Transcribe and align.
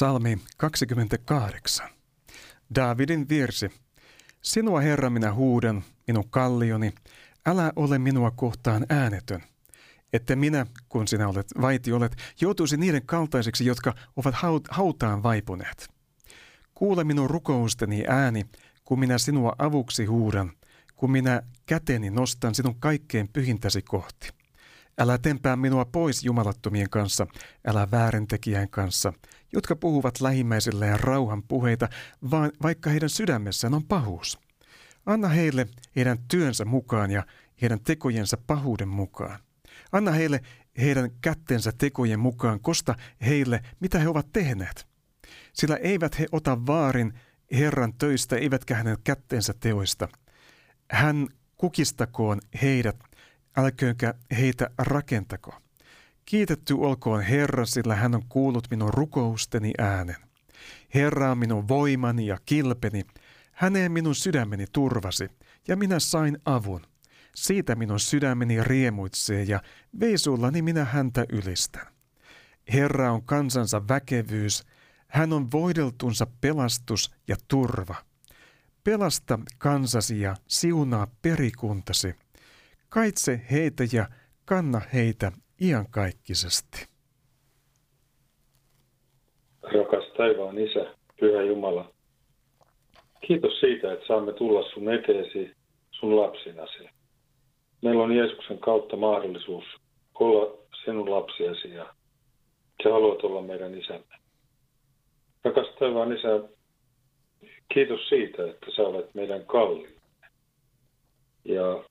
Salmi 0.00 0.38
28. 0.56 1.88
Davidin 2.74 3.28
virsi. 3.28 3.70
Sinua 4.42 4.80
Herra 4.80 5.10
minä 5.10 5.34
huudan, 5.34 5.84
minun 6.06 6.30
kallioni, 6.30 6.92
älä 7.46 7.72
ole 7.76 7.98
minua 7.98 8.30
kohtaan 8.30 8.86
äänetön. 8.88 9.42
Että 10.12 10.36
minä, 10.36 10.66
kun 10.88 11.08
sinä 11.08 11.28
olet 11.28 11.46
vaiti 11.60 11.92
olet, 11.92 12.16
joutuisi 12.40 12.76
niiden 12.76 13.06
kaltaiseksi, 13.06 13.66
jotka 13.66 13.94
ovat 14.16 14.34
hautaan 14.70 15.22
vaipuneet. 15.22 15.88
Kuule 16.74 17.04
minun 17.04 17.30
rukousteni 17.30 18.04
ääni, 18.08 18.46
kun 18.84 19.00
minä 19.00 19.18
sinua 19.18 19.52
avuksi 19.58 20.04
huudan, 20.04 20.52
kun 20.96 21.10
minä 21.10 21.42
käteni 21.66 22.10
nostan 22.10 22.54
sinun 22.54 22.80
kaikkein 22.80 23.28
pyhintäsi 23.32 23.82
kohti. 23.82 24.30
Älä 24.98 25.18
tempää 25.18 25.56
minua 25.56 25.84
pois 25.84 26.24
jumalattomien 26.24 26.90
kanssa, 26.90 27.26
älä 27.66 27.88
väärentekijän 27.90 28.68
kanssa, 28.68 29.12
jotka 29.52 29.76
puhuvat 29.76 30.20
lähimmäisilleen 30.20 31.00
rauhan 31.00 31.42
puheita, 31.42 31.88
vaan 32.30 32.52
vaikka 32.62 32.90
heidän 32.90 33.10
sydämessään 33.10 33.74
on 33.74 33.84
pahuus. 33.84 34.38
Anna 35.06 35.28
heille 35.28 35.66
heidän 35.96 36.18
työnsä 36.28 36.64
mukaan 36.64 37.10
ja 37.10 37.26
heidän 37.62 37.80
tekojensa 37.80 38.36
pahuuden 38.46 38.88
mukaan. 38.88 39.38
Anna 39.92 40.10
heille 40.10 40.40
heidän 40.80 41.10
kättensä 41.20 41.72
tekojen 41.78 42.20
mukaan, 42.20 42.60
kosta 42.60 42.94
heille, 43.26 43.62
mitä 43.80 43.98
he 43.98 44.08
ovat 44.08 44.26
tehneet. 44.32 44.86
Sillä 45.52 45.76
eivät 45.76 46.18
he 46.18 46.26
ota 46.32 46.66
vaarin 46.66 47.12
Herran 47.52 47.94
töistä, 47.94 48.36
eivätkä 48.36 48.74
hänen 48.74 48.96
kättensä 49.04 49.54
teoista. 49.60 50.08
Hän 50.90 51.28
kukistakoon 51.56 52.40
heidät, 52.62 52.96
älköönkä 53.56 54.14
heitä 54.38 54.70
rakentako. 54.78 55.54
Kiitetty 56.30 56.74
olkoon 56.74 57.22
Herra, 57.22 57.66
sillä 57.66 57.94
hän 57.94 58.14
on 58.14 58.22
kuullut 58.28 58.68
minun 58.70 58.94
rukousteni 58.94 59.72
äänen. 59.78 60.16
Herra 60.94 61.30
on 61.30 61.38
minun 61.38 61.68
voimani 61.68 62.26
ja 62.26 62.38
kilpeni, 62.46 63.04
häneen 63.52 63.92
minun 63.92 64.14
sydämeni 64.14 64.64
turvasi, 64.72 65.28
ja 65.68 65.76
minä 65.76 65.98
sain 65.98 66.38
avun. 66.44 66.80
Siitä 67.34 67.74
minun 67.74 68.00
sydämeni 68.00 68.64
riemuitsee, 68.64 69.42
ja 69.42 69.62
veisullani 70.00 70.62
minä 70.62 70.84
häntä 70.84 71.24
ylistän. 71.32 71.86
Herra 72.72 73.12
on 73.12 73.22
kansansa 73.22 73.88
väkevyys, 73.88 74.66
hän 75.08 75.32
on 75.32 75.50
voideltunsa 75.52 76.26
pelastus 76.40 77.14
ja 77.28 77.36
turva. 77.48 77.94
Pelasta 78.84 79.38
kansasi 79.58 80.20
ja 80.20 80.36
siunaa 80.48 81.06
perikuntasi. 81.22 82.14
Kaitse 82.88 83.46
heitä 83.50 83.84
ja 83.92 84.08
kanna 84.44 84.80
heitä 84.92 85.32
iankaikkisesti. 85.60 86.86
Rakas 89.62 90.04
taivaan 90.16 90.58
Isä, 90.58 90.94
Pyhä 91.20 91.42
Jumala, 91.42 91.92
kiitos 93.26 93.60
siitä, 93.60 93.92
että 93.92 94.06
saamme 94.06 94.32
tulla 94.32 94.70
sun 94.74 94.92
eteesi 94.94 95.50
sun 95.90 96.16
lapsinasi. 96.16 96.88
Meillä 97.82 98.02
on 98.02 98.16
Jeesuksen 98.16 98.58
kautta 98.58 98.96
mahdollisuus 98.96 99.64
olla 100.14 100.58
sinun 100.84 101.10
lapsiasi 101.10 101.74
ja 101.74 101.94
sä 102.82 102.92
haluat 102.92 103.24
olla 103.24 103.42
meidän 103.42 103.78
isämme. 103.78 104.16
Rakas 105.44 105.66
taivaan 105.78 106.12
Isä, 106.12 106.28
kiitos 107.74 108.08
siitä, 108.08 108.50
että 108.50 108.66
sä 108.76 108.82
olet 108.82 109.14
meidän 109.14 109.46
kalliimme. 109.46 110.00
Ja 111.44 111.84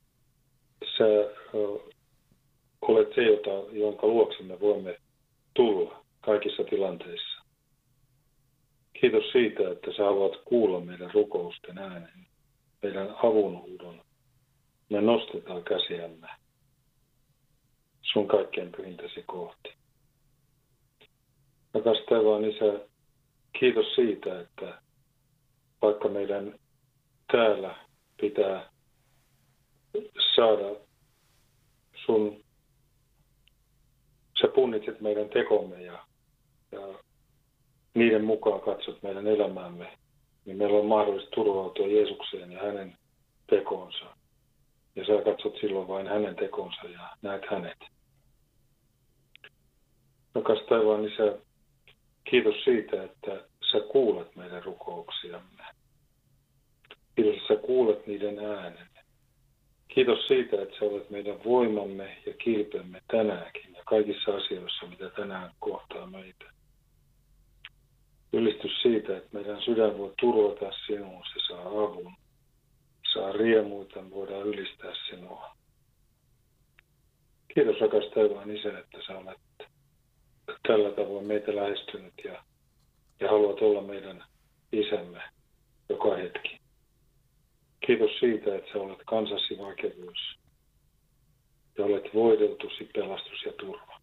sä 0.97 1.05
olet 2.81 3.15
se, 3.15 3.21
jota, 3.21 3.71
jonka 3.71 4.07
luokse 4.07 4.43
me 4.43 4.59
voimme 4.59 4.97
tulla 5.53 6.03
kaikissa 6.21 6.63
tilanteissa. 6.63 7.43
Kiitos 9.01 9.23
siitä, 9.31 9.71
että 9.71 9.91
sä 9.97 10.03
haluat 10.03 10.41
kuulla 10.45 10.79
meidän 10.79 11.11
rukousten 11.13 11.77
äänen, 11.77 12.27
meidän 12.83 13.15
avunhuudon. 13.23 14.01
Me 14.89 15.01
nostetaan 15.01 15.63
käsiämme 15.63 16.27
sun 18.01 18.27
kaikkein 18.27 18.71
pyhintäsi 18.71 19.23
kohti. 19.27 19.73
Rakas 21.73 21.97
taivaan 22.09 22.45
Isä, 22.45 22.79
kiitos 23.59 23.95
siitä, 23.95 24.39
että 24.41 24.81
vaikka 25.81 26.07
meidän 26.07 26.59
täällä 27.31 27.75
pitää 28.21 28.69
saada 30.35 30.75
sun 32.05 32.43
sä 34.41 34.47
punnitset 34.55 35.01
meidän 35.01 35.29
tekomme 35.29 35.81
ja, 35.81 36.05
ja 36.71 36.79
niiden 37.93 38.23
mukaan 38.23 38.61
katsot 38.61 39.03
meidän 39.03 39.27
elämäämme, 39.27 39.97
niin 40.45 40.57
meillä 40.57 40.79
on 40.79 40.85
mahdollista 40.85 41.29
turvautua 41.35 41.87
Jeesukseen 41.87 42.51
ja 42.51 42.59
hänen 42.59 42.97
tekoonsa. 43.49 44.05
Ja 44.95 45.05
sä 45.05 45.23
katsot 45.23 45.57
silloin 45.61 45.87
vain 45.87 46.07
hänen 46.07 46.35
tekonsa 46.35 46.87
ja 46.87 47.09
näet 47.21 47.43
hänet. 47.51 47.77
Rakas 50.35 50.59
taivaan 50.69 51.05
Isä, 51.05 51.37
kiitos 52.23 52.63
siitä, 52.63 53.03
että 53.03 53.43
sä 53.71 53.79
kuulet 53.91 54.35
meidän 54.35 54.63
rukouksiamme. 54.63 55.63
Kiitos, 57.15 57.35
että 57.35 57.53
sä 57.53 57.61
kuulet 57.61 58.07
niiden 58.07 58.39
äänen. 58.39 58.88
Kiitos 59.93 60.27
siitä, 60.27 60.61
että 60.61 60.75
sä 60.79 60.85
olet 60.85 61.09
meidän 61.09 61.43
voimamme 61.43 62.17
ja 62.25 62.33
kilpemme 62.33 63.01
tänäänkin 63.11 63.73
ja 63.75 63.83
kaikissa 63.85 64.35
asioissa, 64.35 64.85
mitä 64.85 65.09
tänään 65.09 65.51
kohtaa 65.59 66.07
meitä. 66.07 66.45
Ylistys 68.33 68.81
siitä, 68.81 69.17
että 69.17 69.29
meidän 69.31 69.61
sydän 69.61 69.97
voi 69.97 70.13
turvata 70.19 70.71
sinuun, 70.87 71.23
se 71.33 71.39
saa 71.47 71.67
avun, 71.67 72.13
saa 73.13 73.31
riemuita, 73.31 74.09
voidaan 74.09 74.47
ylistää 74.47 74.91
sinua. 75.09 75.55
Kiitos 77.53 77.81
rakas 77.81 78.03
taivaan 78.13 78.51
Isä, 78.51 78.79
että 78.79 78.97
sä 79.07 79.17
olet 79.17 79.39
tällä 80.67 80.91
tavoin 80.91 81.25
meitä 81.25 81.55
lähestynyt 81.55 82.13
ja, 82.23 82.43
ja 83.19 83.29
haluat 83.29 83.61
olla 83.61 83.81
meidän 83.81 84.23
isämme 84.71 85.21
joka 85.89 86.15
hetki. 86.15 86.58
Kiitos 87.85 88.11
siitä, 88.19 88.55
että 88.55 88.71
sä 88.73 88.79
olet 88.79 88.99
kansasi 89.05 89.57
vaikevuus 89.57 90.39
ja 91.77 91.85
olet 91.85 92.13
voideltusi 92.13 92.89
pelastus 92.93 93.43
ja 93.45 93.53
turva. 93.53 93.99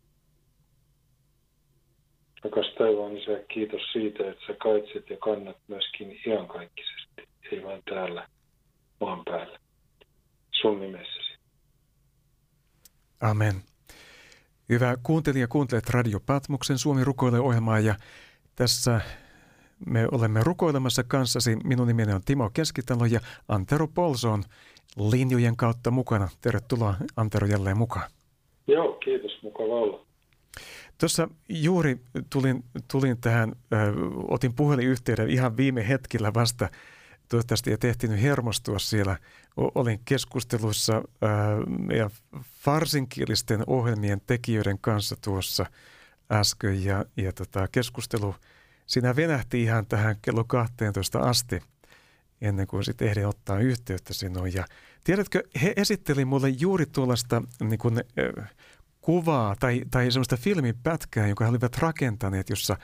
Rakas 2.45 2.75
taivaan 2.79 3.17
Isä, 3.17 3.45
kiitos 3.55 3.83
siitä, 3.93 4.31
että 4.31 4.47
sä 4.47 4.55
kaitset 4.63 5.11
ja 5.11 5.17
kannat 5.17 5.57
myöskin 5.69 6.21
iankaikkisesti, 6.27 7.29
ei 7.53 7.63
vain 7.65 7.83
täällä 7.91 8.29
maan 9.01 9.23
päällä. 9.25 9.59
Sun 10.61 10.81
nimessäsi. 10.81 11.33
Amen. 13.21 13.55
Hyvä 14.69 14.97
kuuntelija, 15.03 15.49
kuuntelet 15.49 15.91
Radio 15.91 16.21
Patmoksen 16.27 16.79
Suomi 16.79 17.05
rukoilee 17.05 17.41
ohjelmaa 17.41 17.81
ja 17.81 17.95
tässä 18.55 19.01
me 19.87 20.09
olemme 20.13 20.41
rukoilemassa 20.43 21.05
kanssasi. 21.05 21.57
Minun 21.65 21.87
nimeni 21.89 22.13
on 22.13 22.21
Timo 22.25 22.51
Keskitalo 22.51 23.05
ja 23.05 23.21
Antero 23.49 23.89
Polson 23.89 24.43
linjojen 25.11 25.57
kautta 25.57 25.91
mukana. 25.91 26.29
Tervetuloa 26.41 26.95
Antero 27.17 27.47
jälleen 27.47 27.79
mukaan. 27.79 28.11
Joo, 28.67 28.93
kiitos. 28.93 29.43
Mukava 29.43 29.75
olla. 29.75 30.07
Tuossa 31.01 31.29
juuri 31.49 32.01
tulin, 32.31 32.65
tulin 32.91 33.21
tähän, 33.21 33.53
äh, 33.73 33.89
otin 34.29 34.55
puhelinyhteyden 34.55 35.31
ihan 35.31 35.57
viime 35.57 35.89
hetkellä 35.89 36.35
vasta 36.35 36.69
toivottavasti 37.29 37.73
et 37.73 37.85
ehtinyt 37.85 38.23
hermostua 38.23 38.79
siellä. 38.79 39.17
Olin 39.57 40.01
keskustelussa 40.05 40.97
äh, 40.97 41.03
ja 41.97 42.11
farsinkielisten 42.63 43.63
ohjelmien 43.67 44.21
tekijöiden 44.27 44.79
kanssa 44.79 45.17
tuossa 45.25 45.67
äsken 46.33 46.85
ja, 46.85 47.05
ja 47.17 47.33
tota, 47.33 47.69
keskustelu 47.73 48.35
siinä 48.87 49.17
venähti 49.17 49.63
ihan 49.63 49.87
tähän 49.87 50.17
kello 50.23 50.45
12 50.45 51.19
asti 51.19 51.61
ennen 52.41 52.67
kuin 52.67 52.85
sitten 52.85 53.09
ehdin 53.09 53.27
ottaa 53.27 53.59
yhteyttä 53.59 54.15
sinuun. 54.15 54.55
Ja 54.55 54.65
tiedätkö, 55.05 55.43
he 55.63 55.73
esitteli 55.77 56.25
mulle 56.25 56.49
juuri 56.49 56.87
tuollaista 56.87 57.43
niin 57.61 57.79
kuin, 57.79 58.01
kuvaa 59.01 59.57
tai, 59.61 59.83
tai 59.91 60.11
semmoista 60.11 60.37
filmipätkää, 60.37 61.27
jonka 61.27 61.45
he 61.45 61.51
olivat 61.51 61.77
rakentaneet, 61.77 62.51
jossa 62.51 62.77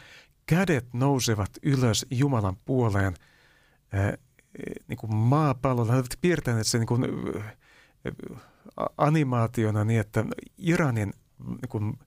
kädet 0.46 0.94
nousevat 0.94 1.50
ylös 1.62 2.06
Jumalan 2.10 2.56
puoleen 2.64 3.14
niin 4.88 4.96
kuin 4.96 5.14
maapallolla. 5.14 5.93
He 5.93 5.96
olivat 5.96 6.19
piirtäneet 6.20 6.66
sen 6.66 6.81
niin 6.81 6.87
kuin, 6.87 7.06
animaationa 8.98 9.84
niin, 9.84 10.00
että 10.00 10.25
Iranin 10.58 11.12
niin 11.38 11.69
kuin, 11.69 11.98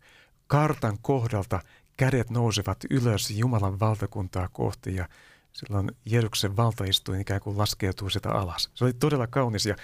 kartan 0.47 0.97
kohdalta 1.01 1.59
kädet 1.97 2.29
nousevat 2.29 2.77
ylös 2.89 3.31
Jumalan 3.31 3.79
valtakuntaa 3.79 4.49
kohti 4.51 4.95
ja 4.95 5.05
silloin 5.51 5.91
Jeesuksen 6.05 6.57
valtaistuin 6.57 7.21
ikään 7.21 7.41
kuin 7.41 7.57
laskeutuu 7.57 8.09
sitä 8.09 8.31
alas. 8.31 8.71
Se 8.73 8.85
oli 8.85 8.93
todella 8.93 9.27
kaunis 9.27 9.65
ja 9.65 9.75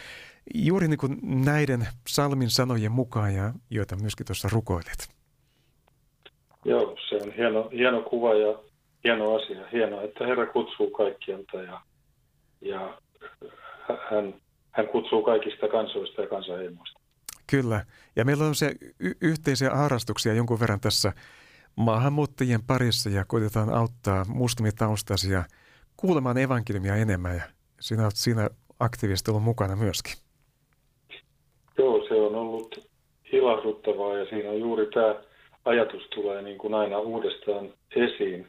juuri 0.55 0.87
niin 0.87 0.97
kuin 0.97 1.19
näiden 1.21 1.87
salmin 2.07 2.49
sanojen 2.49 2.91
mukaan, 2.91 3.35
ja, 3.35 3.53
joita 3.69 3.95
myöskin 3.95 4.25
tuossa 4.25 4.49
rukoilet. 4.51 5.09
Joo, 6.65 6.95
se 7.09 7.15
on 7.15 7.31
hieno, 7.31 7.69
hieno 7.69 8.01
kuva 8.01 8.33
ja 8.33 8.59
hieno 9.03 9.35
asia. 9.35 9.67
Hienoa, 9.71 10.01
että 10.01 10.27
Herra 10.27 10.45
kutsuu 10.45 10.89
kaikkialta 10.89 11.57
ja, 11.57 11.81
ja 12.61 12.97
hän, 14.09 14.33
hän 14.71 14.87
kutsuu 14.87 15.23
kaikista 15.23 15.67
kansoista 15.67 16.21
ja 16.21 16.27
kansanheimoista. 16.27 16.99
Kyllä, 17.47 17.85
ja 18.15 18.25
meillä 18.25 18.45
on 18.45 18.55
se 18.55 18.75
y- 18.99 19.13
yhteisiä 19.21 19.69
harrastuksia 19.69 20.33
jonkun 20.33 20.59
verran 20.59 20.79
tässä 20.79 21.13
maahanmuuttajien 21.75 22.63
parissa 22.67 23.09
ja 23.09 23.25
koitetaan 23.27 23.69
auttaa 23.73 24.25
muslimitaustaisia 24.27 25.43
kuulemaan 25.97 26.37
evankeliumia 26.37 26.95
enemmän 26.95 27.35
ja 27.35 27.43
sinä 27.79 28.03
olet 28.03 28.15
siinä 28.15 28.49
aktiivisesti 28.79 29.31
ollut 29.31 29.43
mukana 29.43 29.75
myöskin. 29.75 30.13
Joo, 31.77 32.07
se 32.07 32.13
on 32.13 32.35
ollut 32.35 32.89
ilahduttavaa 33.31 34.17
ja 34.17 34.25
siinä 34.25 34.53
juuri 34.53 34.85
tämä 34.93 35.15
ajatus 35.65 36.03
tulee 36.15 36.41
niin 36.41 36.57
kuin 36.57 36.73
aina 36.73 36.99
uudestaan 36.99 37.73
esiin, 37.95 38.47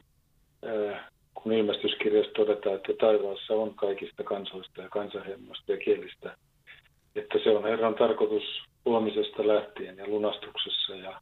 äh, 0.65 1.03
kun 1.33 1.51
ilmestyskirjassa 1.51 2.33
todetaan, 2.33 2.75
että 2.75 2.93
taivaassa 2.99 3.53
on 3.53 3.75
kaikista 3.75 4.23
kansoista 4.23 4.81
ja 4.81 4.89
kansanhemmoista 4.89 5.71
ja 5.71 5.77
kielistä. 5.77 6.37
Että 7.15 7.37
se 7.43 7.49
on 7.49 7.63
Herran 7.63 7.95
tarkoitus 7.95 8.43
luomisesta 8.85 9.47
lähtien 9.47 9.97
ja 9.97 10.07
lunastuksessa 10.07 10.95
ja 10.95 11.21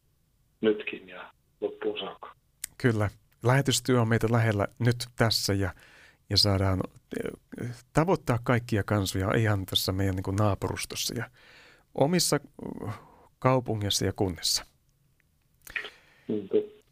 nytkin 0.62 1.10
ja 1.10 1.32
loppuun 1.62 2.00
saakka. 2.00 2.36
Kyllä. 2.78 3.10
Lähetystyö 3.44 4.02
on 4.02 4.08
meitä 4.08 4.28
lähellä 4.32 4.68
nyt 4.80 5.08
tässä 5.16 5.54
ja, 5.54 5.74
ja 6.30 6.38
saadaan 6.38 6.82
äh, 7.64 7.76
tavoittaa 7.94 8.40
kaikkia 8.44 8.84
kansoja 8.84 9.36
ihan 9.38 9.66
tässä 9.66 9.92
meidän 9.92 10.16
niin 10.16 10.36
naapurustossa. 10.36 11.14
Ja 11.18 11.30
omissa 11.96 12.40
uh, 12.86 12.92
kaupungissa 13.40 14.06
ja 14.06 14.14
kunnissa. 14.14 14.66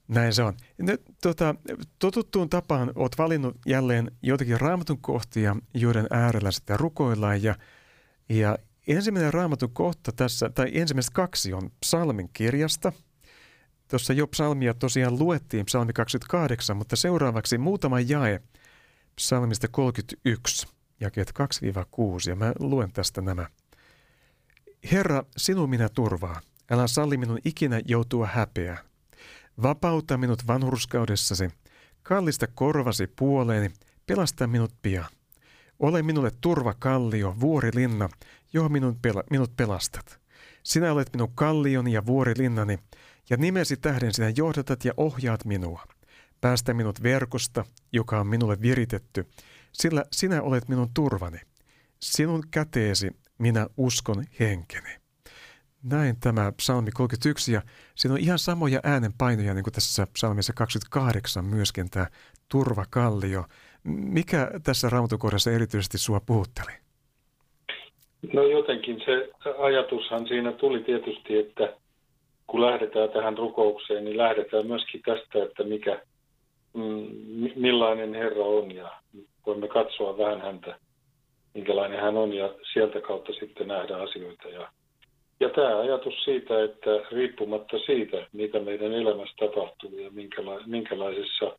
Näin 0.08 0.34
se 0.34 0.44
on. 0.44 0.54
Nyt, 0.78 1.02
tota, 1.22 1.56
totuttuun 2.00 2.50
tapaan 2.50 2.92
olet 2.96 3.18
valinnut 3.18 3.56
jälleen 3.66 4.12
joitakin 4.24 4.60
raamatun 4.60 5.02
kohtia, 5.02 5.56
joiden 5.74 6.08
äärellä 6.10 6.52
sitä 6.52 6.78
rukoillaan. 6.78 7.44
Ja, 7.44 7.56
ja 8.30 8.58
ensimmäinen 8.88 9.34
raamatun 9.34 9.74
kohta 9.74 10.12
tässä, 10.12 10.50
tai 10.50 10.72
ensimmäiset 10.74 11.14
kaksi 11.14 11.54
on 11.54 11.72
psalmin 11.80 12.30
kirjasta. 12.34 12.92
Tuossa 13.90 14.14
jo 14.14 14.28
psalmia 14.28 14.74
tosiaan 14.74 15.20
luettiin, 15.20 15.66
psalmi 15.66 15.94
28, 15.94 16.78
mutta 16.78 16.96
seuraavaksi 16.96 17.58
muutama 17.58 18.00
jae 18.00 18.42
psalmista 19.16 19.68
31, 19.68 20.68
jakeet 21.00 21.30
2-6, 21.30 22.30
ja 22.30 22.36
mä 22.36 22.54
luen 22.60 22.92
tästä 22.92 23.22
nämä 23.22 23.46
Herra, 24.92 25.24
sinun 25.38 25.70
minä 25.70 25.90
turvaa. 25.90 26.42
Älä 26.72 26.88
salli 26.88 27.18
minun 27.18 27.40
ikinä 27.46 27.82
joutua 27.86 28.28
häpeään. 28.28 28.78
Vapauta 29.62 30.18
minut 30.18 30.48
vanhurskaudessasi. 30.48 31.50
Kallista 32.04 32.48
korvasi 32.48 33.08
puoleeni. 33.08 33.70
Pelasta 34.08 34.48
minut 34.48 34.74
pian. 34.82 35.06
Ole 35.80 36.04
minulle 36.04 36.32
turvakallio, 36.42 37.36
vuorilinna, 37.40 38.10
johon 38.54 38.72
minun 38.72 39.00
pela, 39.02 39.24
minut 39.32 39.56
pelastat. 39.58 40.20
Sinä 40.64 40.94
olet 40.94 41.10
minun 41.14 41.32
kallioni 41.36 41.94
ja 41.94 42.06
vuorilinnani, 42.06 42.80
ja 43.30 43.38
nimesi 43.38 43.78
tähden 43.78 44.14
sinä 44.14 44.32
johdatat 44.38 44.86
ja 44.86 44.94
ohjaat 44.98 45.46
minua. 45.46 45.84
Päästä 46.42 46.74
minut 46.74 47.04
verkosta, 47.04 47.66
joka 47.94 48.20
on 48.20 48.28
minulle 48.28 48.62
viritetty, 48.62 49.26
sillä 49.72 50.04
sinä 50.12 50.42
olet 50.42 50.70
minun 50.70 50.90
turvani. 50.94 51.38
Sinun 52.00 52.44
käteesi 52.52 53.12
minä 53.38 53.68
uskon 53.78 54.24
henkeni. 54.40 54.90
Näin 55.84 56.20
tämä 56.20 56.52
psalmi 56.52 56.92
31 56.92 57.54
ja 57.54 57.62
siinä 57.96 58.14
on 58.14 58.20
ihan 58.20 58.40
samoja 58.40 58.80
äänenpainoja 58.84 59.54
niin 59.54 59.64
kuin 59.64 59.74
tässä 59.74 60.08
psalmissa 60.14 60.54
28 60.54 61.46
myöskin 61.46 61.90
tämä 61.90 62.08
turvakallio. 62.52 63.46
Mikä 63.84 64.52
tässä 64.64 64.90
raamatukohdassa 64.90 65.52
erityisesti 65.52 65.98
sua 65.98 66.22
puhutteli? 66.26 66.72
No 68.34 68.44
jotenkin 68.44 69.02
se 69.06 69.30
ajatushan 69.58 70.28
siinä 70.28 70.52
tuli 70.52 70.84
tietysti, 70.84 71.38
että 71.38 71.74
kun 72.52 72.62
lähdetään 72.62 73.10
tähän 73.10 73.38
rukoukseen, 73.38 74.06
niin 74.06 74.18
lähdetään 74.18 74.68
myöskin 74.68 75.02
tästä, 75.06 75.44
että 75.44 75.64
mikä, 75.64 76.02
mm, 76.74 77.08
millainen 77.56 78.14
Herra 78.14 78.44
on 78.44 78.76
ja 78.76 78.92
voimme 79.46 79.68
katsoa 79.68 80.18
vähän 80.18 80.42
häntä 80.42 80.76
minkälainen 81.54 82.02
hän 82.02 82.18
on 82.18 82.34
ja 82.34 82.50
sieltä 82.74 83.02
kautta 83.02 83.34
sitten 83.34 83.68
nähdä 83.68 83.98
asioita. 83.98 84.48
Ja, 84.48 84.72
ja 85.40 85.50
tämä 85.50 85.80
ajatus 85.80 86.14
siitä, 86.24 86.64
että 86.64 86.90
riippumatta 87.12 87.78
siitä, 87.86 88.18
mitä 88.34 88.60
meidän 88.60 88.94
elämässä 88.94 89.36
tapahtuu 89.40 90.00
ja 90.00 90.10
minkäla- 90.10 90.68
minkälaisessa 90.68 91.58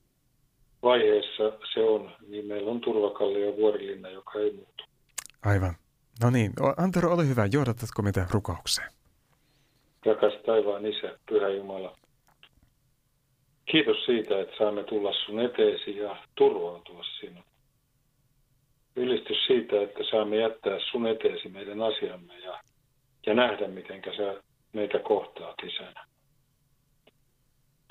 vaiheessa 0.82 1.52
se 1.74 1.80
on, 1.80 2.10
niin 2.28 2.46
meillä 2.46 2.70
on 2.70 2.80
turvakallio 2.80 3.50
ja 3.50 3.56
vuorilinna, 3.56 4.08
joka 4.10 4.38
ei 4.38 4.52
muutu. 4.52 4.84
Aivan. 5.44 5.74
No 6.22 6.30
niin, 6.30 6.52
Antero, 6.76 7.12
ole 7.12 7.28
hyvä. 7.28 7.48
Johdatatko 7.52 8.02
mitä 8.02 8.26
rukoukseen? 8.30 8.88
Rakas 10.06 10.34
taivaan 10.46 10.86
Isä, 10.86 11.18
Pyhä 11.28 11.48
Jumala. 11.48 11.96
Kiitos 13.64 14.04
siitä, 14.04 14.40
että 14.40 14.56
saamme 14.58 14.84
tulla 14.84 15.12
sun 15.12 15.40
eteesi 15.40 15.96
ja 15.96 16.16
turvautua 16.34 17.04
sinun. 17.20 17.44
Ylistys 18.96 19.46
siitä, 19.46 19.82
että 19.82 20.04
saamme 20.10 20.36
jättää 20.36 20.78
sun 20.90 21.06
eteesi 21.06 21.48
meidän 21.48 21.82
asiamme 21.82 22.38
ja, 22.38 22.60
ja 23.26 23.34
nähdä, 23.34 23.68
miten 23.68 24.02
sä 24.16 24.42
meitä 24.72 24.98
kohtaat 24.98 25.56
isänä. 25.66 26.06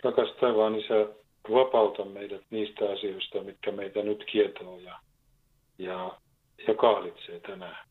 Rakas 0.03 0.29
taivaan 0.39 0.75
isä, 0.75 1.07
vapauta 1.51 2.05
meidät 2.05 2.41
niistä 2.49 2.91
asioista, 2.91 3.43
mitkä 3.43 3.71
meitä 3.71 4.03
nyt 4.03 4.23
kietoo 4.31 4.79
ja, 4.79 4.99
ja, 5.77 6.17
ja 6.67 6.73
kahlitsee 6.73 7.39
tänään. 7.39 7.88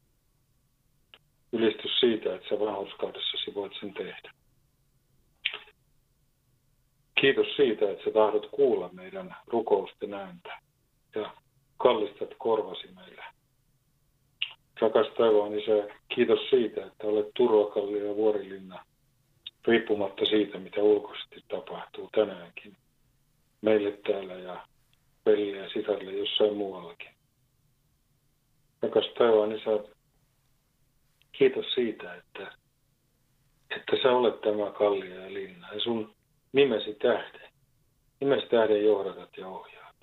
Ylistys 1.53 2.01
siitä, 2.01 2.35
että 2.35 2.49
sä 2.49 2.61
vanhuskaudessasi 2.61 3.55
voit 3.55 3.73
sen 3.81 3.95
tehdä. 3.95 4.33
Kiitos 7.21 7.47
siitä, 7.57 7.91
että 7.91 8.05
sä 8.05 8.11
tahdot 8.11 8.47
kuulla 8.51 8.91
meidän 8.93 9.37
rukousten 9.47 10.15
ääntä 10.15 10.59
ja 11.15 11.33
kallistat 11.77 12.35
korvasi 12.39 12.89
meille. 12.95 13.25
Rakas 14.81 15.07
taivaan 15.17 15.59
Isä, 15.59 15.95
kiitos 16.15 16.51
siitä, 16.51 16.87
että 16.87 17.07
olet 17.07 17.27
turvakallio 17.37 18.07
ja 18.07 18.17
vuorilinna, 18.17 18.85
riippumatta 19.67 20.25
siitä, 20.25 20.59
mitä 20.59 20.83
ulkoisesti 20.83 21.45
tapahtuu 21.49 22.09
tänäänkin. 22.15 22.77
Meille 23.61 23.93
täällä 23.93 24.35
ja 24.35 24.67
velille 25.27 25.57
ja 25.57 25.69
sisarille 25.69 26.13
jossain 26.13 26.57
muuallakin. 26.57 27.11
Rakas 28.83 29.07
taivaan 29.19 29.53
Isä, 29.53 29.71
kiitos 31.39 31.67
siitä, 31.75 32.15
että, 32.15 32.53
että 33.71 33.97
sä 34.03 34.13
olet 34.13 34.41
tämä 34.41 34.71
kallio 34.71 35.21
ja 35.21 35.35
linna 35.35 35.73
ja 35.73 35.81
sun 35.81 36.15
nimesi 36.53 36.95
tähden. 36.95 37.51
Nimesi 38.21 38.47
tähden 38.47 38.85
johdatat 38.85 39.37
ja 39.37 39.49
ohjaat. 39.49 39.97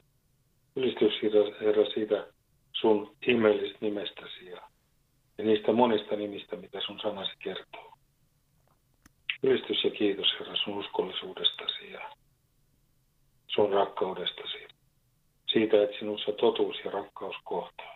Ylistys 0.75 1.13
Herra 1.61 1.85
siitä 1.93 2.27
sun 2.73 3.15
ihmeellisestä 3.27 3.77
nimestäsi 3.81 4.45
ja, 4.45 4.61
ja 5.37 5.43
niistä 5.43 5.71
monista 5.71 6.15
nimistä, 6.15 6.55
mitä 6.55 6.81
sun 6.85 6.99
sanasi 6.99 7.31
kertoo. 7.39 7.93
Ylistys 9.43 9.83
ja 9.83 9.91
kiitos 9.91 10.27
Herra 10.39 10.55
sun 10.55 10.77
uskollisuudestasi 10.77 11.91
ja 11.91 12.09
sun 13.47 13.73
rakkaudestasi. 13.73 14.67
Siitä, 15.53 15.83
että 15.83 15.99
sinussa 15.99 16.31
totuus 16.31 16.77
ja 16.85 16.91
rakkaus 16.91 17.35
kohtaavat. 17.43 17.94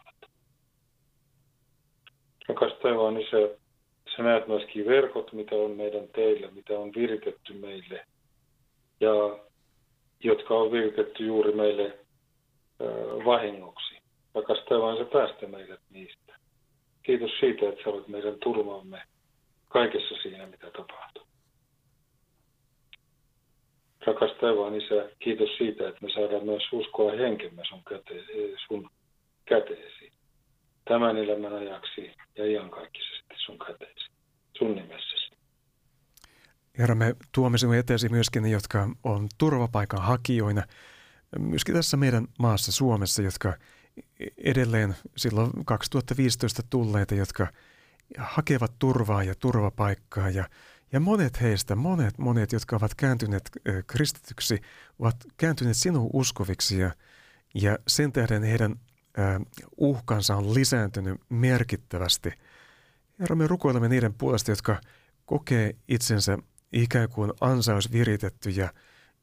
Rakas 2.49 2.73
taivaan 2.81 3.17
Isä, 3.17 3.49
sä 4.15 4.23
näet 4.23 4.47
myöskin 4.47 4.85
verkot, 4.85 5.33
mitä 5.33 5.55
on 5.55 5.71
meidän 5.71 6.07
teillä, 6.07 6.51
mitä 6.51 6.79
on 6.79 6.91
viritetty 6.95 7.53
meille 7.53 8.05
ja 8.99 9.39
jotka 10.23 10.53
on 10.53 10.71
viritetty 10.71 11.25
juuri 11.25 11.51
meille 11.51 11.85
äh, 11.85 13.25
vahingoksi. 13.25 13.95
Rakas 14.35 14.59
taivaan, 14.69 14.97
se 14.97 15.05
päästä 15.05 15.47
meidät 15.47 15.79
niistä. 15.89 16.35
Kiitos 17.03 17.31
siitä, 17.39 17.69
että 17.69 17.83
sä 17.83 17.89
olet 17.89 18.07
meidän 18.07 18.39
turvaamme 18.43 19.01
kaikessa 19.67 20.15
siinä, 20.21 20.45
mitä 20.45 20.71
tapahtuu. 20.71 21.23
Rakas 24.05 24.31
taivaan 24.41 24.75
Isä, 24.75 25.09
kiitos 25.19 25.49
siitä, 25.57 25.89
että 25.89 26.05
me 26.05 26.09
saadaan 26.13 26.45
myös 26.45 26.63
uskoa 26.71 27.11
henkemme 27.11 27.61
sun, 27.69 27.83
käte, 27.89 28.23
sun 28.67 28.89
käteesi. 29.45 30.18
Tämän 30.89 31.17
elämän 31.17 31.53
ajaksi 31.53 32.11
ja 32.37 32.45
iankaikkisesti 32.45 33.33
sun 33.45 33.59
käteesi. 33.59 34.09
Sun 34.57 34.75
nimessäsi. 34.75 35.31
Herra, 36.77 36.95
me 36.95 37.15
tuomme 37.31 37.57
sinun 37.57 37.75
eteesi 37.75 38.09
myöskin 38.09 38.43
ne, 38.43 38.49
jotka 38.49 38.89
on 39.03 39.27
turvapaikan 39.37 40.01
hakijoina, 40.01 40.63
myöskin 41.39 41.75
tässä 41.75 41.97
meidän 41.97 42.27
maassa 42.39 42.71
Suomessa, 42.71 43.21
jotka 43.21 43.53
edelleen 44.43 44.95
silloin 45.17 45.51
2015 45.65 46.61
tulleita, 46.69 47.15
jotka 47.15 47.47
hakevat 48.17 48.71
turvaa 48.79 49.23
ja 49.23 49.35
turvapaikkaa 49.35 50.29
ja 50.29 50.43
ja 50.91 50.99
monet 50.99 51.41
heistä, 51.41 51.75
monet, 51.75 52.17
monet, 52.17 52.51
jotka 52.51 52.75
ovat 52.75 52.95
kääntyneet 52.95 53.51
kristityksi, 53.87 54.61
ovat 54.99 55.15
kääntyneet 55.37 55.77
sinun 55.77 56.09
uskoviksi 56.13 56.79
ja, 56.79 56.91
ja 57.53 57.77
sen 57.87 58.11
tähden 58.11 58.43
heidän 58.43 58.75
uhkansa 59.77 60.35
on 60.35 60.53
lisääntynyt 60.53 61.21
merkittävästi. 61.29 62.31
Herra, 63.19 63.35
me 63.35 63.47
rukoilemme 63.47 63.89
niiden 63.89 64.13
puolesta, 64.13 64.51
jotka 64.51 64.81
kokee 65.25 65.75
itsensä 65.87 66.37
ikään 66.73 67.09
kuin 67.09 67.33
ansaus 67.41 67.91
viritetty 67.91 68.49
ja, 68.49 68.73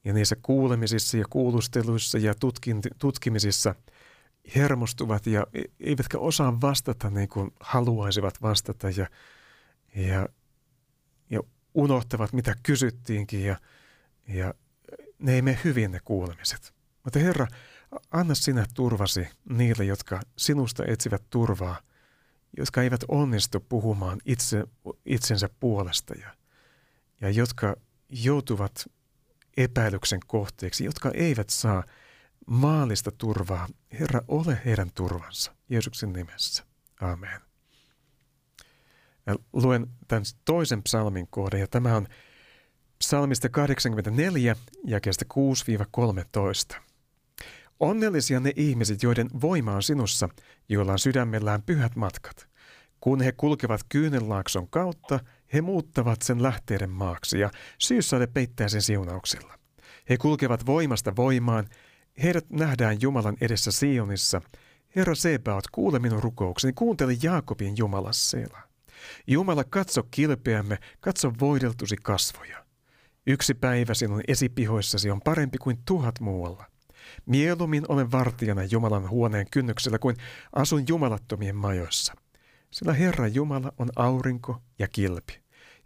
ja 0.04 0.12
niissä 0.12 0.36
kuulemisissa 0.42 1.16
ja 1.16 1.24
kuulusteluissa 1.30 2.18
ja 2.18 2.34
tutkin, 2.34 2.80
tutkimisissa 2.98 3.74
hermostuvat 4.56 5.26
ja 5.26 5.46
e, 5.52 5.62
eivätkä 5.80 6.18
osaa 6.18 6.60
vastata 6.60 7.10
niin 7.10 7.28
kuin 7.28 7.50
haluaisivat 7.60 8.42
vastata 8.42 8.90
ja, 8.90 9.06
ja, 9.94 10.28
ja 11.30 11.40
unohtavat, 11.74 12.32
mitä 12.32 12.54
kysyttiinkin 12.62 13.44
ja, 13.44 13.56
ja 14.28 14.54
ne 15.18 15.34
ei 15.34 15.42
mene 15.42 15.58
hyvin 15.64 15.92
ne 15.92 16.00
kuulemiset. 16.04 16.74
Mutta 17.04 17.18
Herra, 17.18 17.46
anna 18.10 18.34
sinä 18.34 18.66
turvasi 18.74 19.28
niille, 19.48 19.84
jotka 19.84 20.20
sinusta 20.38 20.84
etsivät 20.86 21.22
turvaa, 21.30 21.80
jotka 22.56 22.82
eivät 22.82 23.00
onnistu 23.08 23.60
puhumaan 23.60 24.18
itse, 24.24 24.64
itsensä 25.06 25.48
puolesta 25.60 26.14
ja, 26.14 26.34
ja 27.20 27.30
jotka 27.30 27.76
joutuvat 28.08 28.86
epäilyksen 29.56 30.20
kohteeksi, 30.26 30.84
jotka 30.84 31.10
eivät 31.14 31.50
saa 31.50 31.84
maallista 32.46 33.10
turvaa. 33.10 33.68
Herra, 34.00 34.20
ole 34.28 34.60
heidän 34.64 34.90
turvansa. 34.94 35.54
Jeesuksen 35.68 36.12
nimessä. 36.12 36.64
Amen. 37.00 37.40
Ja 39.26 39.36
luen 39.52 39.86
tämän 40.08 40.24
toisen 40.44 40.82
psalmin 40.82 41.26
kohdan, 41.30 41.60
ja 41.60 41.66
tämä 41.66 41.96
on 41.96 42.08
psalmista 42.98 43.48
84, 43.48 44.56
jakeesta 44.84 45.24
6-13. 46.74 46.80
Onnellisia 47.80 48.40
ne 48.40 48.52
ihmiset, 48.56 49.02
joiden 49.02 49.28
voima 49.40 49.73
on 49.73 49.83
sinussa, 49.83 50.28
joilla 50.68 50.92
on 50.92 50.99
sydämellään 50.99 51.62
pyhät 51.62 51.97
matkat. 51.97 52.49
Kun 53.00 53.21
he 53.21 53.33
kulkevat 53.33 53.80
kyynenlaakson 53.88 54.68
kautta, 54.68 55.21
he 55.52 55.61
muuttavat 55.61 56.23
sen 56.23 56.42
lähteiden 56.42 56.90
maaksi 56.90 57.38
ja 57.38 57.50
syyssade 57.78 58.26
peittää 58.26 58.68
sen 58.68 58.83
siunauksilla. 58.83 59.59
He 60.09 60.16
kulkevat 60.16 60.66
voimasta 60.66 61.16
voimaan, 61.16 61.68
heidät 62.23 62.50
nähdään 62.50 63.00
Jumalan 63.00 63.37
edessä 63.40 63.73
Sionissa. 63.73 64.42
Herra 64.97 65.14
Sebaot, 65.14 65.64
kuule 65.73 65.99
minun 65.99 66.23
rukoukseni, 66.23 66.73
kuuntele 66.73 67.16
Jaakobin 67.23 67.76
Jumala 67.76 68.12
Sela. 68.12 68.59
Jumala, 69.26 69.64
katso 69.64 70.02
kilpeämme, 70.11 70.78
katso 71.00 71.33
voideltusi 71.40 71.97
kasvoja. 72.02 72.64
Yksi 73.26 73.54
päivä 73.54 73.95
sinun 73.95 74.21
esipihoissasi 74.28 75.11
on 75.11 75.21
parempi 75.21 75.59
kuin 75.59 75.78
tuhat 75.85 76.21
muualla. 76.21 76.64
Mieluummin 77.26 77.84
olen 77.88 78.12
vartijana 78.12 78.64
Jumalan 78.64 79.10
huoneen 79.10 79.46
kynnyksellä 79.50 79.98
kuin 79.98 80.16
asun 80.52 80.84
jumalattomien 80.88 81.56
majoissa. 81.56 82.14
Sillä 82.70 82.92
Herra 82.92 83.26
Jumala 83.26 83.72
on 83.78 83.88
aurinko 83.96 84.62
ja 84.78 84.88
kilpi. 84.88 85.40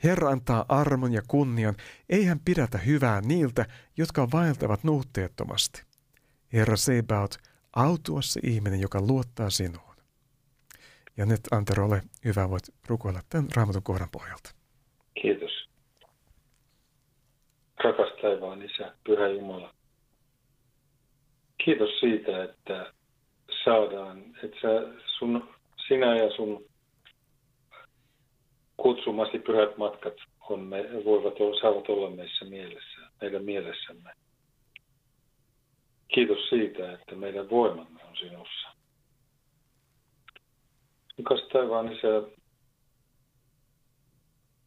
Herra 0.05 0.31
antaa 0.31 0.65
armon 0.69 1.13
ja 1.13 1.23
kunnian, 1.29 1.75
ei 2.09 2.25
hän 2.25 2.41
pidätä 2.45 2.79
hyvää 2.79 3.21
niiltä, 3.21 3.67
jotka 3.97 4.29
vaeltavat 4.33 4.85
nuhteettomasti. 4.85 5.83
Herra 6.53 6.77
Sebaot, 6.77 7.37
autua 7.77 8.23
se 8.23 8.41
ihminen, 8.43 8.81
joka 8.81 9.01
luottaa 9.01 9.51
sinuun. 9.51 9.97
Ja 11.17 11.27
nyt 11.27 11.41
Antero, 11.51 11.87
ole 11.87 12.03
hyvä, 12.25 12.51
voit 12.51 12.63
rukoilla 12.89 13.21
tämän 13.29 13.49
raamatun 13.57 13.83
kohdan 13.83 14.09
pohjalta. 14.13 14.51
Kiitos. 15.23 15.69
Rakas 17.85 18.09
taivaan 18.23 18.63
Isä, 18.63 18.95
Pyhä 19.05 19.29
Jumala. 19.29 19.75
Kiitos 21.65 22.01
siitä, 22.01 22.45
että 22.45 22.93
saadaan, 23.65 24.25
että 24.43 24.57
sä, 24.63 25.03
sun, 25.19 25.49
sinä 25.89 26.17
ja 26.17 26.31
sun 26.37 26.65
kutsumasi 28.77 29.39
pyhät 29.39 29.77
matkat 29.77 30.15
on 30.41 30.61
me, 30.61 31.05
voivat 31.05 31.41
olla, 31.41 31.61
saavat 31.61 31.89
olla 31.89 32.11
meissä 32.11 32.45
mielessä, 32.45 33.01
meidän 33.21 33.45
mielessämme. 33.45 34.11
Kiitos 36.09 36.49
siitä, 36.49 36.93
että 36.93 37.15
meidän 37.15 37.51
voimamme 37.51 38.01
on 38.09 38.17
sinussa. 38.17 38.69
Rakas 41.19 41.49
taivaan 41.53 41.93
isä, 41.93 42.23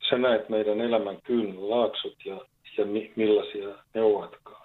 sä 0.10 0.18
näet 0.18 0.50
meidän 0.50 0.82
elämän 0.82 1.22
kyyn 1.22 1.70
laaksot 1.70 2.26
ja, 2.26 2.42
ja 2.78 2.86
mi, 2.86 3.14
millaisia 3.16 3.68
ne 3.94 4.02
ovatkaan. 4.02 4.63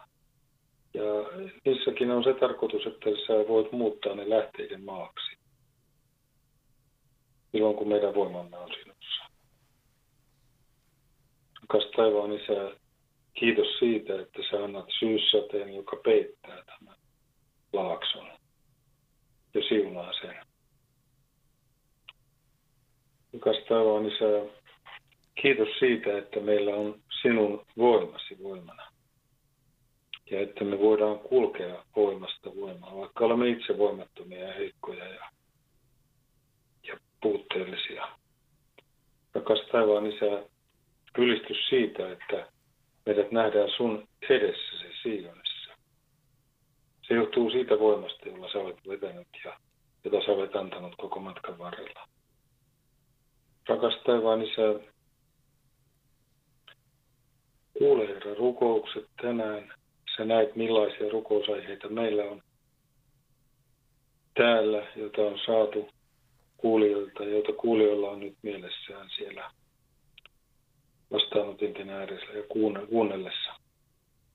Ja 0.98 1.42
niissäkin 1.64 2.10
on 2.10 2.24
se 2.24 2.34
tarkoitus, 2.34 2.86
että 2.86 3.10
sä 3.26 3.48
voit 3.48 3.72
muuttaa 3.72 4.14
ne 4.14 4.30
lähteiden 4.30 4.84
maaksi. 4.84 5.36
Silloin 7.52 7.76
kun 7.76 7.88
meidän 7.88 8.14
voimamme 8.14 8.56
on 8.56 8.68
sinussa. 8.68 9.24
Rakas 11.62 11.90
taivaan 11.96 12.32
isä, 12.32 12.76
kiitos 13.34 13.78
siitä, 13.78 14.20
että 14.20 14.42
sä 14.50 14.64
annat 14.64 14.86
syyssateen, 14.98 15.74
joka 15.74 15.96
peittää 16.04 16.62
tämän 16.66 16.96
laakson 17.72 18.28
ja 19.54 19.62
siunaa 19.68 20.12
sen. 20.12 20.36
Rakas 23.32 23.64
taivaan 23.68 24.06
Isä, 24.06 24.54
kiitos 25.42 25.68
siitä, 25.78 26.18
että 26.18 26.40
meillä 26.40 26.74
on 26.74 27.00
sinun 27.22 27.66
voimasi 27.78 28.42
voimana. 28.42 28.87
Ja 30.30 30.40
että 30.40 30.64
me 30.64 30.78
voidaan 30.78 31.18
kulkea 31.18 31.84
voimasta 31.96 32.56
voimaan, 32.56 32.96
vaikka 32.96 33.24
olemme 33.24 33.48
itse 33.48 33.78
voimattomia 33.78 34.48
ja 34.48 34.54
heikkoja 34.54 35.04
ja, 35.04 35.30
ja 36.88 36.96
puutteellisia. 37.22 38.08
Rakas 39.34 39.58
taivaan 39.72 40.06
Isä, 40.06 40.42
ylistys 41.18 41.68
siitä, 41.68 42.12
että 42.12 42.48
meidät 43.06 43.32
nähdään 43.32 43.70
sun 43.76 44.08
edessäsi 44.30 44.86
Sionissa. 45.02 45.70
Se 47.08 47.14
johtuu 47.14 47.50
siitä 47.50 47.78
voimasta, 47.78 48.28
jolla 48.28 48.52
sä 48.52 48.58
olet 48.58 48.88
vetänyt 48.88 49.28
ja 49.44 49.58
jota 50.04 50.26
sä 50.26 50.32
olet 50.32 50.56
antanut 50.56 50.94
koko 50.96 51.20
matkan 51.20 51.58
varrella. 51.58 52.08
Rakas 53.68 53.94
taivaan 54.06 54.42
Isä, 54.42 54.80
kuule 57.78 58.08
Herra 58.08 58.34
rukoukset 58.34 59.06
tänään. 59.22 59.77
Sä 60.18 60.24
näet 60.24 60.56
millaisia 60.56 61.12
rukousaiheita 61.12 61.88
meillä 61.88 62.22
on 62.24 62.42
täällä, 64.34 64.86
jota 64.96 65.22
on 65.22 65.38
saatu 65.46 65.88
kuulijoilta, 66.56 67.24
joita 67.24 67.52
kuulijoilla 67.52 68.10
on 68.10 68.20
nyt 68.20 68.36
mielessään 68.42 69.08
siellä 69.16 69.50
vastaanotinten 71.10 71.90
ääressä 71.90 72.32
ja 72.32 72.42
kuunnellessa. 72.90 73.52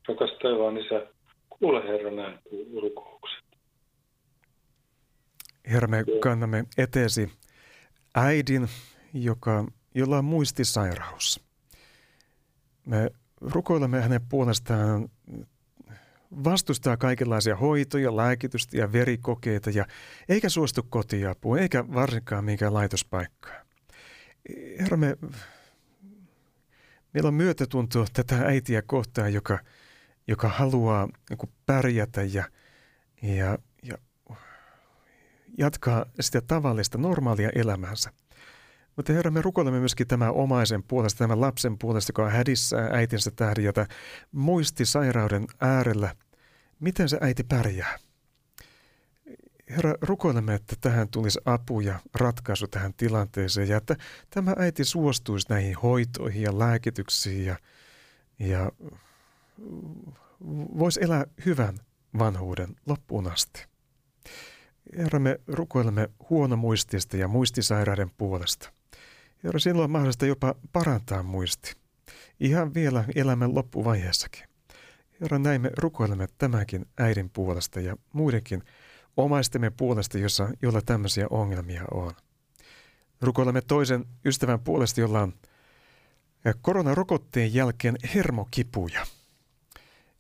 Rakas 0.07 0.29
taivaan 0.41 0.77
Isä, 0.77 1.07
kuule 1.49 1.87
Herra 1.87 2.11
näin 2.11 2.39
rukoukset. 2.81 3.43
Herra, 5.71 5.87
me 5.87 6.03
kannamme 6.19 6.63
eteesi 6.77 7.29
äidin 8.15 8.67
joka, 9.13 9.65
jolla 9.95 10.17
on 10.17 10.25
muistisairaus. 10.25 11.39
me 12.85 13.11
rukoilemme 13.41 14.01
hänen 14.01 14.21
puolestaan 14.29 15.09
vastustaa 16.43 16.97
kaikenlaisia 16.97 17.55
hoitoja, 17.55 18.17
lääkitystä 18.17 18.77
ja 18.77 18.91
verikokeita 18.91 19.69
ja 19.69 19.85
eikä 20.29 20.49
suostu 20.49 20.83
kotiapuun 20.89 21.59
eikä 21.59 21.85
varsinkaan 21.93 22.45
minkään 22.45 22.73
laitospaikkaa. 22.73 23.63
Herra, 24.79 24.97
me, 24.97 25.17
meillä 27.13 27.27
on 27.27 27.33
myötätunto 27.33 28.05
tätä 28.13 28.35
äitiä 28.35 28.81
kohtaan, 28.81 29.33
joka, 29.33 29.59
joka 30.27 30.49
haluaa 30.49 31.09
niin 31.29 31.53
pärjätä 31.65 32.23
ja, 32.23 32.43
ja, 33.21 33.57
ja 33.83 33.97
jatkaa 35.57 36.05
sitä 36.19 36.41
tavallista, 36.41 36.97
normaalia 36.97 37.49
elämäänsä. 37.55 38.09
Mutta 38.95 39.13
Herra, 39.13 39.31
me 39.31 39.41
rukoilemme 39.41 39.79
myöskin 39.79 40.07
tämän 40.07 40.33
omaisen 40.33 40.83
puolesta, 40.83 41.17
tämän 41.17 41.41
lapsen 41.41 41.77
puolesta, 41.77 42.09
joka 42.09 42.23
on 42.23 42.31
hädissä 42.31 42.89
äitinsä 42.91 43.31
tähden, 43.31 43.73
muisti 44.31 44.85
sairauden 44.85 45.47
äärellä. 45.61 46.15
Miten 46.83 47.09
se 47.09 47.17
äiti 47.21 47.43
pärjää? 47.43 47.99
Herra, 49.69 49.95
rukoilemme, 50.01 50.53
että 50.53 50.75
tähän 50.81 51.09
tulisi 51.09 51.39
apu 51.45 51.79
ja 51.79 51.99
ratkaisu 52.15 52.67
tähän 52.67 52.93
tilanteeseen 52.93 53.69
ja 53.69 53.77
että 53.77 53.95
tämä 54.29 54.53
äiti 54.57 54.83
suostuisi 54.83 55.47
näihin 55.49 55.75
hoitoihin 55.75 56.41
ja 56.41 56.59
lääkityksiin 56.59 57.45
ja, 57.45 57.55
ja 58.39 58.71
voisi 60.79 61.03
elää 61.03 61.25
hyvän 61.45 61.77
vanhuuden 62.19 62.75
loppuun 62.85 63.31
asti. 63.31 63.65
Herra, 64.97 65.19
me 65.19 65.39
rukoilemme 65.47 66.09
huonomuistista 66.29 67.17
ja 67.17 67.27
muistisairaiden 67.27 68.11
puolesta. 68.17 68.71
Herra, 69.43 69.59
silloin 69.59 69.83
on 69.83 69.91
mahdollista 69.91 70.25
jopa 70.25 70.55
parantaa 70.73 71.23
muisti. 71.23 71.75
Ihan 72.39 72.73
vielä 72.73 73.03
elämän 73.15 73.55
loppuvaiheessakin. 73.55 74.52
Herra, 75.24 75.39
näin 75.39 75.62
me 75.62 75.72
rukoilemme 75.77 76.27
tämänkin 76.38 76.86
äidin 76.98 77.30
puolesta 77.30 77.80
ja 77.80 77.98
muidenkin 78.13 78.63
omaistemme 79.18 79.70
puolesta, 79.70 80.18
jossa, 80.18 80.50
jolla 80.62 80.82
tämmöisiä 80.82 81.27
ongelmia 81.30 81.84
on. 81.92 82.12
Rukoilemme 83.22 83.62
toisen 83.62 84.06
ystävän 84.25 84.60
puolesta, 84.60 85.01
jolla 85.01 85.22
on 85.22 85.34
koronarokotteen 86.62 87.53
jälkeen 87.53 87.96
hermokipuja. 88.15 89.06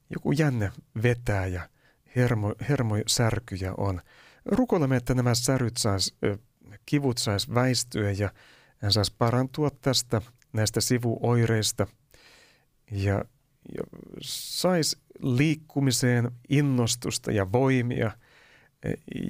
Joku 0.09 0.31
jänne 0.31 0.71
vetää 1.03 1.47
ja 1.47 1.69
hermo, 2.15 2.55
hermosärkyjä 2.69 3.73
on. 3.77 4.01
Rukoilemme, 4.45 4.95
että 4.95 5.13
nämä 5.13 5.35
säryt 5.35 5.77
sais, 5.77 6.15
kivut 6.85 7.17
sais 7.17 7.53
väistyä 7.53 8.11
ja 8.11 8.31
hän 8.77 8.93
saisi 8.93 9.15
parantua 9.17 9.69
tästä 9.81 10.21
näistä 10.53 10.81
sivuoireista 10.81 11.87
ja, 12.91 13.25
saisi 14.21 14.97
liikkumiseen 15.21 16.31
innostusta 16.49 17.31
ja 17.31 17.51
voimia 17.51 18.11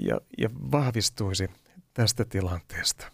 ja, 0.05 0.21
ja 0.37 0.49
vahvistuisi 0.71 1.47
tästä 1.93 2.25
tilanteesta. 2.25 3.11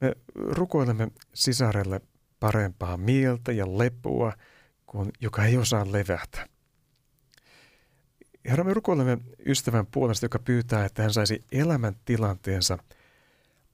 Me 0.00 0.12
rukoilemme 0.34 1.08
sisarelle 1.34 2.00
parempaa 2.40 2.96
mieltä 2.96 3.52
ja 3.52 3.78
lepua, 3.78 4.32
kun, 4.86 5.10
joka 5.20 5.44
ei 5.44 5.56
osaa 5.56 5.92
levätä. 5.92 6.48
Herra, 8.44 8.64
me 8.64 8.74
rukoilemme 8.74 9.18
ystävän 9.46 9.86
puolesta, 9.86 10.24
joka 10.24 10.38
pyytää, 10.38 10.84
että 10.84 11.02
hän 11.02 11.12
saisi 11.12 11.44
elämäntilanteensa 11.52 12.78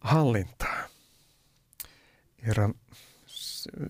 hallintaa. 0.00 0.88
Herra, 2.47 2.70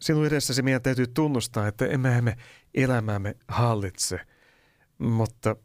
sinun 0.00 0.26
edessäsi 0.26 0.62
meidän 0.62 0.82
täytyy 0.82 1.06
tunnustaa, 1.06 1.66
että 1.66 1.86
emme 1.86 2.20
me 2.20 2.36
elämäämme 2.74 3.36
hallitse, 3.48 4.20
mutta, 4.98 5.56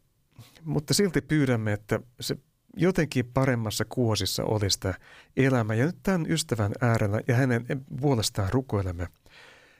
mutta 0.63 0.93
silti 0.93 1.21
pyydämme, 1.21 1.73
että 1.73 1.99
se 2.19 2.37
jotenkin 2.77 3.25
paremmassa 3.25 3.85
kuosissa 3.85 4.43
olisi 4.43 4.79
tämä 4.79 4.93
elämä. 5.37 5.73
Ja 5.73 5.85
nyt 5.85 5.97
tämän 6.03 6.31
ystävän 6.31 6.71
äärellä 6.81 7.21
ja 7.27 7.35
hänen 7.35 7.65
puolestaan 8.01 8.49
rukoilemme. 8.53 9.07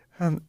Hän 0.10 0.42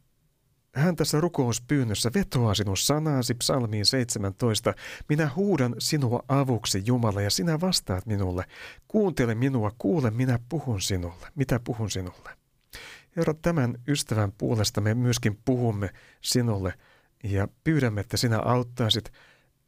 hän 0.77 0.95
tässä 0.95 1.21
rukouspyynnössä 1.21 2.11
vetoaa 2.13 2.53
sinun 2.53 2.77
sanaasi 2.77 3.33
psalmiin 3.33 3.85
17. 3.85 4.73
Minä 5.09 5.29
huudan 5.35 5.75
sinua 5.79 6.23
avuksi, 6.27 6.83
Jumala, 6.85 7.21
ja 7.21 7.29
sinä 7.29 7.61
vastaat 7.61 8.05
minulle. 8.05 8.45
Kuuntele 8.87 9.35
minua, 9.35 9.71
kuule, 9.77 10.11
minä 10.11 10.39
puhun 10.49 10.81
sinulle. 10.81 11.27
Mitä 11.35 11.59
puhun 11.59 11.91
sinulle? 11.91 12.36
Herra, 13.17 13.33
tämän 13.33 13.77
ystävän 13.87 14.31
puolesta 14.31 14.81
me 14.81 14.93
myöskin 14.93 15.39
puhumme 15.45 15.89
sinulle 16.21 16.73
ja 17.23 17.47
pyydämme, 17.63 18.01
että 18.01 18.17
sinä 18.17 18.39
auttaisit. 18.39 19.11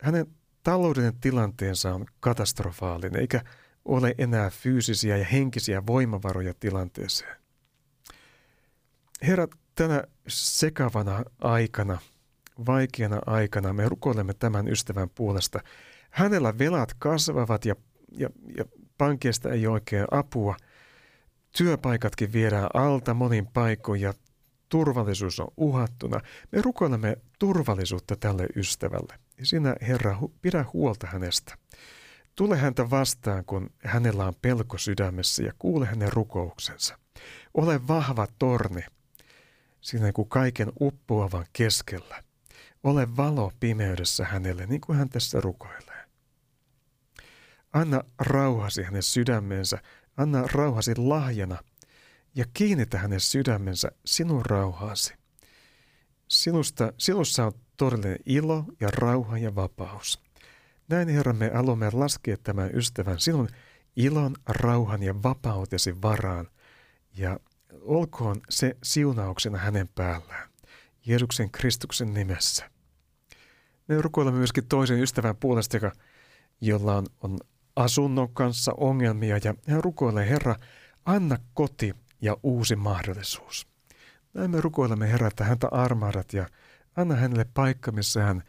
Hänen 0.01 0.27
taloudellinen 0.63 1.19
tilanteensa 1.19 1.93
on 1.93 2.05
katastrofaalinen, 2.19 3.21
eikä 3.21 3.41
ole 3.85 4.15
enää 4.17 4.49
fyysisiä 4.49 5.17
ja 5.17 5.25
henkisiä 5.25 5.85
voimavaroja 5.87 6.53
tilanteeseen. 6.59 7.35
Herra, 9.21 9.47
tänä 9.75 10.03
sekavana 10.27 11.23
aikana, 11.39 11.97
vaikeana 12.65 13.21
aikana 13.25 13.73
me 13.73 13.89
rukoilemme 13.89 14.33
tämän 14.33 14.67
ystävän 14.67 15.09
puolesta. 15.09 15.59
Hänellä 16.09 16.57
velat 16.57 16.93
kasvavat 16.99 17.65
ja, 17.65 17.75
ja, 18.11 18.29
ja 18.57 18.65
pankista 18.97 19.49
ei 19.49 19.67
oikein 19.67 20.05
apua. 20.11 20.55
Työpaikatkin 21.57 22.33
viedään 22.33 22.69
alta 22.73 23.13
monin 23.13 23.47
paikoin 23.47 24.01
ja 24.01 24.13
turvallisuus 24.69 25.39
on 25.39 25.47
uhattuna. 25.57 26.21
Me 26.51 26.61
rukoilemme 26.61 27.17
turvallisuutta 27.39 28.15
tälle 28.15 28.47
ystävälle. 28.55 29.19
Ja 29.37 29.45
sinä, 29.45 29.75
Herra, 29.81 30.17
pidä 30.41 30.65
huolta 30.73 31.07
hänestä. 31.07 31.57
Tule 32.35 32.57
häntä 32.57 32.89
vastaan, 32.89 33.45
kun 33.45 33.69
hänellä 33.83 34.25
on 34.25 34.33
pelko 34.41 34.77
sydämessä 34.77 35.43
ja 35.43 35.53
kuule 35.59 35.85
hänen 35.85 36.13
rukouksensa. 36.13 36.99
Ole 37.53 37.87
vahva 37.87 38.27
torni– 38.39 38.81
siinä 39.81 40.11
kuin 40.11 40.29
kaiken 40.29 40.71
uppoavan 40.81 41.45
keskellä. 41.53 42.23
Ole 42.83 43.17
valo 43.17 43.51
pimeydessä 43.59 44.25
hänelle, 44.25 44.65
niin 44.65 44.81
kuin 44.81 44.97
hän 44.97 45.09
tässä 45.09 45.41
rukoilee. 45.41 46.05
Anna 47.73 48.03
rauhasi 48.19 48.83
hänen 48.83 49.03
sydämensä, 49.03 49.81
anna 50.19 50.43
rauhasi 50.53 50.95
lahjana 50.97 51.57
ja 52.35 52.45
kiinnitä 52.53 52.97
hänen 52.97 53.19
sydämensä 53.19 53.91
sinun 54.05 54.45
rauhaasi. 54.45 55.13
Sinusta, 56.27 56.93
sinussa 56.97 57.45
on 57.45 57.51
todellinen 57.77 58.17
ilo 58.25 58.65
ja 58.79 58.89
rauha 58.91 59.37
ja 59.37 59.55
vapaus. 59.55 60.21
Näin 60.89 61.09
Herra, 61.09 61.33
me 61.33 61.51
haluamme 61.53 61.89
laskea 61.93 62.37
tämän 62.37 62.69
ystävän 62.73 63.19
sinun 63.19 63.49
ilon, 63.95 64.35
rauhan 64.49 65.03
ja 65.03 65.23
vapautesi 65.23 66.01
varaan 66.01 66.47
ja 67.17 67.39
olkoon 67.81 68.41
se 68.49 68.77
siunauksena 68.83 69.57
hänen 69.57 69.89
päällään. 69.95 70.49
Jeesuksen 71.05 71.51
Kristuksen 71.51 72.13
nimessä. 72.13 72.71
Me 73.87 74.01
rukoilemme 74.01 74.37
myöskin 74.37 74.67
toisen 74.67 74.99
ystävän 74.99 75.35
puolesta, 75.35 75.77
joka, 75.77 75.91
jolla 76.61 76.97
on, 76.97 77.05
on 77.21 77.39
asunnon 77.79 78.33
kanssa 78.33 78.73
ongelmia 78.77 79.39
ja 79.43 79.53
hän 79.67 79.83
rukoilee, 79.83 80.29
Herra, 80.29 80.55
anna 81.05 81.37
koti 81.53 81.93
ja 82.21 82.37
uusi 82.43 82.75
mahdollisuus. 82.75 83.67
Näin 84.33 84.51
me 84.51 84.61
rukoilemme, 84.61 85.11
Herra, 85.11 85.27
että 85.27 85.43
häntä 85.43 85.67
armahdat 85.71 86.33
ja 86.33 86.47
anna 86.95 87.15
hänelle 87.15 87.45
paikka, 87.53 87.91
missä 87.91 88.23
hän 88.23 88.43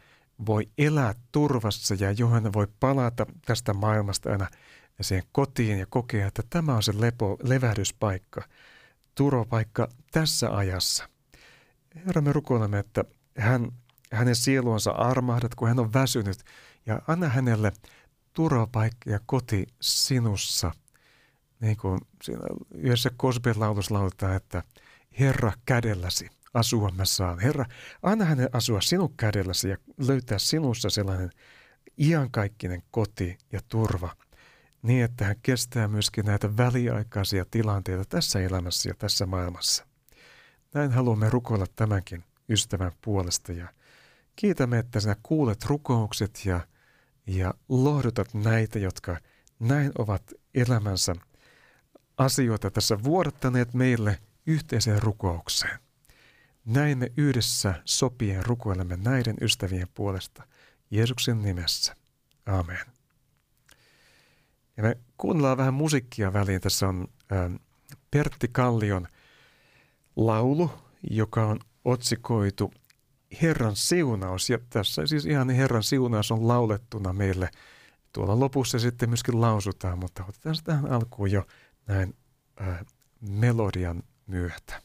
voi 0.45 0.69
elää 0.77 1.13
turvassa 1.31 1.95
ja 1.99 2.11
johon 2.11 2.53
voi 2.53 2.67
palata 2.79 3.25
tästä 3.45 3.73
maailmasta 3.73 4.31
aina 4.31 4.47
siihen 5.01 5.23
kotiin 5.31 5.79
ja 5.79 5.85
kokea, 5.89 6.27
että 6.27 6.43
tämä 6.49 6.75
on 6.75 6.83
se 6.83 6.91
lepo, 6.95 7.37
levähdyspaikka– 7.43 8.41
turvapaikka 9.15 9.87
tässä 10.11 10.55
ajassa. 10.55 11.09
Herra, 12.05 12.21
me 12.21 12.33
rukoilemme, 12.33 12.79
että 12.79 13.03
hän, 13.37 13.71
hänen 14.11 14.35
sieluansa 14.35 14.91
armahdat, 14.91 15.55
kun 15.55 15.67
hän 15.67 15.79
on 15.79 15.93
väsynyt, 15.93 16.37
ja 16.85 17.01
anna 17.07 17.27
hänelle 17.27 17.73
turvapaikka 18.33 19.09
ja 19.09 19.19
koti 19.25 19.67
sinussa. 19.81 20.71
Niin 21.59 21.77
kuin 21.77 21.99
siinä 22.23 22.41
yhdessä 22.75 23.09
Cosbyn 23.09 23.59
laulussa 23.59 23.93
lauletaan, 23.93 24.35
että 24.35 24.63
Herra 25.19 25.51
kädelläsi 25.65 26.29
asua 26.53 26.91
mä 26.91 27.05
saan. 27.05 27.39
Herra, 27.39 27.65
anna 28.03 28.25
hänen 28.25 28.49
asua 28.53 28.81
sinun 28.81 29.13
kädelläsi 29.17 29.69
ja 29.69 29.77
löytää 29.97 30.39
sinussa 30.39 30.89
sellainen 30.89 31.29
iankaikkinen 31.97 32.83
koti 32.91 33.37
ja 33.51 33.59
turva– 33.69 34.15
niin, 34.81 35.03
että 35.03 35.25
hän 35.25 35.35
kestää 35.43 35.87
myöskin 35.87 36.25
näitä 36.25 36.57
väliaikaisia 36.57 37.45
tilanteita 37.51 38.05
tässä 38.05 38.39
elämässä 38.39 38.89
ja 38.89 38.95
tässä 38.97 39.25
maailmassa. 39.25 39.85
Näin 40.73 40.91
haluamme 40.91 41.29
rukoilla 41.29 41.65
tämänkin 41.75 42.23
ystävän 42.49 42.91
puolesta 43.01 43.51
ja 43.51 43.67
kiitämme, 44.35 44.79
että 44.79 44.99
sinä 44.99 45.15
kuulet 45.23 45.65
rukoukset 45.65 46.45
ja, 46.45 46.59
ja 47.27 47.53
lohdutat 47.69 48.33
näitä, 48.33 48.79
jotka 48.79 49.17
näin 49.59 49.91
ovat 49.97 50.33
elämänsä 50.55 51.15
asioita 52.17 52.71
tässä 52.71 53.03
vuodattaneet 53.03 53.73
meille 53.73 54.19
yhteiseen 54.45 55.01
rukoukseen. 55.01 55.79
näin 56.65 56.97
me 56.97 57.11
yhdessä 57.17 57.81
sopien 57.85 58.45
rukoilemme 58.45 58.97
näiden 58.97 59.35
ystävien 59.41 59.87
puolesta 59.93 60.43
Jeesuksen 60.91 61.41
nimessä. 61.41 61.95
Amen. 62.45 62.85
Ja 64.77 64.83
me 64.83 64.97
kuunnellaan 65.17 65.57
vähän 65.57 65.73
musiikkia 65.73 66.33
väliin. 66.33 66.61
Tässä 66.61 66.87
on 66.87 67.07
äh, 67.31 67.59
Pertti 68.11 68.47
Kallion 68.47 69.07
laulu, 70.15 70.71
joka 71.09 71.45
on 71.45 71.59
otsikoitu 71.85 72.73
Herran 73.41 73.75
siunaus. 73.75 74.49
Ja 74.49 74.59
tässä 74.69 75.05
siis 75.05 75.25
ihan 75.25 75.49
Herran 75.49 75.83
siunaus 75.83 76.31
on 76.31 76.47
laulettuna 76.47 77.13
meille. 77.13 77.49
Tuolla 78.13 78.39
lopussa 78.39 78.79
sitten 78.79 79.09
myöskin 79.09 79.41
lausutaan, 79.41 79.99
mutta 79.99 80.23
otetaan 80.29 80.55
se 80.55 80.63
tähän 80.63 80.91
alkuun 80.91 81.31
jo 81.31 81.45
näin 81.87 82.15
äh, 82.61 82.85
melodian 83.21 84.03
myötä. 84.27 84.81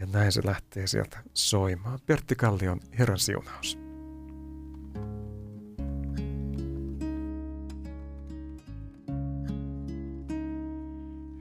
Ja 0.00 0.06
näin 0.06 0.32
se 0.32 0.40
lähtee 0.44 0.86
sieltä 0.86 1.18
soimaan. 1.34 1.98
Pertti 2.06 2.36
Kallion 2.36 2.80
Herran 2.98 3.18
siunaus. 3.18 3.78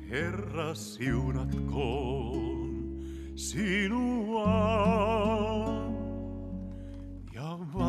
Herra 0.10 0.76
siunatkoon 0.76 2.66
sinua 3.36 4.46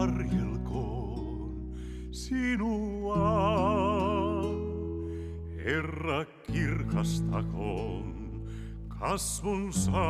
varjelkoon 0.06 1.74
sinua. 2.10 3.26
Herra 5.64 6.24
kirkastakoon 6.52 8.14
kasvunsa 8.88 10.06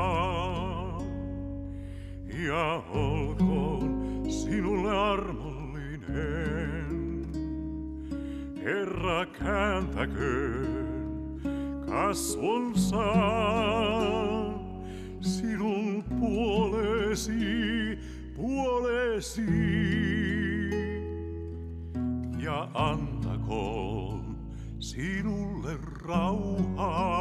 ja 2.46 2.82
olkoon 2.94 4.24
sinulle 4.28 4.98
armollinen. 4.98 6.46
Herra 8.64 9.26
kääntäköön 9.26 10.76
kasvunsa 11.86 13.12
sinun 15.20 16.04
puolesi, 16.20 17.95
puolesi 18.36 19.42
ja 22.38 22.68
antakoon 22.74 24.36
sinulle 24.78 25.78
rauhan. 26.06 27.15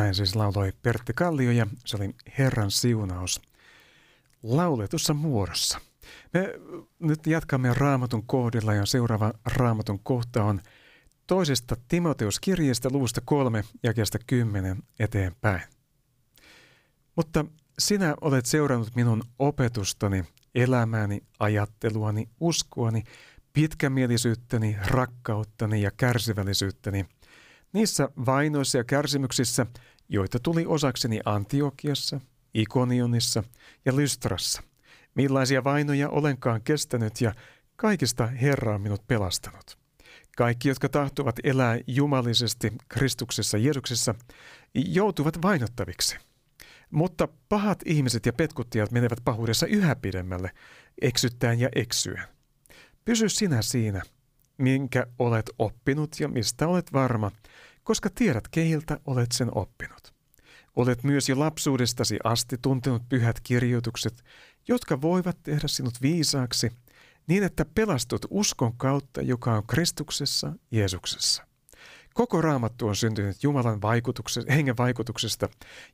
Näin 0.00 0.14
siis 0.14 0.36
lauloi 0.36 0.72
Pertti 0.82 1.12
Kallio 1.12 1.50
ja 1.50 1.66
se 1.86 1.96
oli 1.96 2.14
Herran 2.38 2.70
siunaus 2.70 3.40
lauletussa 4.42 5.14
muodossa. 5.14 5.80
Me 6.32 6.54
nyt 6.98 7.26
jatkamme 7.26 7.74
Raamatun 7.74 8.26
kohdilla 8.26 8.74
ja 8.74 8.86
seuraava 8.86 9.32
Raamatun 9.44 10.00
kohta 10.02 10.44
on 10.44 10.60
toisesta 11.26 11.76
Timoteus-kirjeestä 11.88 12.88
luvusta 12.92 13.20
kolme 13.24 13.64
jakeesta 13.82 14.18
kymmenen 14.26 14.82
eteenpäin. 14.98 15.62
Mutta 17.16 17.44
sinä 17.78 18.14
olet 18.20 18.46
seurannut 18.46 18.94
minun 18.94 19.22
opetustani, 19.38 20.24
elämääni, 20.54 21.22
ajatteluani, 21.38 22.28
uskoani, 22.40 23.02
pitkämielisyyttäni, 23.52 24.76
rakkauttani 24.86 25.82
ja 25.82 25.90
kärsivällisyyttäni– 25.90 27.06
Niissä 27.72 28.08
vainoissa 28.26 28.78
ja 28.78 28.84
kärsimyksissä, 28.84 29.66
joita 30.08 30.38
tuli 30.38 30.66
osakseni 30.66 31.20
Antiokiassa, 31.24 32.20
Ikonionissa 32.54 33.44
ja 33.84 33.96
Lystrassa, 33.96 34.62
millaisia 35.14 35.64
vainoja 35.64 36.08
olenkaan 36.08 36.62
kestänyt 36.62 37.20
ja 37.20 37.34
kaikista 37.76 38.26
Herra 38.26 38.74
on 38.74 38.80
minut 38.80 39.06
pelastanut. 39.06 39.78
Kaikki, 40.36 40.68
jotka 40.68 40.88
tahtovat 40.88 41.36
elää 41.44 41.78
jumalisesti 41.86 42.72
Kristuksessa 42.88 43.58
Jeesuksessa, 43.58 44.14
joutuvat 44.74 45.42
vainottaviksi. 45.42 46.18
Mutta 46.90 47.28
pahat 47.48 47.78
ihmiset 47.84 48.26
ja 48.26 48.32
petkuttajat 48.32 48.90
menevät 48.90 49.18
pahuudessa 49.24 49.66
yhä 49.66 49.96
pidemmälle, 49.96 50.50
eksyttäen 51.00 51.60
ja 51.60 51.68
eksyen. 51.74 52.22
Pysy 53.04 53.28
sinä 53.28 53.62
siinä– 53.62 54.02
minkä 54.60 55.06
olet 55.18 55.50
oppinut 55.58 56.20
ja 56.20 56.28
mistä 56.28 56.68
olet 56.68 56.92
varma, 56.92 57.30
koska 57.84 58.10
tiedät, 58.14 58.48
keiltä 58.48 59.00
olet 59.06 59.32
sen 59.32 59.48
oppinut. 59.54 60.14
Olet 60.76 61.04
myös 61.04 61.28
jo 61.28 61.38
lapsuudestasi 61.38 62.18
asti 62.24 62.58
tuntenut 62.62 63.08
pyhät 63.08 63.40
kirjoitukset, 63.40 64.24
jotka 64.68 65.00
voivat 65.00 65.36
tehdä 65.42 65.68
sinut 65.68 65.94
viisaaksi, 66.02 66.70
niin 67.26 67.42
että 67.42 67.64
pelastut 67.64 68.26
uskon 68.30 68.76
kautta, 68.76 69.22
joka 69.22 69.54
on 69.54 69.66
Kristuksessa 69.66 70.52
Jeesuksessa. 70.70 71.50
Koko 72.14 72.40
raamattu 72.40 72.88
on 72.88 72.96
syntynyt 72.96 73.42
Jumalan 73.42 73.82
vaikutuksesta, 73.82 74.52
hengen 74.52 74.76
vaikutuksesta 74.76 75.48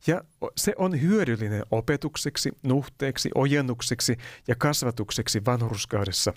ja 0.06 0.24
se 0.56 0.72
on 0.76 1.00
hyödyllinen 1.02 1.62
opetukseksi, 1.70 2.52
nuhteeksi, 2.62 3.30
ojennukseksi 3.34 4.16
ja 4.48 4.54
kasvatukseksi 4.56 5.44
vanhurskaudessa, 5.44 6.32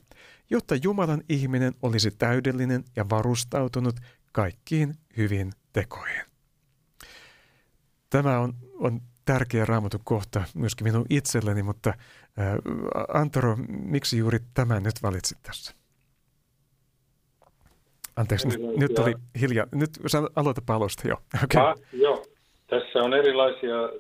jotta 0.49 0.75
Jumalan 0.83 1.21
ihminen 1.29 1.73
olisi 1.81 2.12
täydellinen 2.12 2.83
ja 2.95 3.05
varustautunut 3.09 3.95
kaikkiin 4.31 4.93
hyvin 5.17 5.51
tekoihin. 5.73 6.21
Tämä 8.09 8.39
on, 8.39 8.53
on 8.73 9.01
tärkeä 9.25 9.65
raamatun 9.65 10.01
kohta 10.03 10.43
myöskin 10.55 10.88
minun 10.88 11.05
itselleni, 11.09 11.63
mutta 11.63 11.93
ää, 12.38 12.57
Antero, 13.13 13.55
miksi 13.67 14.17
juuri 14.17 14.39
tämän 14.53 14.83
nyt 14.83 15.03
valitsit 15.03 15.38
tässä? 15.43 15.73
Anteeksi, 18.15 18.47
nyt, 18.47 18.77
nyt 18.77 18.99
oli 18.99 19.13
hiljaa. 19.41 19.65
Nyt 19.75 19.89
aloita 20.35 20.62
palosta 20.65 21.07
jo. 21.07 21.15
Okay. 21.43 21.63
Ah, 21.63 21.75
joo. 21.93 22.25
Tässä 22.67 22.99
on 22.99 23.13
erilaisia 23.13 23.83
äh, 23.83 23.91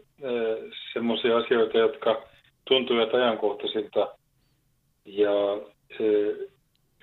semmoisia 0.93 1.37
asioita, 1.37 1.77
jotka 1.77 2.23
tuntuvat 2.65 3.13
ajankohtaisilta. 3.13 4.15
Ja 5.05 5.31
äh, 5.31 5.78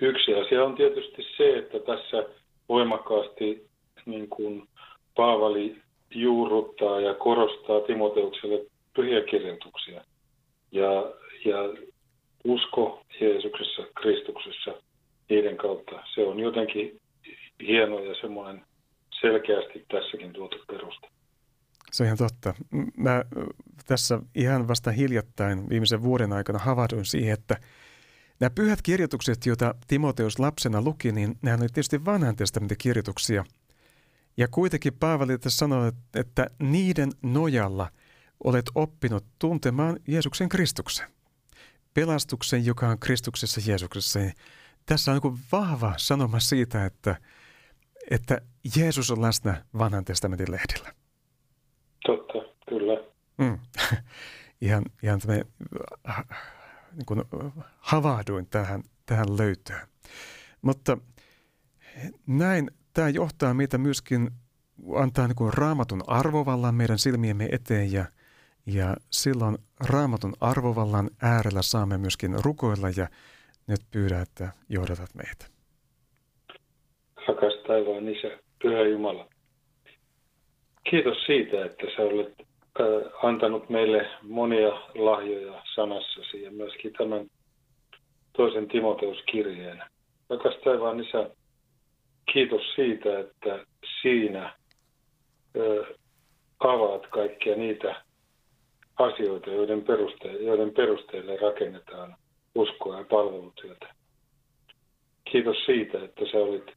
yksi 0.01 0.33
asia 0.33 0.63
on 0.63 0.75
tietysti 0.75 1.23
se, 1.37 1.57
että 1.57 1.79
tässä 1.79 2.25
voimakkaasti 2.69 3.67
niin 4.05 4.29
kuin 4.29 4.67
Paavali 5.15 5.75
juurruttaa 6.15 6.99
ja 6.99 7.13
korostaa 7.13 7.81
Timoteukselle 7.81 8.65
pyhiä 8.95 9.21
kirjoituksia. 9.21 10.01
Ja, 10.71 10.91
ja 11.45 11.57
usko 12.43 13.01
Jeesuksessa, 13.21 13.81
Kristuksessa, 14.01 14.73
niiden 15.29 15.57
kautta. 15.57 16.03
Se 16.15 16.21
on 16.21 16.39
jotenkin 16.39 16.99
hieno 17.61 17.99
ja 17.99 18.15
semmoinen 18.21 18.61
selkeästi 19.21 19.85
tässäkin 19.91 20.33
tuotu 20.33 20.57
perusta. 20.67 21.07
Se 21.91 22.03
on 22.03 22.07
ihan 22.07 22.17
totta. 22.17 22.53
Mä 22.97 23.23
tässä 23.87 24.19
ihan 24.35 24.67
vasta 24.67 24.91
hiljattain 24.91 25.69
viimeisen 25.69 26.03
vuoden 26.03 26.33
aikana 26.33 26.59
havahduin 26.59 27.05
siihen, 27.05 27.33
että 27.33 27.55
nämä 28.39 28.49
pyhät 28.49 28.81
kirjoitukset, 28.81 29.45
joita 29.45 29.75
Timoteus 29.87 30.39
lapsena 30.39 30.81
luki, 30.81 31.11
niin 31.11 31.37
nehän 31.41 31.59
oli 31.59 31.67
tietysti 31.67 32.05
vanhan 32.05 32.35
testamentin 32.35 32.77
kirjoituksia. 32.77 33.43
Ja 34.37 34.47
kuitenkin 34.47 34.93
Paavali 34.93 35.37
tässä 35.37 35.57
sanoo, 35.57 35.91
että 36.13 36.49
niiden 36.59 37.11
nojalla 37.23 37.91
olet 38.43 38.65
oppinut 38.75 39.25
tuntemaan 39.39 39.99
Jeesuksen 40.07 40.49
Kristuksen. 40.49 41.07
Pelastuksen, 41.93 42.65
joka 42.65 42.87
on 42.87 42.99
Kristuksessa 42.99 43.61
Jeesuksessa. 43.65 44.19
Tässä 44.85 45.11
on 45.11 45.19
niin 45.23 45.39
vahva 45.51 45.93
sanoma 45.97 46.39
siitä, 46.39 46.85
että, 46.85 47.15
että 48.11 48.41
Jeesus 48.75 49.11
on 49.11 49.21
läsnä 49.21 49.65
vanhan 49.77 50.05
testamentin 50.05 50.51
lehdillä. 50.51 50.93
Totta, 52.05 52.33
kyllä. 52.69 52.93
Mm. 53.37 53.59
ihan 54.61 54.83
ihan 55.03 55.21
me, 55.27 55.45
niin 56.97 57.05
kuin 57.05 57.23
havahduin 57.79 58.47
tähän, 58.47 58.83
tähän 59.05 59.37
löytöön. 59.37 59.87
Mutta 60.61 60.97
näin 62.27 62.71
tämä 62.93 63.09
johtaa 63.09 63.53
meitä 63.53 63.77
myöskin, 63.77 64.29
antaa 64.95 65.27
niin 65.27 65.35
kuin 65.35 65.53
raamatun 65.53 66.01
arvovallan 66.07 66.75
meidän 66.75 66.99
silmiemme 66.99 67.49
eteen 67.51 67.91
ja, 67.91 68.05
ja 68.65 68.95
silloin 69.11 69.57
raamatun 69.79 70.33
arvovallan 70.39 71.09
äärellä 71.21 71.61
saamme 71.61 71.97
myöskin 71.97 72.35
rukoilla 72.43 72.89
ja 72.97 73.07
nyt 73.67 73.81
pyydä, 73.91 74.21
että 74.21 74.49
johdatat 74.69 75.15
meitä. 75.15 75.45
Rakas 77.27 77.53
taivaan 77.67 78.09
Isä, 78.09 78.39
Pyhä 78.61 78.81
Jumala. 78.81 79.29
Kiitos 80.89 81.17
siitä, 81.25 81.65
että 81.65 81.87
sä 81.95 82.01
olet 82.01 82.46
antanut 83.23 83.69
meille 83.69 84.07
monia 84.21 84.69
lahjoja 84.95 85.63
sanassasi 85.75 86.41
ja 86.41 86.51
myöskin 86.51 86.93
tämän 86.93 87.27
toisen 88.37 88.67
Timoteuskirjeen. 88.67 89.83
Rakas 90.29 90.55
taivaan 90.63 90.99
Isä, 90.99 91.29
kiitos 92.33 92.61
siitä, 92.75 93.19
että 93.19 93.65
siinä 94.01 94.53
avaat 96.59 97.07
kaikkia 97.07 97.55
niitä 97.55 98.01
asioita, 98.97 99.49
joiden, 99.49 99.81
perusteelle, 99.81 100.43
joiden 100.43 100.73
perusteelle 100.73 101.37
rakennetaan 101.37 102.15
uskoa 102.55 102.97
ja 102.97 103.05
palvelutyötä. 103.09 103.93
Kiitos 105.31 105.57
siitä, 105.65 106.03
että 106.03 106.25
sä 106.31 106.37
olit 106.37 106.71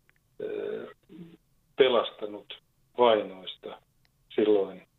pelastanut 1.76 2.58
vainoista 2.98 3.78
silloin 4.34 4.89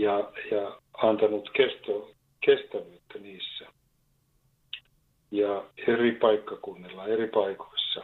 ja, 0.00 0.32
ja 0.50 0.80
antanut 0.92 1.50
kesto, 1.50 2.10
kestävyyttä 2.40 3.18
niissä. 3.18 3.66
Ja 5.30 5.64
eri 5.76 6.12
paikkakunnilla, 6.12 7.06
eri 7.06 7.28
paikoissa. 7.28 8.00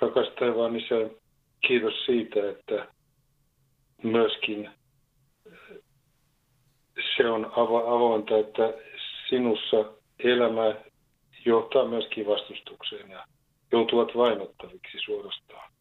Rakas 0.00 0.28
taivaan 0.38 0.76
isä, 0.76 1.10
kiitos 1.66 2.04
siitä, 2.06 2.50
että 2.50 2.88
myöskin 4.02 4.70
se 7.16 7.28
on 7.28 7.52
avointa, 7.86 8.38
että 8.38 8.74
sinussa 9.28 9.92
elämä 10.18 10.74
johtaa 11.44 11.84
myöskin 11.84 12.26
vastustukseen 12.26 13.10
ja 13.10 13.24
joutuvat 13.72 14.08
vainottaviksi 14.16 14.98
suorastaan. 15.04 15.72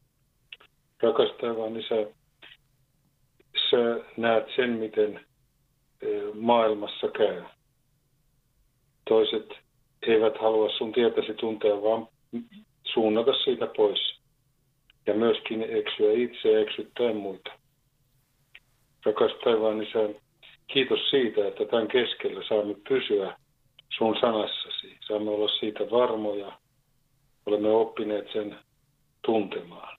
Rakas 1.03 1.31
taivaan 1.41 1.77
isä, 1.77 1.95
sä 3.69 3.99
näet 4.17 4.45
sen, 4.55 4.69
miten 4.69 5.25
maailmassa 6.33 7.07
käy. 7.07 7.43
Toiset 9.09 9.49
eivät 10.01 10.37
halua 10.37 10.69
sun 10.69 10.91
tietäsi 10.93 11.33
tuntea, 11.33 11.81
vaan 11.81 12.07
suunnata 12.83 13.33
siitä 13.33 13.67
pois. 13.67 14.19
Ja 15.05 15.13
myöskin 15.13 15.63
eksyä 15.69 16.11
itse 16.13 16.51
ja 16.51 16.59
eksyttää 16.59 17.13
muita. 17.13 17.51
Rakas 19.05 19.31
taivaan 19.43 19.83
isä, 19.83 20.09
kiitos 20.67 21.09
siitä, 21.09 21.47
että 21.47 21.65
tämän 21.65 21.87
keskellä 21.87 22.43
saamme 22.47 22.75
pysyä 22.89 23.37
sun 23.97 24.17
sanassasi. 24.21 24.97
Saamme 25.07 25.31
olla 25.31 25.47
siitä 25.59 25.91
varmoja. 25.91 26.57
Olemme 27.45 27.69
oppineet 27.69 28.31
sen 28.33 28.55
tuntemaan. 29.25 29.97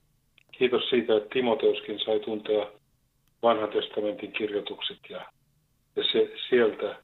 Kiitos 0.51 0.89
siitä, 0.89 1.17
että 1.17 1.29
Timoteuskin 1.29 1.99
sai 1.99 2.19
tuntea 2.19 2.67
vanhan 3.45 3.69
testamentin 3.69 4.31
kirjoitukset 4.31 4.99
ja, 5.09 5.25
ja 5.95 6.03
se, 6.11 6.31
sieltä 6.49 7.03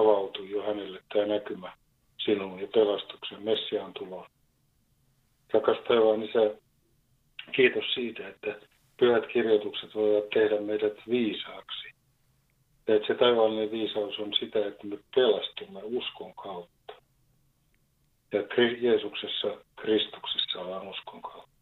avautui 0.00 0.50
jo 0.50 0.62
hänelle 0.62 1.00
tämä 1.12 1.26
näkymä 1.26 1.72
sinun 2.24 2.60
ja 2.60 2.68
pelastuksen 2.74 3.42
Messiaan 3.42 3.92
tuloon. 3.92 4.26
Rakas 5.52 5.76
taivaan 5.88 6.22
isä, 6.22 6.54
kiitos 7.52 7.84
siitä, 7.94 8.28
että 8.28 8.56
pyhät 9.00 9.26
kirjoitukset 9.26 9.94
voivat 9.94 10.30
tehdä 10.30 10.60
meidät 10.60 10.96
viisaaksi. 11.10 11.88
Ja 12.88 12.94
että 12.94 13.06
se 13.06 13.14
taivaallinen 13.14 13.70
viisaus 13.70 14.18
on 14.18 14.34
sitä, 14.40 14.66
että 14.66 14.86
me 14.86 14.98
pelastumme 15.14 15.80
uskon 15.82 16.34
kautta. 16.34 16.94
Ja 18.32 18.40
Jeesuksessa, 18.80 19.48
Kristuksessa 19.76 20.60
ollaan 20.60 20.88
uskon 20.88 21.22
kautta. 21.22 21.53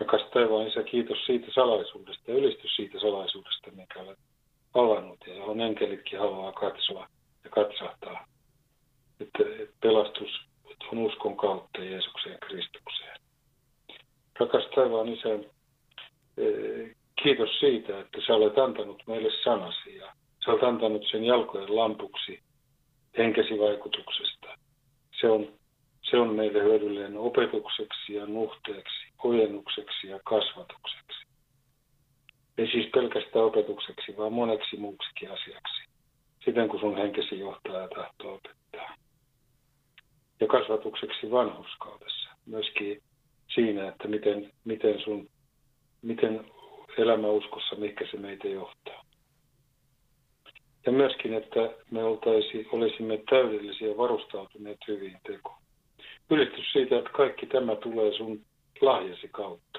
Rakas 0.00 0.22
taivaan 0.32 0.66
Isä, 0.66 0.82
kiitos 0.82 1.18
siitä 1.26 1.46
salaisuudesta 1.54 2.30
ja 2.30 2.36
ylistys 2.36 2.76
siitä 2.76 3.00
salaisuudesta, 3.00 3.70
minkä 3.70 4.00
olet 4.00 4.18
avannut 4.74 5.18
ja 5.26 5.34
johon 5.34 5.60
enkelitkin 5.60 6.18
haluaa 6.18 6.52
katsoa 6.52 7.08
ja 7.44 7.50
katsahtaa. 7.50 8.26
Että 9.20 9.44
pelastus 9.80 10.30
on 10.92 10.98
uskon 10.98 11.36
kautta 11.36 11.84
Jeesukseen 11.84 12.38
Kristukseen. 12.40 13.20
Rakas 14.40 14.64
taivaan 14.74 15.08
Isä, 15.08 15.34
eh, 16.36 16.96
kiitos 17.22 17.58
siitä, 17.60 18.00
että 18.00 18.18
sä 18.26 18.34
olet 18.34 18.58
antanut 18.58 19.02
meille 19.06 19.30
sanasi 19.44 19.96
ja 19.96 20.12
sä 20.44 20.50
olet 20.50 20.62
antanut 20.62 21.02
sen 21.10 21.24
jalkojen 21.24 21.76
lampuksi 21.76 22.42
henkesi 23.18 23.58
vaikutuksesta. 23.58 24.58
Se 25.20 25.30
on, 25.30 25.52
se 26.10 26.16
on 26.16 26.34
meille 26.34 26.62
hyödyllinen 26.62 27.16
opetukseksi 27.16 28.14
ja 28.14 28.26
nuhteeksi 28.26 29.06
ojennukseksi 29.24 30.08
ja 30.08 30.20
kasvatukseksi. 30.24 31.26
Ei 32.58 32.66
siis 32.66 32.90
pelkästään 32.94 33.44
opetukseksi, 33.44 34.16
vaan 34.16 34.32
moneksi 34.32 34.76
muuksikin 34.76 35.30
asiaksi. 35.30 35.82
Siten 36.44 36.68
kun 36.68 36.80
sun 36.80 36.96
henkesi 36.96 37.38
johtaa 37.38 37.80
ja 37.80 37.88
tahtoo 37.88 38.34
opettaa. 38.34 38.94
Ja 40.40 40.46
kasvatukseksi 40.46 41.30
vanhuskaudessa. 41.30 42.30
Myöskin 42.46 43.02
siinä, 43.54 43.88
että 43.88 44.08
miten, 44.08 44.52
miten 44.64 45.00
sun, 45.00 45.28
miten 46.02 46.44
elämä 46.98 47.28
uskossa, 47.28 47.76
mikä 47.76 48.06
se 48.10 48.16
meitä 48.16 48.48
johtaa. 48.48 49.04
Ja 50.86 50.92
myöskin, 50.92 51.34
että 51.34 51.74
me 51.90 52.04
oltaisi, 52.04 52.68
olisimme 52.72 53.22
täydellisiä 53.30 53.96
varustautuneet 53.96 54.78
hyviin 54.88 55.18
tekoon. 55.26 55.63
Ylistys 56.30 56.72
siitä, 56.72 56.98
että 56.98 57.10
kaikki 57.10 57.46
tämä 57.46 57.76
tulee 57.76 58.16
sun 58.16 58.44
lahjasi 58.80 59.28
kautta. 59.28 59.78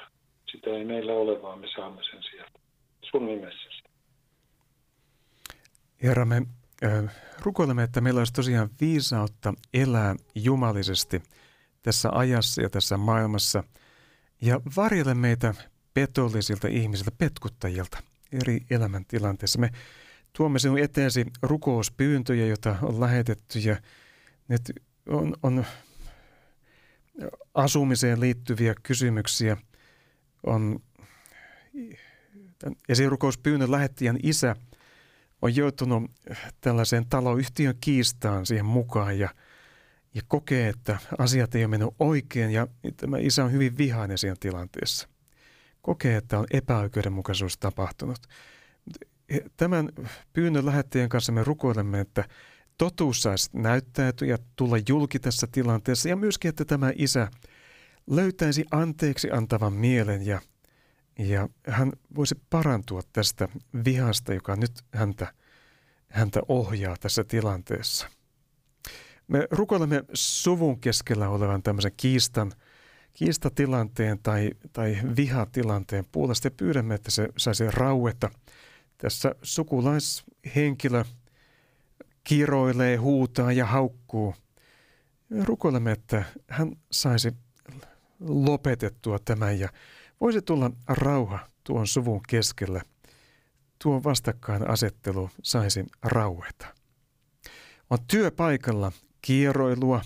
Sitä 0.51 0.69
ei 0.69 0.85
meillä 0.85 1.13
ole, 1.13 1.41
vaan 1.41 1.59
me 1.59 1.67
saamme 1.75 2.01
sen 2.11 2.23
sieltä. 2.23 2.59
Sun 3.11 3.25
nimessäsi. 3.25 3.83
Herra, 6.03 6.25
me 6.25 6.41
rukoilemme, 7.39 7.83
että 7.83 8.01
meillä 8.01 8.19
olisi 8.19 8.33
tosiaan 8.33 8.69
viisautta 8.81 9.53
elää 9.73 10.15
jumalisesti 10.35 11.21
tässä 11.81 12.09
ajassa 12.11 12.61
ja 12.61 12.69
tässä 12.69 12.97
maailmassa 12.97 13.63
ja 14.41 14.59
varjele 14.77 15.13
meitä 15.13 15.53
petollisilta 15.93 16.67
ihmisiltä, 16.67 17.11
petkuttajilta 17.17 17.97
eri 18.41 18.59
elämäntilanteissa. 18.69 19.59
Me 19.59 19.69
tuomme 20.37 20.59
sinun 20.59 20.79
eteesi 20.79 21.25
rukouspyyntöjä, 21.41 22.45
joita 22.45 22.75
on 22.81 22.99
lähetetty 22.99 23.59
ja 23.59 23.75
nyt 24.47 24.61
on, 25.09 25.33
on 25.43 25.65
asumiseen 27.53 28.19
liittyviä 28.19 28.75
kysymyksiä 28.83 29.57
on 30.43 30.79
esirukouspyynnön 32.89 33.71
lähettäjän 33.71 34.19
isä 34.23 34.55
on 35.41 35.55
joutunut 35.55 36.11
tällaiseen 36.61 37.05
taloyhtiön 37.09 37.75
kiistaan 37.81 38.45
siihen 38.45 38.65
mukaan 38.65 39.19
ja, 39.19 39.29
ja 40.13 40.21
kokee, 40.27 40.69
että 40.69 40.97
asiat 41.17 41.55
ei 41.55 41.63
ole 41.63 41.69
mennyt 41.69 41.89
oikein 41.99 42.51
ja 42.51 42.67
tämä 42.97 43.17
isä 43.17 43.43
on 43.45 43.51
hyvin 43.51 43.77
vihainen 43.77 44.17
siinä 44.17 44.35
tilanteessa. 44.39 45.07
Kokee, 45.81 46.17
että 46.17 46.39
on 46.39 46.45
epäoikeudenmukaisuus 46.51 47.57
tapahtunut. 47.57 48.17
Tämän 49.57 49.89
pyynnön 50.33 50.65
lähettäjän 50.65 51.09
kanssa 51.09 51.31
me 51.31 51.43
rukoilemme, 51.43 51.99
että 51.99 52.23
totuus 52.77 53.21
saisi 53.21 53.49
näyttäytyä 53.53 54.27
ja 54.27 54.37
tulla 54.55 54.77
julki 54.89 55.19
tässä 55.19 55.47
tilanteessa 55.51 56.09
ja 56.09 56.15
myöskin, 56.15 56.49
että 56.49 56.65
tämä 56.65 56.91
isä 56.95 57.27
löytäisi 58.07 58.65
anteeksi 58.71 59.31
antavan 59.31 59.73
mielen 59.73 60.25
ja, 60.25 60.41
Ja 61.19 61.49
hän 61.67 61.91
voisi 62.15 62.35
parantua 62.49 63.01
tästä 63.13 63.47
vihasta, 63.85 64.33
joka 64.33 64.55
nyt 64.55 64.71
häntä, 64.93 65.33
häntä 66.09 66.41
ohjaa 66.47 66.95
tässä 66.99 67.23
tilanteessa. 67.23 68.07
Me 69.27 69.47
rukoilemme 69.51 70.03
suvun 70.13 70.79
keskellä 70.79 71.29
olevan 71.29 71.63
tämmöisen 71.63 71.91
kiistan, 71.97 72.51
kiistatilanteen 73.13 74.19
tai, 74.23 74.51
tai 74.73 74.97
vihatilanteen 75.15 76.05
puolesta 76.11 76.47
ja 76.47 76.51
pyydämme, 76.51 76.95
että 76.95 77.11
se 77.11 77.27
saisi 77.37 77.71
rauetta. 77.71 78.29
Tässä 78.97 79.35
sukulaishenkilö 79.41 81.03
kiroilee, 82.25 82.95
huutaa 82.95 83.51
ja 83.51 83.65
haukkuu. 83.65 84.35
Rukoilemme, 85.43 85.91
että 85.91 86.23
hän 86.49 86.75
saisi 86.91 87.33
lopetettua 88.19 89.19
tämän 89.19 89.59
ja 89.59 89.69
voisi 90.21 90.41
tulla 90.41 90.71
rauha 90.87 91.47
tuon 91.63 91.87
suvun 91.87 92.21
keskellä. 92.27 92.81
Tuo 93.83 94.03
vastakkainasettelu 94.03 95.29
saisi 95.43 95.85
raueta. 96.03 96.67
On 97.89 97.97
työpaikalla 98.07 98.91
kierroilua, 99.21 100.01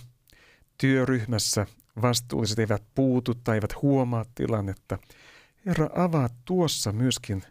työryhmässä 0.78 1.66
vastuulliset 2.02 2.60
eivät 2.60 2.84
puutu 2.96 3.36
tai 3.36 3.58
eivät 3.58 3.82
huomaa 3.82 4.26
tilannetta. 4.36 4.98
Herra, 5.66 5.90
avaa 5.96 6.30
tuossa 6.46 6.92
myöskin 6.92 7.44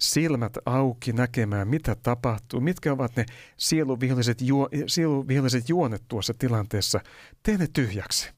silmät 0.00 0.58
auki 0.66 1.12
näkemään, 1.12 1.68
mitä 1.68 1.94
tapahtuu, 1.94 2.60
mitkä 2.60 2.92
ovat 2.92 3.16
ne 3.16 3.26
sieluviholliset, 3.56 4.40
juo, 4.40 4.68
sieluviholliset 4.86 5.68
juonet 5.68 6.02
tuossa 6.08 6.34
tilanteessa. 6.38 7.00
Tee 7.42 7.58
ne 7.58 7.66
tyhjäksi. 7.72 8.30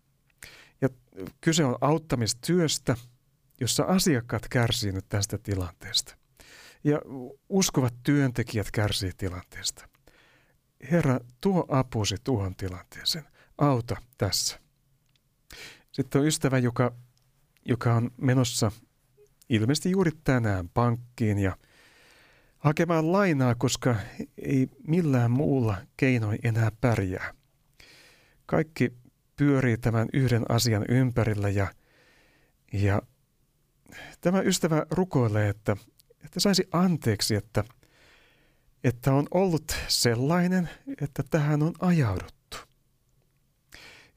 Ja 0.80 0.88
kyse 1.40 1.64
on 1.64 1.76
auttamistyöstä, 1.80 2.96
jossa 3.60 3.84
asiakkaat 3.84 4.48
kärsii 4.48 4.92
nyt 4.92 5.08
tästä 5.08 5.38
tilanteesta. 5.38 6.16
Ja 6.84 7.00
uskovat 7.48 7.94
työntekijät 8.02 8.70
kärsii 8.70 9.12
tilanteesta. 9.16 9.88
Herra, 10.90 11.20
tuo 11.40 11.66
apusi 11.68 12.16
tuohon 12.24 12.56
tilanteeseen. 12.56 13.24
Auta 13.58 13.96
tässä. 14.18 14.60
Sitten 15.92 16.20
on 16.20 16.26
ystävä, 16.26 16.58
joka, 16.58 16.94
joka 17.64 17.94
on 17.94 18.10
menossa 18.16 18.72
ilmeisesti 19.48 19.90
juuri 19.90 20.10
tänään 20.24 20.68
pankkiin 20.68 21.38
ja 21.38 21.56
hakemaan 22.58 23.12
lainaa, 23.12 23.54
koska 23.54 23.96
ei 24.38 24.68
millään 24.86 25.30
muulla 25.30 25.76
keinoin 25.96 26.38
enää 26.44 26.70
pärjää. 26.80 27.34
Kaikki 28.46 28.92
pyörii 29.36 29.76
tämän 29.78 30.08
yhden 30.12 30.44
asian 30.48 30.84
ympärillä 30.88 31.48
ja, 31.48 31.74
ja 32.72 33.02
tämä 34.20 34.40
ystävä 34.40 34.86
rukoilee, 34.90 35.48
että, 35.48 35.76
että 36.24 36.40
saisi 36.40 36.68
anteeksi, 36.72 37.34
että, 37.34 37.64
että 38.84 39.14
on 39.14 39.26
ollut 39.30 39.76
sellainen, 39.88 40.68
että 41.00 41.22
tähän 41.30 41.62
on 41.62 41.72
ajauduttu. 41.80 42.56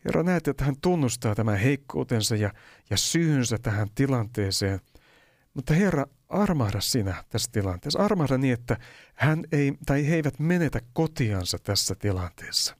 Herra, 0.06 0.24
näet, 0.24 0.48
että 0.48 0.66
hän 0.66 0.76
tunnustaa 0.82 1.36
tämän 1.36 1.58
heikkoutensa 1.58 2.36
ja, 2.36 2.54
ja 2.90 2.98
syynsä 2.98 3.58
tähän 3.58 3.88
tilanteeseen. 3.96 4.80
Mutta 5.56 5.74
Herra, 5.74 6.06
armahda 6.30 6.82
sinä 6.82 7.24
tässä 7.30 7.52
tilanteessa. 7.52 8.00
Armahda 8.00 8.38
niin, 8.38 8.54
että 8.54 8.78
hän 9.14 9.44
ei, 9.52 9.74
tai 9.86 10.08
he 10.08 10.16
eivät 10.16 10.40
menetä 10.40 10.82
kotiansa 10.94 11.58
tässä 11.64 11.96
tilanteessa. 11.96 12.78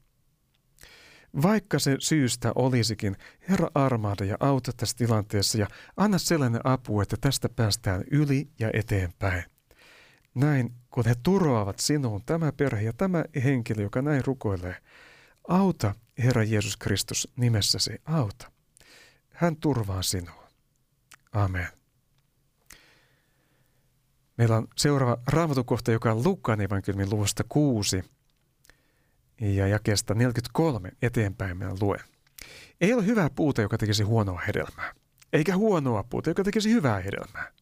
Vaikka 1.42 1.78
se 1.78 1.96
syystä 1.98 2.52
olisikin, 2.54 3.16
Herra 3.48 3.68
armahda 3.74 4.24
ja 4.24 4.36
auta 4.40 4.72
tässä 4.72 4.96
tilanteessa 4.96 5.58
ja 5.58 5.66
anna 5.96 6.18
sellainen 6.18 6.60
apu, 6.64 7.00
että 7.00 7.16
tästä 7.20 7.48
päästään 7.48 8.04
yli 8.10 8.48
ja 8.58 8.70
eteenpäin. 8.72 9.44
Näin, 10.34 10.72
kun 10.90 11.04
he 11.06 11.14
turvaavat 11.22 11.78
sinuun, 11.78 12.22
tämä 12.26 12.52
perhe 12.52 12.82
ja 12.82 12.92
tämä 12.92 13.24
henkilö, 13.44 13.82
joka 13.82 14.02
näin 14.02 14.24
rukoilee, 14.24 14.76
auta 15.48 15.94
Herra 16.18 16.44
Jeesus 16.44 16.76
Kristus 16.76 17.28
nimessäsi, 17.36 18.02
auta. 18.04 18.52
Hän 19.28 19.56
turvaa 19.56 20.02
sinua. 20.02 20.48
Amen. 21.32 21.68
Meillä 24.38 24.56
on 24.56 24.68
seuraava 24.76 25.18
raamatukohta, 25.26 25.92
joka 25.92 26.12
on 26.12 26.24
Luukkaan 26.24 26.60
evankeliumin 26.60 27.10
luvusta 27.10 27.44
6 27.48 28.02
ja 29.40 29.66
jakeesta 29.66 30.14
43 30.14 30.90
eteenpäin 31.02 31.56
meidän 31.56 31.76
luen. 31.80 32.00
Ei 32.80 32.94
ole 32.94 33.06
hyvää 33.06 33.30
puuta, 33.30 33.62
joka 33.62 33.78
tekisi 33.78 34.02
huonoa 34.02 34.40
hedelmää, 34.46 34.94
eikä 35.32 35.56
huonoa 35.56 36.02
puuta, 36.02 36.30
joka 36.30 36.44
tekisi 36.44 36.70
hyvää 36.70 37.00
hedelmää. 37.00 37.52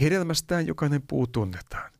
Hedelmästään 0.00 0.66
jokainen 0.66 1.02
puu 1.02 1.26
tunnetaan. 1.26 1.90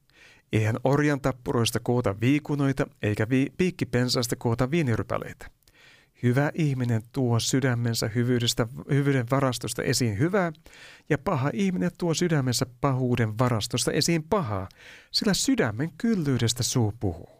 Eihän 0.52 0.76
orjan 0.84 1.20
tappuroista 1.20 1.80
koota 1.80 2.20
viikunoita, 2.20 2.86
eikä 3.02 3.28
vi- 3.28 3.52
piikkipensaasta 3.56 4.36
koota 4.36 4.70
viinirypäleitä. 4.70 5.50
Hyvä 6.22 6.50
ihminen 6.54 7.02
tuo 7.12 7.40
sydämensä 7.40 8.08
hyvyydestä, 8.14 8.66
hyvyyden 8.90 9.26
varastosta 9.30 9.82
esiin 9.82 10.18
hyvää, 10.18 10.52
ja 11.10 11.18
paha 11.18 11.50
ihminen 11.52 11.90
tuo 11.98 12.14
sydämensä 12.14 12.66
pahuuden 12.80 13.38
varastosta 13.38 13.92
esiin 13.92 14.22
pahaa, 14.22 14.68
sillä 15.10 15.34
sydämen 15.34 15.90
kyllyydestä 15.98 16.62
suu 16.62 16.94
puhuu. 17.00 17.38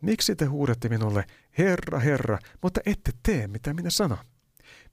Miksi 0.00 0.36
te 0.36 0.44
huudatte 0.44 0.88
minulle, 0.88 1.24
Herra, 1.58 1.98
Herra, 1.98 2.38
mutta 2.62 2.80
ette 2.86 3.12
tee, 3.22 3.48
mitä 3.48 3.74
minä 3.74 3.90
sanon? 3.90 4.18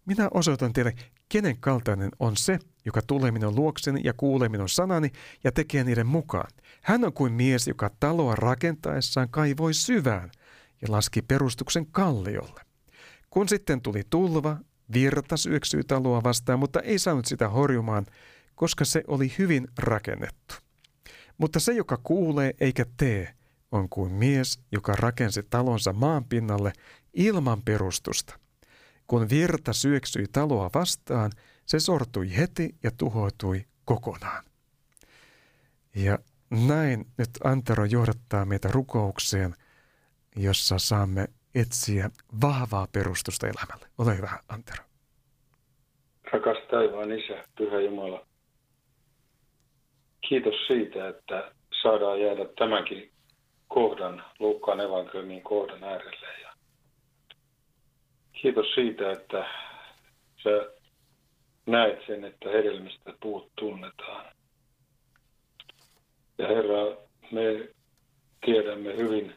Minä 0.06 0.28
osoitan 0.34 0.74
teille, 0.74 0.94
kenen 1.30 1.58
kaltainen 1.60 2.10
on 2.20 2.38
se, 2.38 2.60
joka 2.86 3.02
tulee 3.02 3.32
minun 3.32 3.56
luokseni 3.56 4.02
ja 4.04 4.14
kuulee 4.14 4.50
minun 4.50 4.70
sanani 4.70 5.12
ja 5.44 5.52
tekee 5.52 5.84
niiden 5.84 6.08
mukaan. 6.08 6.52
Hän 6.82 7.06
on 7.06 7.14
kuin 7.14 7.34
mies, 7.34 7.68
joka 7.68 7.92
taloa 8.00 8.36
rakentaessaan 8.36 9.30
kaivoi 9.30 9.74
syvään 9.74 10.32
ja 10.82 10.92
laski 10.92 11.22
perustuksen 11.22 11.86
kalliolle. 11.86 12.67
Kun 13.38 13.50
sitten 13.50 13.82
tuli 13.82 14.04
tulva, 14.10 14.58
virta 14.94 15.38
syöksyi 15.38 15.84
taloa 15.84 16.24
vastaan, 16.24 16.60
mutta 16.60 16.80
ei 16.80 17.00
saanut 17.00 17.26
sitä 17.26 17.50
horjumaan, 17.50 18.06
koska 18.56 18.86
se 18.86 19.04
oli 19.08 19.34
hyvin 19.38 19.68
rakennettu. 19.78 20.56
Mutta 21.38 21.60
se, 21.60 21.74
joka 21.74 21.98
kuulee 22.04 22.54
eikä 22.60 22.86
tee, 22.98 23.34
on 23.72 23.90
kuin 23.90 24.12
mies, 24.12 24.60
joka 24.72 24.94
rakensi 24.96 25.44
talonsa 25.44 25.94
maan 25.94 26.26
pinnalle 26.26 26.74
ilman 27.14 27.62
perustusta. 27.62 28.40
Kun 29.08 29.30
virta 29.30 29.74
syöksyi 29.74 30.26
taloa 30.32 30.70
vastaan, 30.74 31.32
se 31.66 31.80
sortui 31.80 32.38
heti 32.38 32.76
ja 32.84 32.92
tuhoutui 32.98 33.66
kokonaan. 33.86 34.46
Ja 35.96 36.20
näin 36.50 37.06
nyt 37.18 37.30
Antero 37.44 37.86
johdattaa 37.86 38.46
meitä 38.46 38.70
rukoukseen, 38.72 39.56
jossa 40.36 40.80
saamme 40.80 41.28
etsiä 41.56 42.10
vahvaa 42.42 42.88
perustusta 42.92 43.48
elämälle. 43.48 43.88
Ole 43.98 44.18
hyvä, 44.18 44.40
Antero. 44.50 44.84
Rakas 46.32 46.58
taivaan 46.72 47.12
Isä, 47.12 47.44
Pyhä 47.58 47.80
Jumala, 47.80 48.26
kiitos 50.30 50.56
siitä, 50.68 51.08
että 51.08 51.52
saadaan 51.82 52.22
jäädä 52.22 52.46
tämänkin 52.58 53.12
kohdan, 53.68 54.24
Luukkaan 54.40 54.80
evankeliumin 54.80 55.42
kohdan 55.42 55.84
äärelle. 55.84 56.42
Ja 56.42 56.54
kiitos 58.42 58.66
siitä, 58.76 59.12
että 59.12 59.48
sä 60.44 60.50
näet 61.66 62.00
sen, 62.08 62.24
että 62.24 62.50
hedelmistä 62.50 63.14
puut 63.22 63.52
tunnetaan. 63.56 64.26
Ja 66.38 66.48
Herra, 66.48 67.08
me 67.32 67.70
tiedämme 68.46 68.98
hyvin 68.98 69.36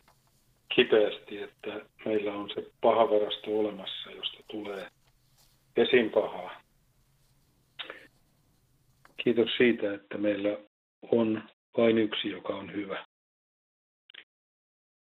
kipeästi, 0.74 1.42
että 1.42 1.80
meillä 2.10 2.32
on 2.34 2.50
se 2.54 2.70
paha 2.80 3.10
varasto 3.10 3.58
olemassa, 3.58 4.10
josta 4.10 4.38
tulee 4.48 4.90
esin 5.76 6.10
pahaa. 6.10 6.62
Kiitos 9.24 9.48
siitä, 9.56 9.94
että 9.94 10.18
meillä 10.18 10.58
on 11.12 11.42
vain 11.76 11.98
yksi, 11.98 12.30
joka 12.30 12.56
on 12.56 12.72
hyvä 12.72 13.06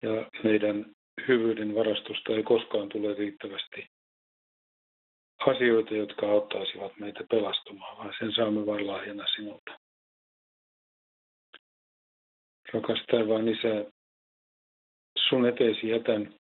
ja 0.02 0.30
meidän 0.44 0.86
hyvyyden 1.28 1.74
varastosta 1.74 2.32
ei 2.32 2.42
koskaan 2.42 2.88
tule 2.88 3.14
riittävästi 3.14 3.86
asioita, 5.46 5.94
jotka 5.94 6.30
auttaisivat 6.30 6.92
meitä 6.98 7.24
pelastumaan, 7.30 7.98
vaan 7.98 8.14
sen 8.18 8.32
saamme 8.32 8.66
vain 8.66 8.86
lahjana 8.86 9.26
sinulta. 9.36 9.78
Rakas 12.72 13.00
taivaan 13.10 13.48
Isä, 13.48 13.92
sun 15.28 15.46
eteesi 15.48 15.88
jätän 15.88 16.39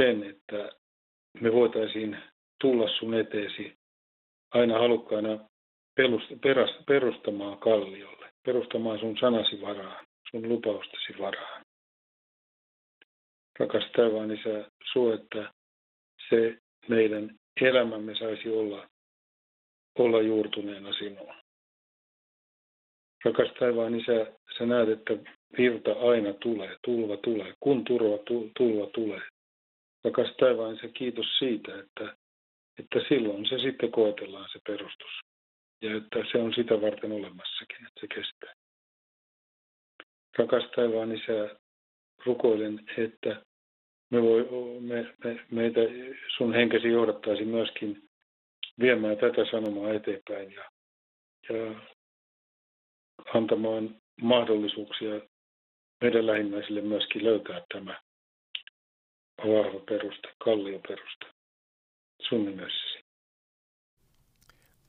sen, 0.00 0.22
että 0.22 0.70
me 1.40 1.52
voitaisiin 1.52 2.16
tulla 2.60 2.88
sun 2.98 3.14
eteesi 3.14 3.78
aina 4.54 4.78
halukkaana 4.78 5.48
perustamaan 6.86 7.58
kalliolle, 7.58 8.30
perustamaan 8.46 9.00
sun 9.00 9.16
sanasi 9.20 9.60
varaan, 9.60 10.06
sun 10.30 10.48
lupaustesi 10.48 11.18
varaan 11.18 11.64
rakas 13.60 13.84
taivaan 13.96 14.30
Isä, 14.30 14.70
suo, 14.92 15.14
että 15.14 15.52
se 16.28 16.58
meidän 16.88 17.38
elämämme 17.60 18.14
saisi 18.14 18.48
olla, 18.48 18.88
olla 19.98 20.22
juurtuneena 20.22 20.92
sinuun. 20.92 21.34
Rakas 23.24 23.48
taivaan 23.58 23.94
isä, 23.94 24.32
sä 24.58 24.66
näet, 24.66 24.88
että 24.88 25.12
virta 25.58 25.92
aina 25.92 26.32
tulee, 26.32 26.76
tulva 26.84 27.16
tulee, 27.16 27.54
kun 27.60 27.84
turva, 27.84 28.18
tulva 28.58 28.86
tulee. 28.86 29.20
Rakas 30.04 30.36
taivaan 30.40 30.74
isä, 30.74 30.88
kiitos 30.88 31.38
siitä, 31.38 31.80
että, 31.80 32.16
että 32.78 33.00
silloin 33.08 33.48
se 33.48 33.58
sitten 33.58 33.92
koetellaan 33.92 34.48
se 34.52 34.58
perustus. 34.66 35.20
Ja 35.82 35.96
että 35.96 36.18
se 36.32 36.38
on 36.38 36.54
sitä 36.54 36.80
varten 36.80 37.12
olemassakin, 37.12 37.86
että 37.86 38.00
se 38.00 38.06
kestää. 38.06 38.54
Rakas 40.38 40.64
taivaan 40.76 41.12
isä, 41.12 41.56
rukoilen, 42.26 42.80
että 42.96 43.42
me 44.10 44.22
voi, 44.22 44.48
me, 44.80 45.14
me, 45.24 45.46
meitä 45.50 45.80
sun 46.36 46.54
henkesi 46.54 46.88
johdattaisi 46.88 47.44
myöskin 47.44 48.02
viemään 48.80 49.16
tätä 49.16 49.50
sanomaa 49.50 49.92
eteenpäin 49.92 50.52
ja, 50.52 50.70
ja 51.48 51.80
antamaan 53.34 53.96
mahdollisuuksia 54.22 55.20
meidän 56.00 56.26
lähimmäisille 56.26 56.80
myöskin 56.80 57.24
löytää 57.24 57.62
tämä 57.74 58.00
vahva 59.44 59.80
perusta, 59.88 60.28
kallio 60.44 60.78
perusta 60.88 61.26
sun 62.28 62.44
nimessäsi. 62.44 63.04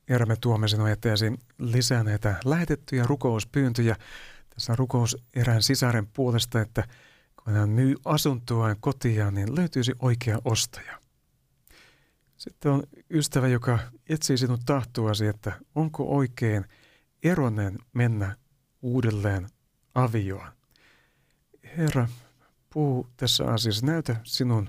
Herra, 0.09 0.25
me 0.25 0.35
tuomme 0.41 0.67
sinun 0.67 0.89
eteesi 0.89 1.33
lisää 1.57 2.03
näitä 2.03 2.35
lähetettyjä 2.45 3.03
rukouspyyntöjä. 3.07 3.95
Tässä 4.49 4.75
rukous 4.75 5.17
erään 5.35 5.61
sisaren 5.61 6.07
puolesta, 6.07 6.61
että 6.61 6.83
kun 7.43 7.53
hän 7.53 7.69
myy 7.69 7.95
asuntoaan 8.05 8.75
kotiaan, 8.79 9.33
niin 9.33 9.55
löytyisi 9.55 9.93
oikea 9.99 10.37
ostaja. 10.45 11.01
Sitten 12.37 12.71
on 12.71 12.83
ystävä, 13.09 13.47
joka 13.47 13.79
etsii 14.09 14.37
sinun 14.37 14.59
tahtoasi, 14.65 15.27
että 15.27 15.51
onko 15.75 16.17
oikein 16.17 16.65
eronen 17.23 17.77
mennä 17.93 18.35
uudelleen 18.81 19.47
avioon. 19.95 20.47
Herra, 21.77 22.07
puhu 22.73 23.07
tässä 23.17 23.45
asiassa, 23.45 23.85
näytä 23.85 24.15
sinun, 24.23 24.67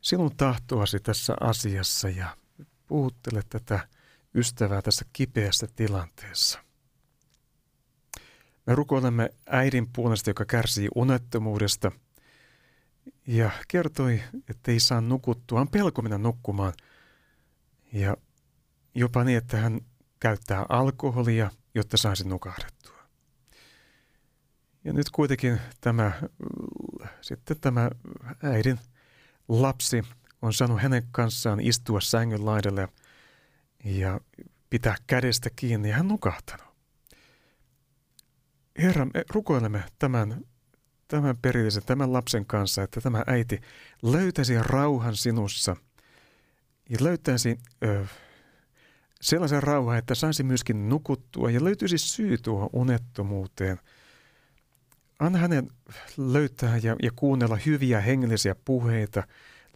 sinun 0.00 0.36
tahtoasi 0.36 1.00
tässä 1.00 1.36
asiassa 1.40 2.08
ja 2.08 2.36
puhuttele 2.86 3.42
tätä 3.48 3.88
ystävää 4.34 4.82
tässä 4.82 5.04
kipeässä 5.12 5.66
tilanteessa. 5.76 6.64
Me 8.66 8.74
rukoilemme 8.74 9.30
äidin 9.46 9.88
puolesta, 9.92 10.30
joka 10.30 10.44
kärsii 10.44 10.88
unettomuudesta 10.94 11.92
ja 13.26 13.50
kertoi, 13.68 14.22
että 14.50 14.70
ei 14.70 14.80
saa 14.80 15.00
nukuttua. 15.00 15.60
On 15.60 15.68
pelko 15.68 16.02
mennä 16.02 16.18
nukkumaan 16.18 16.72
ja 17.92 18.16
jopa 18.94 19.24
niin, 19.24 19.38
että 19.38 19.56
hän 19.56 19.80
käyttää 20.20 20.66
alkoholia, 20.68 21.50
jotta 21.74 21.96
saisi 21.96 22.28
nukahdettua. 22.28 22.73
Ja 24.84 24.92
nyt 24.92 25.10
kuitenkin 25.10 25.60
tämä, 25.80 26.12
sitten 27.20 27.60
tämä 27.60 27.90
äidin 28.42 28.80
lapsi 29.48 30.02
on 30.42 30.52
saanut 30.52 30.82
hänen 30.82 31.02
kanssaan 31.10 31.60
istua 31.60 32.00
sängyn 32.00 32.46
laidalle 32.46 32.88
ja 33.84 34.20
pitää 34.70 34.96
kädestä 35.06 35.50
kiinni 35.56 35.88
ja 35.88 35.96
hän 35.96 36.08
nukahtanut. 36.08 36.66
Herra, 38.78 39.04
me 39.04 39.24
rukoilemme 39.30 39.84
tämän, 39.98 40.44
tämän 41.08 41.36
perillisen, 41.42 41.82
tämän 41.86 42.12
lapsen 42.12 42.46
kanssa, 42.46 42.82
että 42.82 43.00
tämä 43.00 43.22
äiti 43.26 43.60
löytäisi 44.02 44.54
rauhan 44.62 45.16
sinussa 45.16 45.76
ja 46.90 46.96
löytäisi 47.00 47.58
ö, 47.84 48.06
sellaisen 49.20 49.62
rauhan, 49.62 49.98
että 49.98 50.14
saisi 50.14 50.42
myöskin 50.42 50.88
nukuttua 50.88 51.50
ja 51.50 51.64
löytyisi 51.64 51.98
syy 51.98 52.38
tuohon 52.38 52.70
unettomuuteen. 52.72 53.80
Anna 55.18 55.38
hänen 55.38 55.70
löytää 56.16 56.76
ja, 56.82 56.96
ja 57.02 57.10
kuunnella 57.16 57.58
hyviä 57.66 58.00
hengellisiä 58.00 58.54
puheita, 58.64 59.22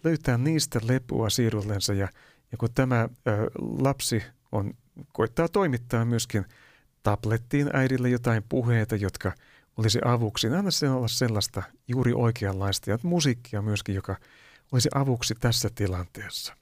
löytää 0.05 0.39
niistä 0.39 0.81
lepoa 0.83 1.31
siirullensa 1.31 1.95
ja, 1.95 2.09
ja 2.53 2.59
kun 2.59 2.69
tämä 2.75 3.09
ö, 3.29 3.51
lapsi 3.79 4.23
on, 4.53 4.75
koittaa 5.13 5.49
toimittaa 5.49 6.05
myöskin– 6.05 6.45
tablettiin 7.03 7.71
äidille 7.73 8.09
jotain 8.09 8.43
puheita, 8.49 8.97
jotka 8.97 9.33
olisi 9.77 9.99
avuksi. 10.05 10.47
Anna 10.47 10.71
sen 10.71 10.91
olla 10.91 11.09
sellaista 11.09 11.63
juuri 11.89 12.13
oikeanlaista 12.15 12.91
ja 12.91 12.99
musiikkia 13.03 13.63
myöskin, 13.63 13.95
joka 13.95 14.17
olisi 14.73 14.89
avuksi 14.95 15.35
tässä 15.35 15.69
tilanteessa. 15.75 16.57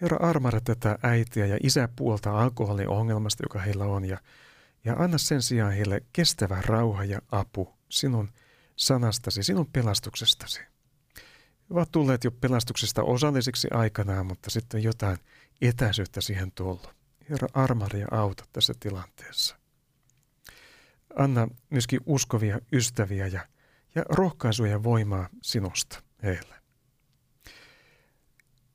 Herra 0.00 0.16
armara 0.16 0.60
tätä 0.60 0.98
äitiä 1.02 1.46
ja 1.46 1.58
isä 1.62 1.88
puolta 1.96 2.40
alkoholiongelmasta, 2.42 3.44
joka 3.44 3.58
heillä 3.58 3.84
on, 3.84 4.04
ja, 4.04 4.18
ja 4.84 4.94
anna 4.98 5.18
sen 5.18 5.42
sijaan 5.42 5.72
heille 5.72 6.02
kestävä 6.12 6.62
rauha 6.66 7.04
ja 7.04 7.18
apu 7.32 7.74
sinun 7.92 8.32
sanastasi, 8.76 9.42
sinun 9.42 9.66
pelastuksestasi. 9.66 10.60
He 10.60 11.74
ovat 11.74 11.90
tulleet 11.90 12.24
jo 12.24 12.30
pelastuksesta 12.30 13.02
osallisiksi 13.02 13.68
aikanaan, 13.70 14.26
mutta 14.26 14.50
sitten 14.50 14.82
jotain 14.82 15.18
etäisyyttä 15.62 16.20
siihen 16.20 16.52
tullut. 16.52 16.94
Herra 17.30 17.48
armari 17.54 18.00
ja 18.00 18.06
auta 18.10 18.44
tässä 18.52 18.74
tilanteessa. 18.80 19.56
Anna 21.16 21.48
myöskin 21.70 22.00
uskovia 22.06 22.60
ystäviä 22.72 23.26
ja, 23.26 23.46
ja 23.94 24.02
rohkaisuja 24.08 24.70
ja 24.70 24.82
voimaa 24.82 25.28
sinusta 25.42 26.02
heille. 26.22 26.54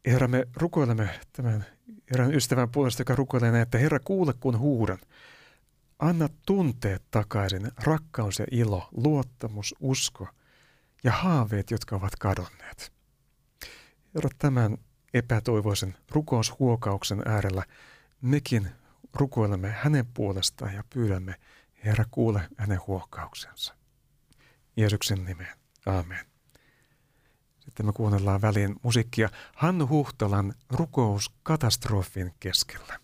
Herra, 0.05 0.27
me 0.27 0.47
rukoilemme 0.55 1.19
tämän 1.33 1.65
erään 2.13 2.33
ystävän 2.33 2.69
puolesta, 2.69 3.01
joka 3.01 3.15
rukoilee 3.15 3.51
näin, 3.51 3.63
että 3.63 3.77
Herra 3.77 3.99
kuule 3.99 4.33
kun 4.39 4.59
huudan. 4.59 4.99
Anna 5.99 6.29
tunteet 6.45 7.03
takaisin, 7.11 7.71
rakkaus 7.83 8.39
ja 8.39 8.45
ilo, 8.51 8.89
luottamus, 8.91 9.75
usko 9.79 10.27
ja 11.03 11.11
haaveet, 11.11 11.71
jotka 11.71 11.95
ovat 11.95 12.15
kadonneet. 12.15 12.93
Herra, 14.15 14.29
tämän 14.37 14.77
epätoivoisen 15.13 15.97
rukoushuokauksen 16.11 17.21
äärellä 17.25 17.63
mekin 18.21 18.69
rukoilemme 19.13 19.71
hänen 19.71 20.05
puolestaan 20.05 20.73
ja 20.73 20.83
pyydämme, 20.89 21.35
Herra, 21.85 22.05
kuule 22.11 22.49
hänen 22.57 22.79
huokkauksensa. 22.87 23.75
Jeesuksen 24.77 25.25
nimeen. 25.25 25.57
Aamen. 25.85 26.25
Sitten 27.59 27.85
me 27.85 27.93
kuunnellaan 27.93 28.41
väliin 28.41 28.75
musiikkia 28.83 29.29
Hannu 29.55 29.87
Huhtalan 29.87 30.53
rukous 30.69 31.35
katastrofin 31.43 32.33
keskellä. 32.39 32.99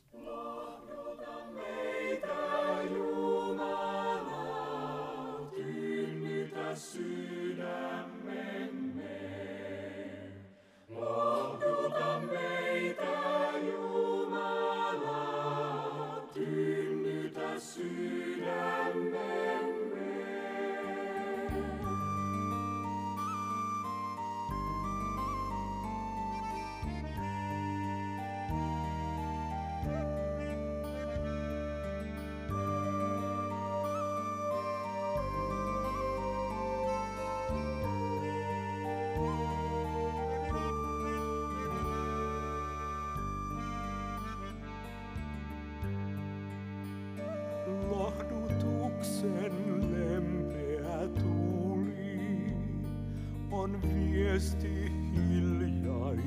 Viesti 53.62 54.91
hiljainen. 55.16 56.24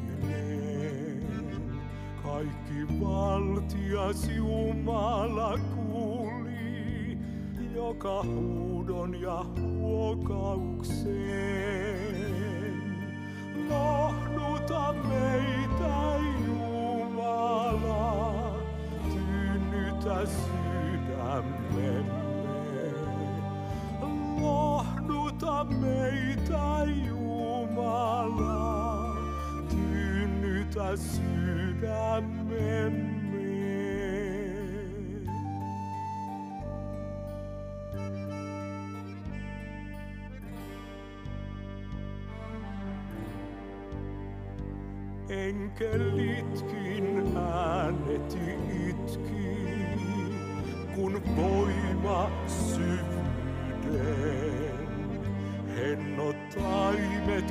Kaikki 2.22 3.00
valtias 3.00 4.28
Jumala 4.36 5.58
kuuli, 5.58 7.18
joka 7.74 8.22
huudon 8.22 9.20
ja 9.20 9.44
huokaukseen. 9.60 11.06
Lohduta 13.68 14.94
meitä 15.08 16.16
Jumala, 16.46 18.14
tyynnytä 19.12 20.26
sydämemme. 20.26 22.04
Lohduta 24.40 25.64
meitä 25.64 26.84
Jumala, 26.84 27.15
Jumala, 27.86 29.14
tyynnytä 29.68 30.96
sydämemme. 30.96 32.56
Enkelitkin 45.28 47.36
ääneti 47.36 48.54
itki, 48.90 49.56
kun 50.94 51.22
voima 51.36 52.30
syvyyden. 52.46 54.45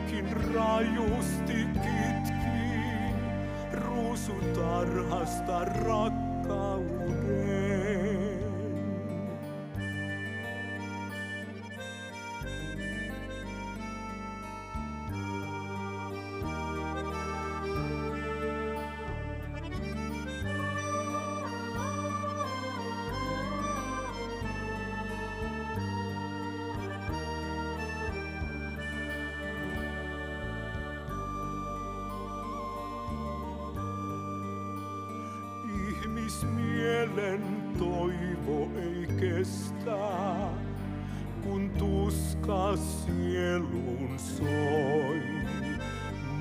Taimetkin 0.06 0.53
rajusti 0.53 1.68
kitki, 1.74 2.36
ruusutarhasta 3.72 5.66
rakkauden. 5.66 7.55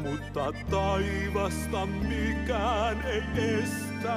Mutta 0.05 0.53
taivasta 0.71 1.87
mikään 1.87 3.03
ei 3.07 3.23
estä, 3.37 4.17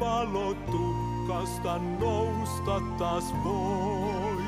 valo 0.00 0.54
tukkasta 0.54 1.78
nousta 2.00 2.80
taas 2.98 3.34
voi. 3.44 4.42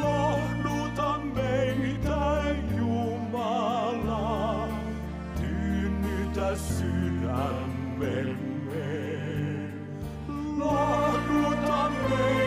Lohduta 0.00 1.18
meitä 1.34 2.42
Jumala, 2.78 4.68
tyynnytä 5.36 6.56
sydämemme. 6.56 8.36
Lohduta 10.58 11.90
meitä 11.90 12.41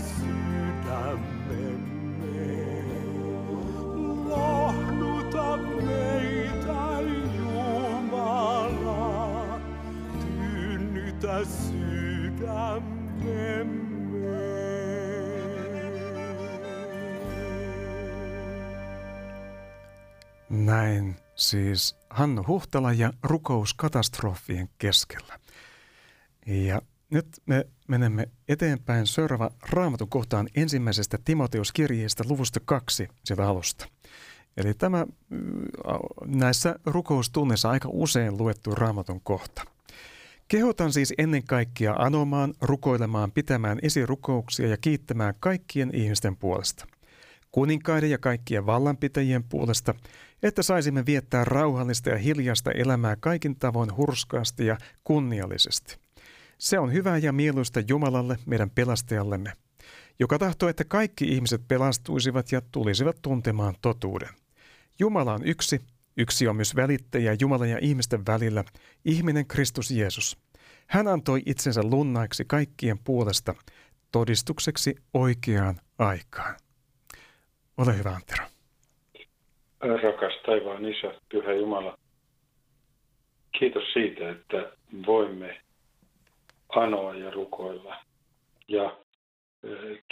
sydämemme. 0.00 1.86
Lohduta 4.24 5.56
meitä 5.56 7.00
Jumala, 7.36 8.90
tyynnytä 10.20 11.44
sydämemme. 11.44 12.96
Näin 20.48 21.16
siis 21.34 21.96
Hannu 22.10 22.44
Huhtala 22.46 22.92
ja 22.92 23.12
rukous 23.22 23.74
katastrofien 23.74 24.68
keskellä. 24.78 25.38
Ja 26.46 26.82
nyt 27.10 27.26
me 27.46 27.66
menemme 27.88 28.28
eteenpäin. 28.48 29.06
Seuraava 29.06 29.50
raamatun 29.70 30.08
kohtaan 30.08 30.48
ensimmäisestä 30.56 31.18
Timoteuskirjeestä 31.24 32.24
luvusta 32.28 32.60
kaksi 32.64 33.08
sieltä 33.24 33.48
alusta. 33.48 33.88
Eli 34.56 34.74
tämä 34.74 35.06
mm, 35.30 35.64
näissä 36.26 36.76
rukoustunneissa 36.86 37.70
aika 37.70 37.88
usein 37.92 38.38
luettu 38.38 38.74
raamatun 38.74 39.20
kohta. 39.20 39.62
Kehotan 40.48 40.92
siis 40.92 41.14
ennen 41.18 41.44
kaikkea 41.44 41.94
anomaan, 41.98 42.54
rukoilemaan, 42.60 43.32
pitämään 43.32 43.78
esirukouksia 43.82 44.68
ja 44.68 44.76
kiittämään 44.76 45.34
kaikkien 45.40 45.90
ihmisten 45.94 46.36
puolesta. 46.36 46.86
Kuninkaiden 47.52 48.10
ja 48.10 48.18
kaikkien 48.18 48.66
vallanpitäjien 48.66 49.44
puolesta, 49.44 49.94
että 50.42 50.62
saisimme 50.62 51.06
viettää 51.06 51.44
rauhallista 51.44 52.10
ja 52.10 52.16
hiljasta 52.16 52.70
elämää 52.70 53.16
kaikin 53.20 53.56
tavoin 53.56 53.96
hurskaasti 53.96 54.66
ja 54.66 54.78
kunniallisesti. 55.04 56.05
Se 56.58 56.78
on 56.78 56.92
hyvää 56.92 57.18
ja 57.18 57.32
mieluista 57.32 57.80
Jumalalle, 57.88 58.36
meidän 58.46 58.70
pelastajallemme, 58.70 59.52
joka 60.18 60.38
tahtoo, 60.38 60.68
että 60.68 60.84
kaikki 60.84 61.24
ihmiset 61.24 61.68
pelastuisivat 61.68 62.52
ja 62.52 62.60
tulisivat 62.72 63.16
tuntemaan 63.22 63.74
totuuden. 63.82 64.28
Jumala 64.98 65.34
on 65.34 65.44
yksi, 65.44 65.80
yksi 66.16 66.48
on 66.48 66.56
myös 66.56 66.76
välittäjä 66.76 67.36
Jumalan 67.40 67.70
ja 67.70 67.78
ihmisten 67.80 68.26
välillä, 68.26 68.64
ihminen 69.04 69.46
Kristus 69.46 69.90
Jeesus. 69.90 70.38
Hän 70.86 71.08
antoi 71.08 71.42
itsensä 71.46 71.80
lunnaiksi 71.82 72.44
kaikkien 72.44 72.98
puolesta, 73.04 73.54
todistukseksi 74.12 74.94
oikeaan 75.14 75.80
aikaan. 75.98 76.54
Ole 77.76 77.98
hyvä, 77.98 78.10
Antero. 78.10 78.44
Rakas 79.80 80.32
taivaan 80.46 80.84
Isä, 80.84 81.20
Pyhä 81.28 81.52
Jumala, 81.52 81.98
kiitos 83.58 83.92
siitä, 83.92 84.30
että 84.30 84.72
voimme 85.06 85.60
anoa 86.68 87.14
ja 87.14 87.30
rukoilla 87.30 88.04
ja 88.68 88.98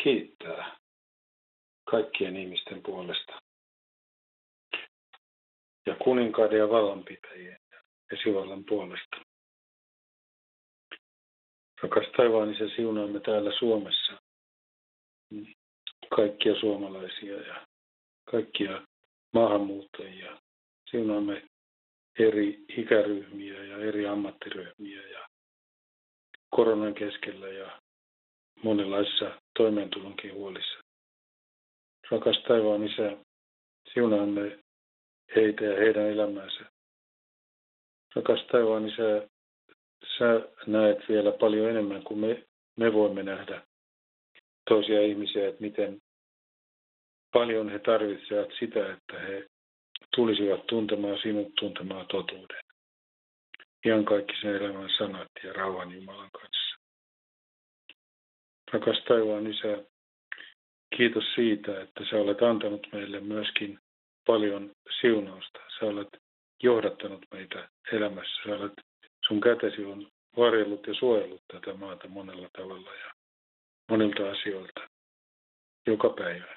kiittää 0.03 0.77
kaikkien 1.85 2.37
ihmisten 2.37 2.83
puolesta. 2.83 3.33
Ja 5.87 5.97
kuninkaiden 6.05 6.59
ja 6.59 6.69
vallanpitäjien 6.69 7.61
ja 7.73 7.81
esivallan 8.13 8.65
puolesta. 8.65 9.17
Rakas 11.83 12.07
taivaan 12.17 12.55
Isä, 12.55 12.77
siunaamme 12.77 13.21
täällä 13.21 13.53
Suomessa 13.59 14.13
kaikkia 16.17 16.61
suomalaisia 16.61 17.41
ja 17.41 17.67
kaikkia 18.25 18.87
maahanmuuttajia. 19.33 20.41
Siunaamme 20.91 21.43
eri 22.19 22.65
ikäryhmiä 22.69 23.65
ja 23.65 23.79
eri 23.79 24.07
ammattiryhmiä 24.07 25.07
ja 25.09 25.29
koronan 26.57 26.95
keskellä 26.95 27.49
ja 27.49 27.81
monenlaisissa 28.63 29.41
toimeentulonkin 29.59 30.35
huolissa. 30.35 30.79
Rakas 32.11 32.43
taivaan 32.49 32.85
Isä, 32.85 33.17
siunaamme 33.93 34.59
heitä 35.37 35.65
ja 35.65 35.77
heidän 35.77 36.07
elämäänsä. 36.07 36.61
Rakas 38.17 38.47
taivaan 38.53 38.89
Isä, 38.89 39.29
sä 40.19 40.49
näet 40.67 40.99
vielä 41.09 41.33
paljon 41.33 41.71
enemmän 41.71 42.03
kuin 42.03 42.21
me, 42.21 42.45
me 42.77 42.93
voimme 42.93 43.23
nähdä 43.23 43.63
toisia 44.69 45.03
ihmisiä, 45.03 45.49
että 45.49 45.61
miten 45.61 45.99
paljon 47.33 47.69
he 47.71 47.79
tarvitsevat 47.79 48.49
sitä, 48.59 48.93
että 48.93 49.19
he 49.19 49.47
tulisivat 50.17 50.67
tuntemaan 50.67 51.19
sinut 51.23 51.53
tuntemaan 51.61 52.07
totuuden. 52.07 52.64
Ihan 53.85 54.05
kaikki 54.05 54.33
sen 54.41 54.57
elämän 54.57 54.91
sanat 54.99 55.29
ja 55.45 55.53
rauhan 55.53 55.93
Jumalan 55.93 56.31
kanssa. 56.31 56.77
Rakas 58.73 59.05
taivaan 59.09 59.47
Isä, 59.47 59.85
kiitos 60.97 61.25
siitä, 61.35 61.83
että 61.83 62.05
sä 62.11 62.17
olet 62.17 62.43
antanut 62.43 62.87
meille 62.93 63.21
myöskin 63.21 63.79
paljon 64.27 64.73
siunausta. 65.01 65.59
Sä 65.79 65.87
olet 65.87 66.09
johdattanut 66.63 67.27
meitä 67.35 67.69
elämässä. 67.93 68.43
Sä 68.45 68.57
olet, 68.57 68.73
sun 69.27 69.41
kätesi 69.41 69.85
on 69.85 70.09
varjellut 70.37 70.87
ja 70.87 70.95
suojellut 70.95 71.43
tätä 71.53 71.75
maata 71.75 72.09
monella 72.09 72.49
tavalla 72.57 72.95
ja 72.95 73.13
monilta 73.91 74.31
asioilta 74.31 74.81
joka 75.87 76.09
päivä. 76.09 76.57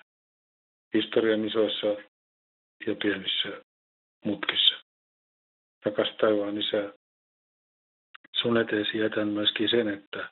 Historian 0.93 1.45
isoissa 1.45 1.87
ja 2.87 2.95
pienissä 3.01 3.61
mutkissa. 4.25 4.75
Rakas 5.85 6.07
taivaan 6.19 6.57
Isä, 6.57 6.93
sun 8.41 8.57
eteesi 8.57 8.97
jätän 8.97 9.27
myöskin 9.27 9.69
sen, 9.69 9.87
että 9.87 10.29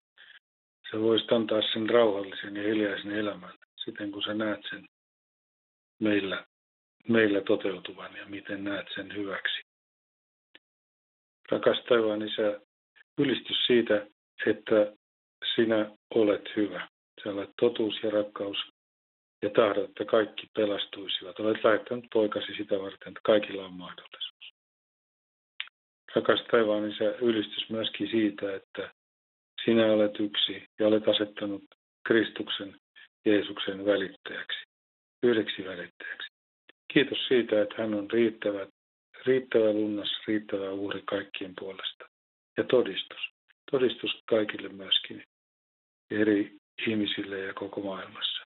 sä 0.91 0.99
voisit 0.99 1.31
antaa 1.31 1.61
sen 1.73 1.89
rauhallisen 1.89 2.55
ja 2.55 2.63
hiljaisen 2.63 3.11
elämän 3.11 3.53
siten, 3.85 4.11
kun 4.11 4.23
sä 4.23 4.33
näet 4.33 4.59
sen 4.69 4.85
meillä, 5.99 6.45
meillä 7.07 7.41
toteutuvan 7.41 8.15
ja 8.15 8.25
miten 8.25 8.63
näet 8.63 8.87
sen 8.95 9.15
hyväksi. 9.15 9.61
Rakas 11.51 11.77
taivaan 11.89 12.21
Isä, 12.21 12.61
ylistys 13.17 13.57
siitä, 13.67 14.07
että 14.45 14.93
sinä 15.55 15.91
olet 16.15 16.55
hyvä. 16.55 16.87
Sä 17.23 17.29
olet 17.29 17.49
totuus 17.59 18.03
ja 18.03 18.09
rakkaus 18.09 18.57
ja 19.41 19.49
tahdot, 19.49 19.89
että 19.89 20.05
kaikki 20.05 20.47
pelastuisivat. 20.55 21.39
Olet 21.39 21.63
lähettänyt 21.63 22.05
poikasi 22.13 22.55
sitä 22.57 22.79
varten, 22.79 23.07
että 23.07 23.19
kaikilla 23.23 23.65
on 23.65 23.73
mahdollisuus. 23.73 24.34
Rakas 26.15 26.39
taivaan 26.51 26.91
isä, 26.91 27.03
ylistys 27.21 27.69
myöskin 27.69 28.09
siitä, 28.09 28.55
että 28.55 28.93
sinä 29.65 29.85
olet 29.85 30.19
yksi 30.19 30.67
ja 30.79 30.87
olet 30.87 31.07
asettanut 31.07 31.63
Kristuksen 32.07 32.75
Jeesuksen 33.25 33.85
välittäjäksi, 33.85 34.59
yhdeksi 35.23 35.65
välittäjäksi. 35.65 36.27
Kiitos 36.93 37.17
siitä, 37.27 37.61
että 37.61 37.75
hän 37.77 37.93
on 37.93 38.11
riittävä, 38.11 38.67
riittävä 39.25 39.73
lunnas, 39.73 40.09
riittävä 40.27 40.71
uhri 40.71 41.01
kaikkien 41.05 41.53
puolesta. 41.59 42.05
Ja 42.57 42.63
todistus. 42.63 43.19
Todistus 43.71 44.11
kaikille 44.29 44.69
myöskin 44.69 45.23
eri 46.11 46.57
ihmisille 46.87 47.39
ja 47.39 47.53
koko 47.53 47.81
maailmassa. 47.81 48.43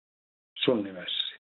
Sun 0.64 0.84
nimessäsi. 0.84 1.36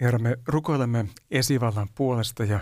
Herra, 0.00 0.18
me 0.18 0.36
rukoilemme 0.48 1.04
esivallan 1.30 1.88
puolesta 1.96 2.44
ja, 2.44 2.60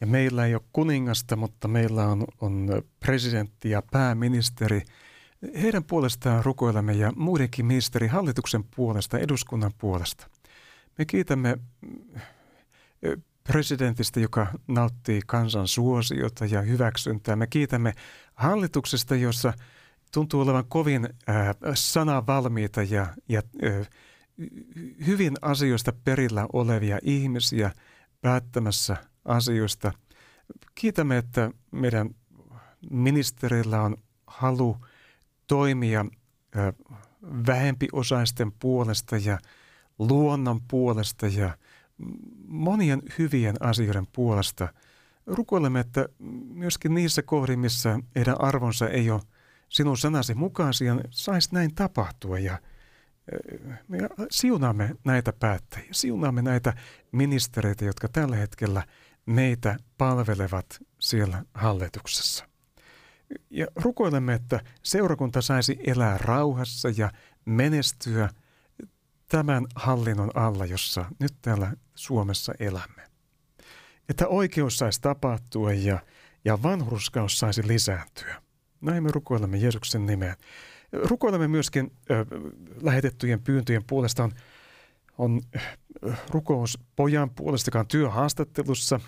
ja 0.00 0.06
meillä 0.06 0.46
ei 0.46 0.54
ole 0.54 0.62
kuningasta, 0.72 1.36
mutta 1.36 1.68
meillä 1.68 2.06
on, 2.06 2.24
on 2.40 2.82
presidentti 3.00 3.70
ja 3.70 3.82
pääministeri. 3.82 4.82
Heidän 5.62 5.84
puolestaan 5.84 6.44
rukoilemme 6.44 6.92
ja 6.92 7.12
muidenkin 7.16 7.66
ministeri 7.66 8.06
hallituksen 8.06 8.64
puolesta, 8.76 9.18
eduskunnan 9.18 9.72
puolesta. 9.78 10.28
Me 10.98 11.04
kiitämme 11.04 11.58
presidentistä, 13.52 14.20
joka 14.20 14.46
nauttii 14.68 15.20
kansan 15.26 15.68
suosiota 15.68 16.46
ja 16.46 16.62
hyväksyntää. 16.62 17.36
Me 17.36 17.46
kiitämme 17.46 17.92
hallituksesta, 18.34 19.16
jossa 19.16 19.52
tuntuu 20.12 20.40
olevan 20.40 20.64
kovin 20.68 21.08
äh, 21.28 21.56
sanavalmiita 21.74 22.82
ja, 22.82 23.06
ja 23.28 23.42
äh, 23.64 23.88
hyvin 25.06 25.34
asioista 25.42 25.92
perillä 26.04 26.46
olevia 26.52 26.98
ihmisiä 27.02 27.70
päättämässä 28.20 28.96
asioista. 29.28 29.92
Kiitämme, 30.74 31.18
että 31.18 31.50
meidän 31.70 32.10
ministerillä 32.90 33.82
on 33.82 33.96
halu 34.26 34.76
toimia 35.46 36.00
äh, 36.56 36.74
vähempiosaisten 37.46 38.52
puolesta 38.52 39.16
ja 39.16 39.38
luonnon 39.98 40.60
puolesta 40.70 41.26
ja 41.26 41.58
monien 42.46 43.02
hyvien 43.18 43.56
asioiden 43.60 44.06
puolesta. 44.06 44.68
Rukoilemme, 45.26 45.80
että 45.80 46.08
myöskin 46.48 46.94
niissä 46.94 47.22
kohdin, 47.22 47.58
missä 47.58 47.98
heidän 48.16 48.40
arvonsa 48.40 48.88
ei 48.88 49.10
ole 49.10 49.22
sinun 49.68 49.98
sanasi 49.98 50.34
mukaisia, 50.34 50.96
saisi 51.10 51.48
näin 51.52 51.74
tapahtua 51.74 52.38
ja 52.38 52.58
me 53.88 53.98
siunaamme 54.30 54.96
näitä 55.04 55.32
päättäjiä, 55.32 55.88
siunaamme 55.92 56.42
näitä 56.42 56.72
ministereitä, 57.12 57.84
jotka 57.84 58.08
tällä 58.08 58.36
hetkellä 58.36 58.82
meitä 59.28 59.76
palvelevat 59.98 60.66
siellä 61.00 61.44
hallituksessa. 61.54 62.48
Ja 63.50 63.66
rukoilemme, 63.76 64.34
että 64.34 64.60
seurakunta 64.82 65.42
saisi 65.42 65.78
elää 65.86 66.18
rauhassa 66.18 66.88
ja 66.96 67.12
menestyä 67.44 68.28
tämän 69.28 69.66
hallinnon 69.74 70.30
alla, 70.34 70.66
jossa 70.66 71.04
nyt 71.20 71.34
täällä 71.42 71.72
Suomessa 71.94 72.52
elämme. 72.60 73.02
Että 74.08 74.28
oikeus 74.28 74.76
saisi 74.78 75.00
tapahtua 75.00 75.72
ja, 75.72 75.98
ja 76.44 76.62
vanhurskaus 76.62 77.38
saisi 77.38 77.68
lisääntyä. 77.68 78.42
Näin 78.80 79.02
me 79.02 79.10
rukoilemme 79.12 79.56
Jeesuksen 79.56 80.06
nimeen. 80.06 80.36
Rukoilemme 80.92 81.48
myöskin 81.48 81.92
ö, 82.10 82.26
lähetettyjen 82.82 83.42
pyyntöjen 83.42 83.84
puolesta 83.84 84.28
on, 85.18 85.40
on 86.02 86.16
rukous 86.30 86.78
pojan 86.96 87.30
puolesta, 87.30 87.68
joka 87.68 87.84
työhaastattelussa, 87.84 89.00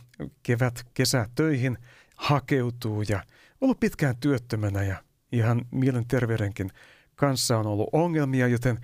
kevät, 0.43 0.85
kesä 0.95 1.29
töihin, 1.35 1.79
hakeutuu 2.17 3.03
ja 3.09 3.23
ollut 3.61 3.81
pitkään 3.81 4.17
työttömänä 4.21 4.83
ja 4.83 4.97
ihan 5.33 5.65
mielenterveydenkin 5.71 6.71
kanssa 7.15 7.59
on 7.59 7.67
ollut 7.67 7.89
ongelmia, 7.93 8.49
joten 8.49 8.79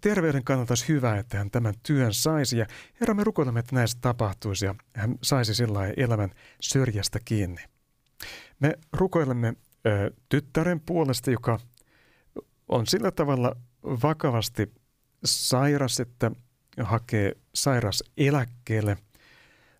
terveyden 0.00 0.44
kannalta 0.44 0.70
olisi 0.72 0.88
hyvä, 0.88 1.18
että 1.18 1.38
hän 1.38 1.50
tämän 1.50 1.74
työn 1.82 2.14
saisi. 2.14 2.58
Ja 2.58 2.66
Herra, 3.00 3.14
me 3.14 3.24
rukoilemme, 3.24 3.60
että 3.60 3.74
näistä 3.74 4.00
tapahtuisi 4.00 4.64
ja 4.64 4.74
hän 4.94 5.14
saisi 5.22 5.54
sillä 5.54 5.86
elämän 5.96 6.30
syrjästä 6.60 7.18
kiinni. 7.24 7.60
Me 8.60 8.78
rukoilemme 8.92 9.54
ö, 9.86 10.10
tyttären 10.28 10.80
puolesta, 10.80 11.30
joka 11.30 11.58
on 12.68 12.86
sillä 12.86 13.10
tavalla 13.10 13.56
vakavasti 13.82 14.72
sairas, 15.24 16.00
että 16.00 16.30
hakee 16.84 17.32
sairas 17.54 18.04
eläkkeelle. 18.16 18.96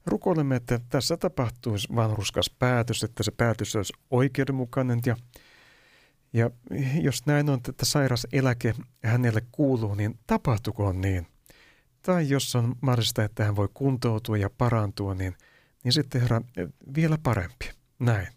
Rukoilemme, 0.06 0.56
että 0.56 0.80
tässä 0.88 1.16
tapahtuisi 1.16 1.88
vanhuskas 1.94 2.50
päätös, 2.58 3.04
että 3.04 3.22
se 3.22 3.30
päätös 3.30 3.76
olisi 3.76 3.92
oikeudenmukainen 4.10 5.00
ja 5.06 5.16
ja 6.32 6.50
jos 7.00 7.26
näin 7.26 7.50
on, 7.50 7.60
että 7.68 7.84
sairas 7.84 8.26
eläke 8.32 8.74
hänelle 9.04 9.42
kuuluu, 9.52 9.94
niin 9.94 10.18
tapahtukoon 10.26 11.00
niin. 11.00 11.26
Tai 12.02 12.28
jos 12.28 12.56
on 12.56 12.74
mahdollista, 12.80 13.24
että 13.24 13.44
hän 13.44 13.56
voi 13.56 13.68
kuntoutua 13.74 14.36
ja 14.36 14.50
parantua, 14.50 15.14
niin, 15.14 15.34
niin 15.84 15.92
sitten 15.92 16.20
herra, 16.20 16.40
vielä 16.94 17.18
parempi. 17.22 17.70
Näin. 17.98 18.28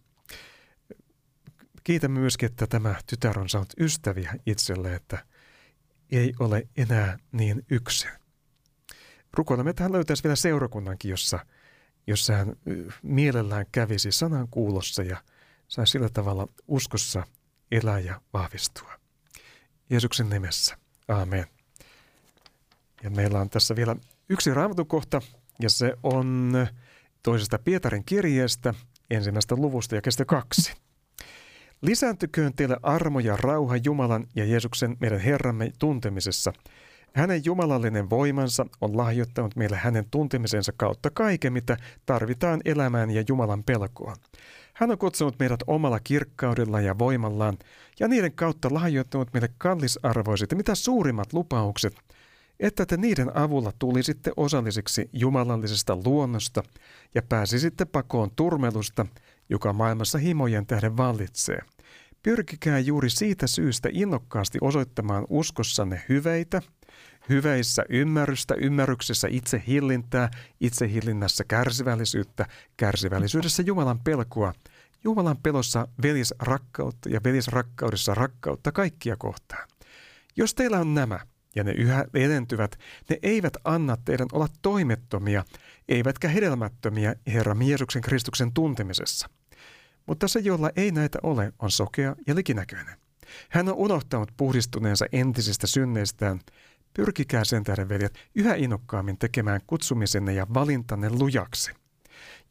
Kiitämme 1.84 2.20
myöskin, 2.20 2.45
että 2.45 2.68
tämä 2.68 2.95
tytär 3.10 3.39
on 3.39 3.49
saanut 3.49 3.74
ystäviä 3.80 4.36
itselle, 4.45 4.95
että 4.95 5.26
ei 6.12 6.34
ole 6.39 6.68
enää 6.78 7.18
niin 7.32 7.66
yksin. 7.70 8.12
Rukoilemme, 9.34 9.69
että 9.69 9.84
hän 9.84 9.91
löytäisi 9.91 10.23
vielä 10.23 10.36
seurakunnankin, 10.36 11.11
jossa, 11.11 11.39
jossa 12.07 12.34
hän 12.34 12.55
mielellään 13.03 13.65
kävisi 13.71 14.11
sanan 14.11 14.47
kuulossa 14.51 15.03
ja 15.03 15.17
saisi 15.67 15.91
sillä 15.91 16.09
tavalla 16.09 16.47
uskossa– 16.67 17.23
elää 17.71 17.99
ja 17.99 18.21
vahvistua. 18.34 18.91
Jeesuksen 19.89 20.30
nimessä. 20.30 20.77
Aamen. 21.07 21.45
Ja 23.03 23.09
meillä 23.09 23.39
on 23.41 23.49
tässä 23.49 23.75
vielä 23.75 23.95
yksi 24.30 24.53
raamatukohta, 24.53 25.21
ja 25.59 25.69
se 25.69 25.93
on 26.03 26.53
toisesta 27.23 27.59
Pietarin 27.59 28.05
kirjeestä, 28.05 28.73
ensimmäistä 29.09 29.55
luvusta 29.55 29.95
ja 29.95 30.01
kestä 30.01 30.25
kaksi. 30.25 30.73
Lisääntyköön 31.82 32.53
teille 32.53 32.77
armo 32.84 33.19
ja 33.19 33.38
rauha 33.38 33.75
Jumalan 33.84 34.27
ja 34.36 34.45
Jeesuksen 34.45 34.97
meidän 34.99 35.19
Herramme 35.19 35.71
tuntemisessa. 35.80 36.53
Hänen 37.14 37.45
jumalallinen 37.45 38.10
voimansa 38.10 38.66
on 38.82 38.97
lahjoittanut 38.97 39.55
meille 39.55 39.78
hänen 39.78 40.05
tuntemisensa 40.12 40.72
kautta 40.78 41.10
kaiken, 41.10 41.53
mitä 41.53 41.78
tarvitaan 42.05 42.62
elämään 42.66 43.12
ja 43.12 43.24
Jumalan 43.28 43.64
pelkoon. 43.64 44.16
Hän 44.74 44.91
on 44.91 44.97
kutsunut 44.97 45.39
meidät 45.39 45.60
omalla 45.68 45.99
kirkkaudella 45.99 46.82
ja 46.82 46.97
voimallaan 46.99 47.57
ja 47.99 48.07
niiden 48.07 48.32
kautta 48.32 48.74
lahjoittanut 48.74 49.34
meille 49.34 49.49
kallisarvoiset 49.57 50.51
ja 50.51 50.57
mitä 50.57 50.76
suurimmat 50.76 51.34
lupaukset, 51.34 51.93
että 52.60 52.86
te 52.86 52.97
niiden 52.97 53.38
avulla 53.38 53.72
tulisitte 53.80 54.32
osallisiksi 54.38 55.10
jumalallisesta 55.14 55.97
luonnosta 56.05 56.64
ja 57.16 57.22
pääsisitte 57.22 57.86
pakoon 57.86 58.32
turmelusta, 58.36 59.05
joka 59.49 59.74
maailmassa 59.74 60.18
himojen 60.18 60.66
tähden 60.66 60.97
vallitsee. 60.97 61.60
Pyrkikää 62.24 62.80
juuri 62.80 63.10
siitä 63.10 63.47
syystä 63.47 63.89
innokkaasti 63.91 64.57
osoittamaan 64.62 65.26
uskossanne 65.30 66.01
hyveitä– 66.10 66.62
hyveissä 67.30 67.84
ymmärrystä, 67.89 68.55
ymmärryksessä 68.55 69.27
itse 69.32 69.63
hillintää, 69.67 70.32
itse 70.59 70.91
hillinnässä 70.91 71.43
kärsivällisyyttä, 71.43 72.45
kärsivällisyydessä 72.77 73.63
Jumalan 73.63 73.99
pelkoa, 73.99 74.53
Jumalan 75.03 75.38
pelossa 75.38 75.88
velisrakkautta 76.03 77.09
ja 77.09 77.19
velisrakkaudessa 77.23 78.15
rakkautta 78.15 78.71
kaikkia 78.71 79.15
kohtaan. 79.17 79.67
Jos 80.36 80.55
teillä 80.55 80.80
on 80.80 80.93
nämä, 80.93 81.19
ja 81.55 81.63
ne 81.63 81.71
yhä 81.71 82.05
edentyvät, 82.13 82.80
ne 83.09 83.19
eivät 83.21 83.53
anna 83.63 83.97
teidän 84.05 84.27
olla 84.32 84.47
toimettomia, 84.61 85.45
eivätkä 85.89 86.27
hedelmättömiä 86.27 87.15
Herra 87.27 87.55
Jeesuksen 87.65 88.01
Kristuksen 88.01 88.53
tuntemisessa. 88.53 89.30
Mutta 90.05 90.27
se, 90.27 90.39
jolla 90.39 90.69
ei 90.75 90.91
näitä 90.91 91.19
ole, 91.23 91.53
on 91.59 91.71
sokea 91.71 92.15
ja 92.27 92.36
likinäköinen. 92.36 92.95
Hän 93.49 93.69
on 93.69 93.75
unohtanut 93.75 94.32
puhdistuneensa 94.38 95.05
entisistä 95.11 95.67
synneistään 95.67 96.39
Pyrkikää 96.93 97.43
sen 97.43 97.63
tähden, 97.63 97.89
veljet, 97.89 98.13
yhä 98.35 98.55
innokkaammin 98.55 99.17
tekemään 99.17 99.61
kutsumisenne 99.67 100.33
ja 100.33 100.47
valintanne 100.53 101.09
lujaksi. 101.09 101.71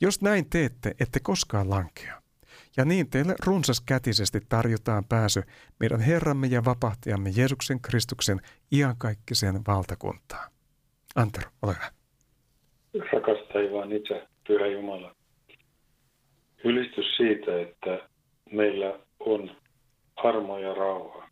Jos 0.00 0.22
näin 0.22 0.50
teette, 0.50 0.94
ette 1.00 1.20
koskaan 1.20 1.70
lankea. 1.70 2.22
Ja 2.76 2.84
niin 2.84 3.10
teille 3.10 3.34
runsaskätisesti 3.46 4.40
tarjotaan 4.48 5.04
pääsy 5.04 5.42
meidän 5.80 6.00
Herramme 6.00 6.46
ja 6.46 6.64
vapahtajamme 6.64 7.30
Jeesuksen 7.36 7.80
Kristuksen 7.80 8.40
iankaikkiseen 8.72 9.60
valtakuntaan. 9.66 10.50
Antero, 11.16 11.50
ole 11.62 11.74
hyvä. 11.74 11.90
Rakas 13.12 13.38
taivaan 13.52 13.92
itse, 13.92 14.26
Pyhä 14.48 14.66
Jumala. 14.66 15.14
Ylistys 16.64 17.16
siitä, 17.16 17.60
että 17.60 18.08
meillä 18.52 18.98
on 19.20 19.56
armo 20.16 20.58
ja 20.58 20.74
rauha 20.74 21.28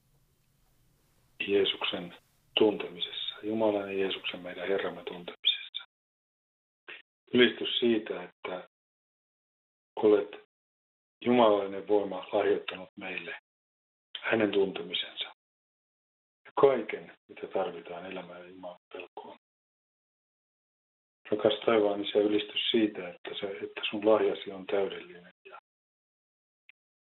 Jeesuksen 1.48 2.14
tuntemisessa, 2.58 3.36
Jumalan 3.42 3.92
ja 3.92 3.98
Jeesuksen 3.98 4.40
meidän 4.40 4.68
Herramme 4.68 5.02
tuntemisessa. 5.04 5.84
Ylistys 7.34 7.78
siitä, 7.78 8.22
että 8.22 8.68
olet 9.96 10.30
jumalainen 11.24 11.88
voima 11.88 12.28
lahjoittanut 12.32 12.90
meille 12.96 13.38
hänen 14.20 14.52
tuntemisensa 14.52 15.24
ja 16.44 16.52
kaiken, 16.60 17.16
mitä 17.28 17.46
tarvitaan 17.46 18.06
elämään 18.06 18.40
ja 18.40 18.48
Jumalan 18.48 18.78
pelkoon. 18.92 19.38
Rakas 21.30 21.60
taivaan 21.66 22.04
isä, 22.04 22.18
ylistys 22.18 22.70
siitä, 22.70 23.08
että, 23.08 23.30
se, 23.40 23.46
että 23.46 23.80
sun 23.90 24.06
lahjasi 24.06 24.52
on 24.52 24.66
täydellinen 24.66 25.32
ja, 25.44 25.58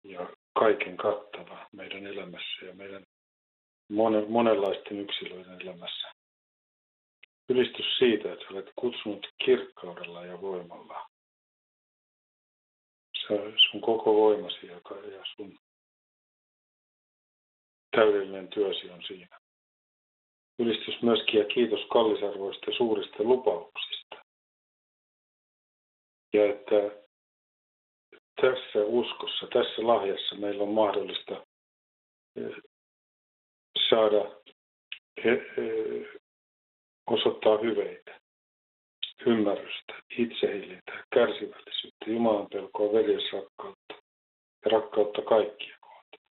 ja 0.03 0.29
kaiken 0.59 0.97
kattava 0.97 1.67
meidän 1.71 2.07
elämässä 2.07 2.65
ja 2.65 2.73
meidän 2.73 3.04
monen, 3.89 4.31
monenlaisten 4.31 4.99
yksilöiden 4.99 5.61
elämässä. 5.61 6.11
Ylistys 7.49 7.85
siitä, 7.99 8.33
että 8.33 8.45
olet 8.51 8.71
kutsunut 8.75 9.27
kirkkaudella 9.45 10.25
ja 10.25 10.41
voimalla. 10.41 11.09
Se, 13.27 13.53
sun 13.71 13.81
koko 13.81 14.15
voimasi 14.15 14.67
joka, 14.67 14.95
ja 14.95 15.25
sun 15.35 15.57
täydellinen 17.95 18.47
työsi 18.47 18.89
on 18.89 19.03
siinä. 19.07 19.39
Ylistys 20.59 21.01
myöskin 21.01 21.39
ja 21.39 21.45
kiitos 21.45 21.79
kallisarvoista 21.91 22.71
suurista 22.77 23.23
lupauksista. 23.23 24.15
Ja 26.33 26.45
että 26.45 27.05
tässä 28.41 28.79
uskossa, 28.85 29.47
tässä 29.53 29.87
lahjassa 29.87 30.35
meillä 30.35 30.63
on 30.63 30.73
mahdollista 30.73 31.45
saada 33.89 34.35
osoittaa 37.07 37.57
hyveitä, 37.57 38.19
ymmärrystä, 39.25 39.93
itsehillintää, 40.17 41.03
kärsivällisyyttä, 41.13 42.05
Jumalan 42.07 42.47
pelkoa, 42.49 42.93
veljesrakkautta 42.93 43.93
ja 44.65 44.71
rakkautta 44.71 45.21
kaikkia 45.21 45.77
kohtaan. 45.79 46.23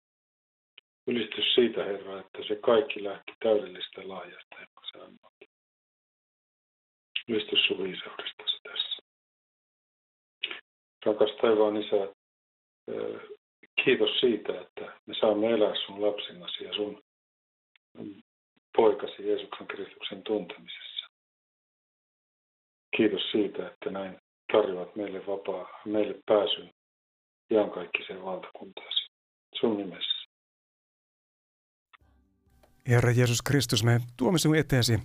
Ylistys 1.06 1.54
siitä, 1.54 1.84
Herra, 1.84 2.20
että 2.20 2.38
se 2.48 2.56
kaikki 2.56 3.04
lähti 3.04 3.32
täydellistä 3.42 4.08
laajasta, 4.08 4.56
sä 4.92 5.02
annat. 5.02 5.32
Ylistys 7.28 7.66
sun 7.66 7.84
viisaudestasi 7.84 8.58
tässä. 8.62 9.02
Rakas 11.06 11.30
taivaan 11.40 11.76
Isä, 11.76 12.14
kiitos 13.84 14.20
siitä, 14.20 14.60
että 14.60 15.00
me 15.06 15.14
saamme 15.20 15.50
elää 15.50 15.74
sun 15.86 16.02
lapsinasi 16.02 16.64
ja 16.64 16.74
sun 16.74 17.02
poikasi 18.76 19.28
Jeesuksen 19.28 19.66
Kristuksen 19.66 20.22
tuntemisessa. 20.22 21.06
Kiitos 22.96 23.22
siitä, 23.32 23.68
että 23.68 23.90
näin 23.90 24.18
tarjoat 24.52 24.96
meille 24.96 25.26
vapaa, 25.26 25.68
meille 25.84 26.14
pääsyn 26.26 26.70
iankaikkiseen 27.50 28.24
valtakuntaasi. 28.24 29.06
Sun 29.60 29.76
nimessä. 29.76 30.22
Herra 32.88 33.10
Jeesus 33.10 33.42
Kristus, 33.42 33.84
me 33.84 34.00
tuomme 34.16 34.38
sinun 34.38 34.56
eteesi 34.56 34.98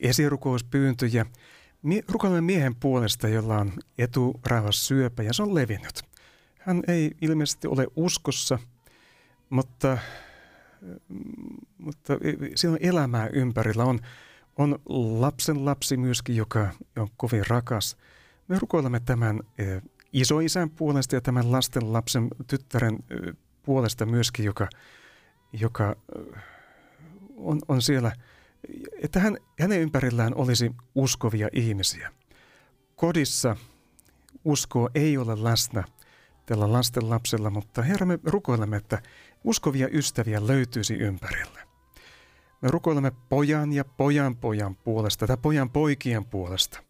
esirukouspyyntöjä. 0.00 1.26
Rukoilemme 2.08 2.40
miehen 2.40 2.74
puolesta, 2.80 3.28
jolla 3.28 3.58
on 3.58 3.72
eturauhas 3.98 4.86
syöpä 4.88 5.22
ja 5.22 5.32
se 5.32 5.42
on 5.42 5.54
levinnyt. 5.54 6.02
Hän 6.58 6.82
ei 6.88 7.10
ilmeisesti 7.22 7.68
ole 7.68 7.86
uskossa, 7.96 8.58
mutta 9.50 9.98
mutta 11.78 12.12
siinä 12.54 12.72
on 12.72 12.78
elämää 12.80 13.28
ympärillä. 13.32 13.84
On, 13.84 13.98
on 14.58 14.78
lapsen 15.20 15.64
lapsi 15.64 15.96
myöskin, 15.96 16.36
joka 16.36 16.68
on 16.96 17.08
kovin 17.16 17.46
rakas. 17.48 17.96
Me 18.48 18.58
rukoilemme 18.58 19.00
tämän 19.00 19.40
e, 19.58 19.64
isoisän 20.12 20.70
puolesta 20.70 21.14
ja 21.14 21.20
tämän 21.20 21.52
lasten 21.52 21.92
lapsen 21.92 22.28
tyttären 22.46 22.94
e, 22.94 23.32
puolesta 23.62 24.06
myöskin, 24.06 24.44
joka, 24.44 24.68
joka 25.52 25.96
e, 26.16 26.20
on, 27.36 27.58
on 27.68 27.82
siellä, 27.82 28.12
että 29.02 29.20
hän, 29.20 29.36
hänen 29.60 29.80
ympärillään 29.80 30.34
olisi 30.34 30.72
uskovia 30.94 31.48
ihmisiä. 31.52 32.12
Kodissa 32.96 33.56
uskoa 34.44 34.88
ei 34.94 35.18
ole 35.18 35.44
läsnä 35.44 35.84
tällä 36.46 36.72
lasten 36.72 37.10
lapsella, 37.10 37.50
mutta 37.50 37.82
Herra, 37.82 38.06
me 38.06 38.18
rukoilemme, 38.24 38.76
että 38.76 39.02
uskovia 39.44 39.88
ystäviä 39.92 40.46
löytyisi 40.46 40.94
ympärille. 40.94 41.60
Me 42.62 42.70
rukoilemme 42.70 43.12
pojan 43.28 43.72
ja 43.72 43.84
pojan 43.84 44.36
pojan 44.36 44.76
puolesta 44.76 45.26
tai 45.26 45.36
pojan 45.42 45.70
poikien 45.70 46.24
puolesta. 46.24 46.82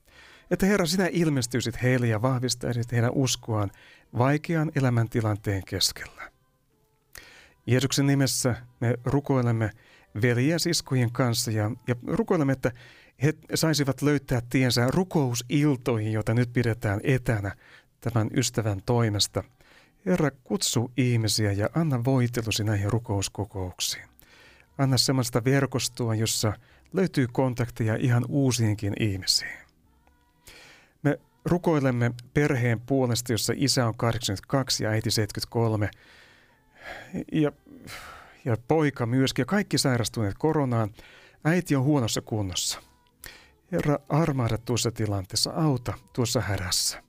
Että 0.50 0.66
Herra, 0.66 0.86
sinä 0.86 1.08
ilmestyisit 1.12 1.82
heille 1.82 2.06
ja 2.06 2.22
vahvistaisit 2.22 2.92
heidän 2.92 3.12
uskoaan 3.14 3.70
vaikean 4.18 4.72
elämäntilanteen 4.74 5.62
keskellä. 5.64 6.30
Jeesuksen 7.66 8.06
nimessä 8.06 8.56
me 8.80 8.94
rukoilemme 9.04 9.70
veljiä 10.22 10.58
siskojen 10.58 11.12
kanssa 11.12 11.50
ja, 11.50 11.70
ja 11.88 11.94
rukoilemme, 12.06 12.52
että 12.52 12.72
he 13.22 13.34
saisivat 13.54 14.02
löytää 14.02 14.42
tiensä 14.50 14.86
rukousiltoihin, 14.90 16.12
joita 16.12 16.34
nyt 16.34 16.52
pidetään 16.52 17.00
etänä 17.02 17.56
tämän 18.00 18.30
ystävän 18.34 18.82
toimesta– 18.86 19.44
Herra, 20.08 20.30
kutsu 20.30 20.92
ihmisiä 20.96 21.52
ja 21.52 21.68
anna 21.74 22.04
voitelusi 22.04 22.64
näihin 22.64 22.92
rukouskokouksiin. 22.92 24.08
Anna 24.78 24.98
sellaista 24.98 25.44
verkostoa, 25.44 26.14
jossa 26.14 26.52
löytyy 26.92 27.26
kontakteja 27.32 27.96
ihan 27.96 28.24
uusiinkin 28.28 28.92
ihmisiin. 29.00 29.58
Me 31.02 31.20
rukoilemme 31.44 32.10
perheen 32.34 32.80
puolesta, 32.80 33.32
jossa 33.32 33.52
isä 33.56 33.86
on 33.86 33.96
82 33.96 34.84
ja 34.84 34.90
äiti 34.90 35.10
73 35.10 35.90
ja, 37.32 37.52
ja 38.44 38.56
poika 38.68 39.06
myöskin 39.06 39.42
ja 39.42 39.46
kaikki 39.46 39.78
sairastuneet 39.78 40.34
koronaan. 40.38 40.90
Äiti 41.44 41.76
on 41.76 41.84
huonossa 41.84 42.20
kunnossa. 42.20 42.82
Herra, 43.72 43.98
armaada 44.08 44.58
tuossa 44.58 44.90
tilanteessa, 44.90 45.50
auta 45.50 45.94
tuossa 46.12 46.40
hädässä. 46.40 47.07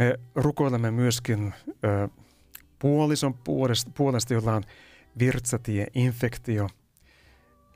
Me 0.00 0.18
rukoilemme 0.34 0.90
myöskin 0.90 1.54
ö, 1.84 2.08
puolison 2.78 3.34
puolesta, 3.34 3.90
puolesta, 3.94 4.34
jolla 4.34 4.54
on 4.54 4.62
virtsatie-infektio. 5.18 6.68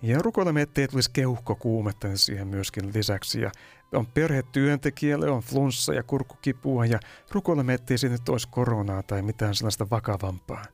Ja 0.02 0.18
rukoilemme, 0.22 0.62
ettei 0.62 0.88
tulisi 0.88 1.10
keuhkokuumetta 1.12 2.16
siihen 2.16 2.48
myöskin 2.48 2.90
lisäksi. 2.94 3.40
Ja 3.40 3.50
on 3.92 4.06
perhetyöntekijälle, 4.06 5.30
on 5.30 5.42
flunssa 5.42 5.94
ja 5.94 6.02
kurkkukipua 6.02 6.86
ja 6.86 7.00
rukoilemme, 7.30 7.74
ettei 7.74 7.98
siitä 7.98 8.12
nyt 8.12 8.28
olisi 8.28 8.48
koronaa 8.50 9.02
tai 9.02 9.22
mitään 9.22 9.54
sellaista 9.54 9.90
vakavampaa. 9.90 10.64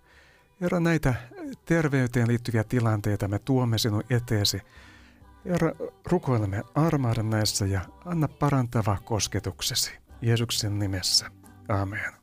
Herra, 0.60 0.80
näitä 0.80 1.14
terveyteen 1.64 2.28
liittyviä 2.28 2.64
tilanteita 2.64 3.28
me 3.28 3.38
tuomme 3.38 3.78
sinun 3.78 4.02
eteesi. 4.10 4.60
Herra, 5.44 5.72
rukoilemme 6.06 6.62
armaada 6.74 7.22
näissä 7.22 7.66
ja 7.66 7.80
anna 8.04 8.28
parantava 8.28 8.96
kosketuksesi. 9.04 9.92
Jeesuksen 10.22 10.78
nimessä. 10.78 11.39
Amen. 11.70 12.19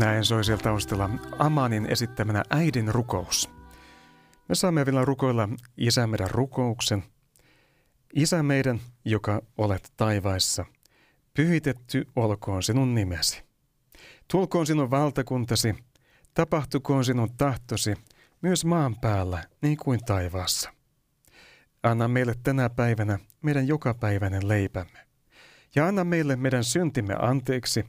Näin 0.00 0.24
soi 0.24 0.44
sieltä 0.44 0.62
taustalla 0.62 1.10
Amanin 1.38 1.86
esittämänä 1.86 2.42
äidin 2.50 2.94
rukous. 2.94 3.50
Me 4.48 4.54
saamme 4.54 4.86
vielä 4.86 5.04
rukoilla 5.04 5.48
isä 5.76 6.06
meidän 6.06 6.30
rukouksen. 6.30 7.02
Isä 8.14 8.42
meidän, 8.42 8.80
joka 9.04 9.42
olet 9.58 9.92
taivaissa, 9.96 10.64
pyhitetty 11.34 12.06
olkoon 12.16 12.62
sinun 12.62 12.94
nimesi. 12.94 13.42
Tulkoon 14.30 14.66
sinun 14.66 14.90
valtakuntasi, 14.90 15.74
tapahtukoon 16.34 17.04
sinun 17.04 17.36
tahtosi 17.36 17.94
myös 18.42 18.64
maan 18.64 18.96
päällä 19.00 19.44
niin 19.62 19.76
kuin 19.76 20.04
taivaassa. 20.04 20.70
Anna 21.82 22.08
meille 22.08 22.34
tänä 22.42 22.70
päivänä 22.70 23.18
meidän 23.42 23.68
jokapäiväinen 23.68 24.48
leipämme. 24.48 24.98
Ja 25.74 25.86
anna 25.86 26.04
meille 26.04 26.36
meidän 26.36 26.64
syntimme 26.64 27.14
anteeksi, 27.18 27.84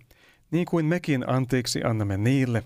niin 0.52 0.66
kuin 0.66 0.86
mekin 0.86 1.30
anteeksi 1.30 1.84
annamme 1.84 2.18
niille, 2.18 2.64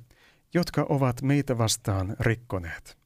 jotka 0.54 0.86
ovat 0.90 1.22
meitä 1.22 1.58
vastaan 1.58 2.16
rikkoneet. 2.20 2.98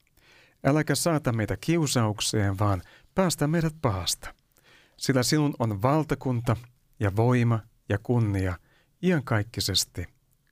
Äläkä 0.66 0.96
saata 0.96 1.32
meitä 1.32 1.58
kiusaukseen, 1.58 2.60
vaan 2.60 2.82
päästä 3.16 3.48
meidät 3.48 3.76
pahasta. 3.82 4.34
Sillä 4.98 5.24
sinun 5.24 5.54
on 5.60 5.82
valtakunta 5.82 6.56
ja 7.00 7.16
voima 7.16 7.60
ja 7.90 7.98
kunnia 8.04 8.58
iankaikkisesti. 9.04 10.06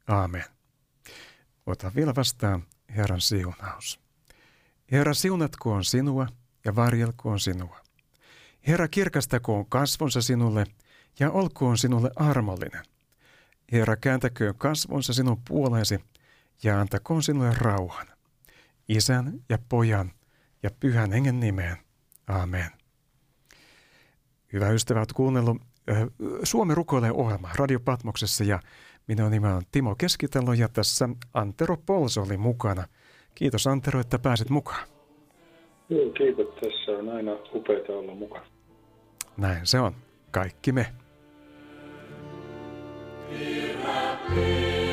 Aamen. 0.07 0.43
Ota 1.65 1.91
vielä 1.95 2.13
vastaan 2.15 2.63
Herran 2.95 3.21
siunaus. 3.21 3.99
Herra 4.91 5.13
siunatkoon 5.13 5.85
sinua 5.85 6.27
ja 6.65 6.75
varjelkoon 6.75 7.39
sinua. 7.39 7.79
Herra 8.67 8.87
kirkastakoon 8.87 9.65
kasvonsa 9.69 10.21
sinulle 10.21 10.65
ja 11.19 11.31
olkoon 11.31 11.77
sinulle 11.77 12.11
armollinen. 12.15 12.83
Herra 13.71 13.95
kääntäköön 13.95 14.55
kasvonsa 14.57 15.13
sinun 15.13 15.41
puoleesi 15.47 15.99
ja 16.63 16.81
antakoon 16.81 17.23
sinulle 17.23 17.53
rauhan. 17.61 18.07
Isän 18.89 19.33
ja 19.49 19.57
pojan 19.69 20.11
ja 20.63 20.69
pyhän 20.79 21.11
hengen 21.11 21.39
nimeen. 21.39 21.77
Amen. 22.27 22.69
Hyvä 24.53 24.69
ystävä, 24.69 24.99
olet 24.99 25.13
kuunnellut 25.13 25.61
Suomi 26.43 26.75
rukoilee 26.75 27.11
ohjelma 27.11 27.49
Radio 27.55 27.79
Patmoksessa 27.79 28.43
ja 28.43 28.59
minun 29.07 29.31
nimi 29.31 29.47
on 29.47 29.61
Timo 29.71 29.95
Keskitalo 29.95 30.53
ja 30.53 30.69
tässä 30.69 31.09
Antero 31.33 31.77
Pols 31.77 32.17
oli 32.17 32.37
mukana. 32.37 32.87
Kiitos 33.35 33.67
Antero, 33.67 33.99
että 33.99 34.19
pääsit 34.19 34.49
mukaan. 34.49 34.87
Joo, 35.89 36.11
kiitos. 36.11 36.45
Tässä 36.45 36.91
on 36.91 37.09
aina 37.09 37.31
upeaa 37.53 37.99
olla 37.99 38.15
mukana. 38.15 38.45
Näin 39.37 39.67
se 39.67 39.79
on. 39.79 39.95
Kaikki 40.31 40.71
me. 40.71 40.93
Be 43.29 43.73
happy. 43.83 44.86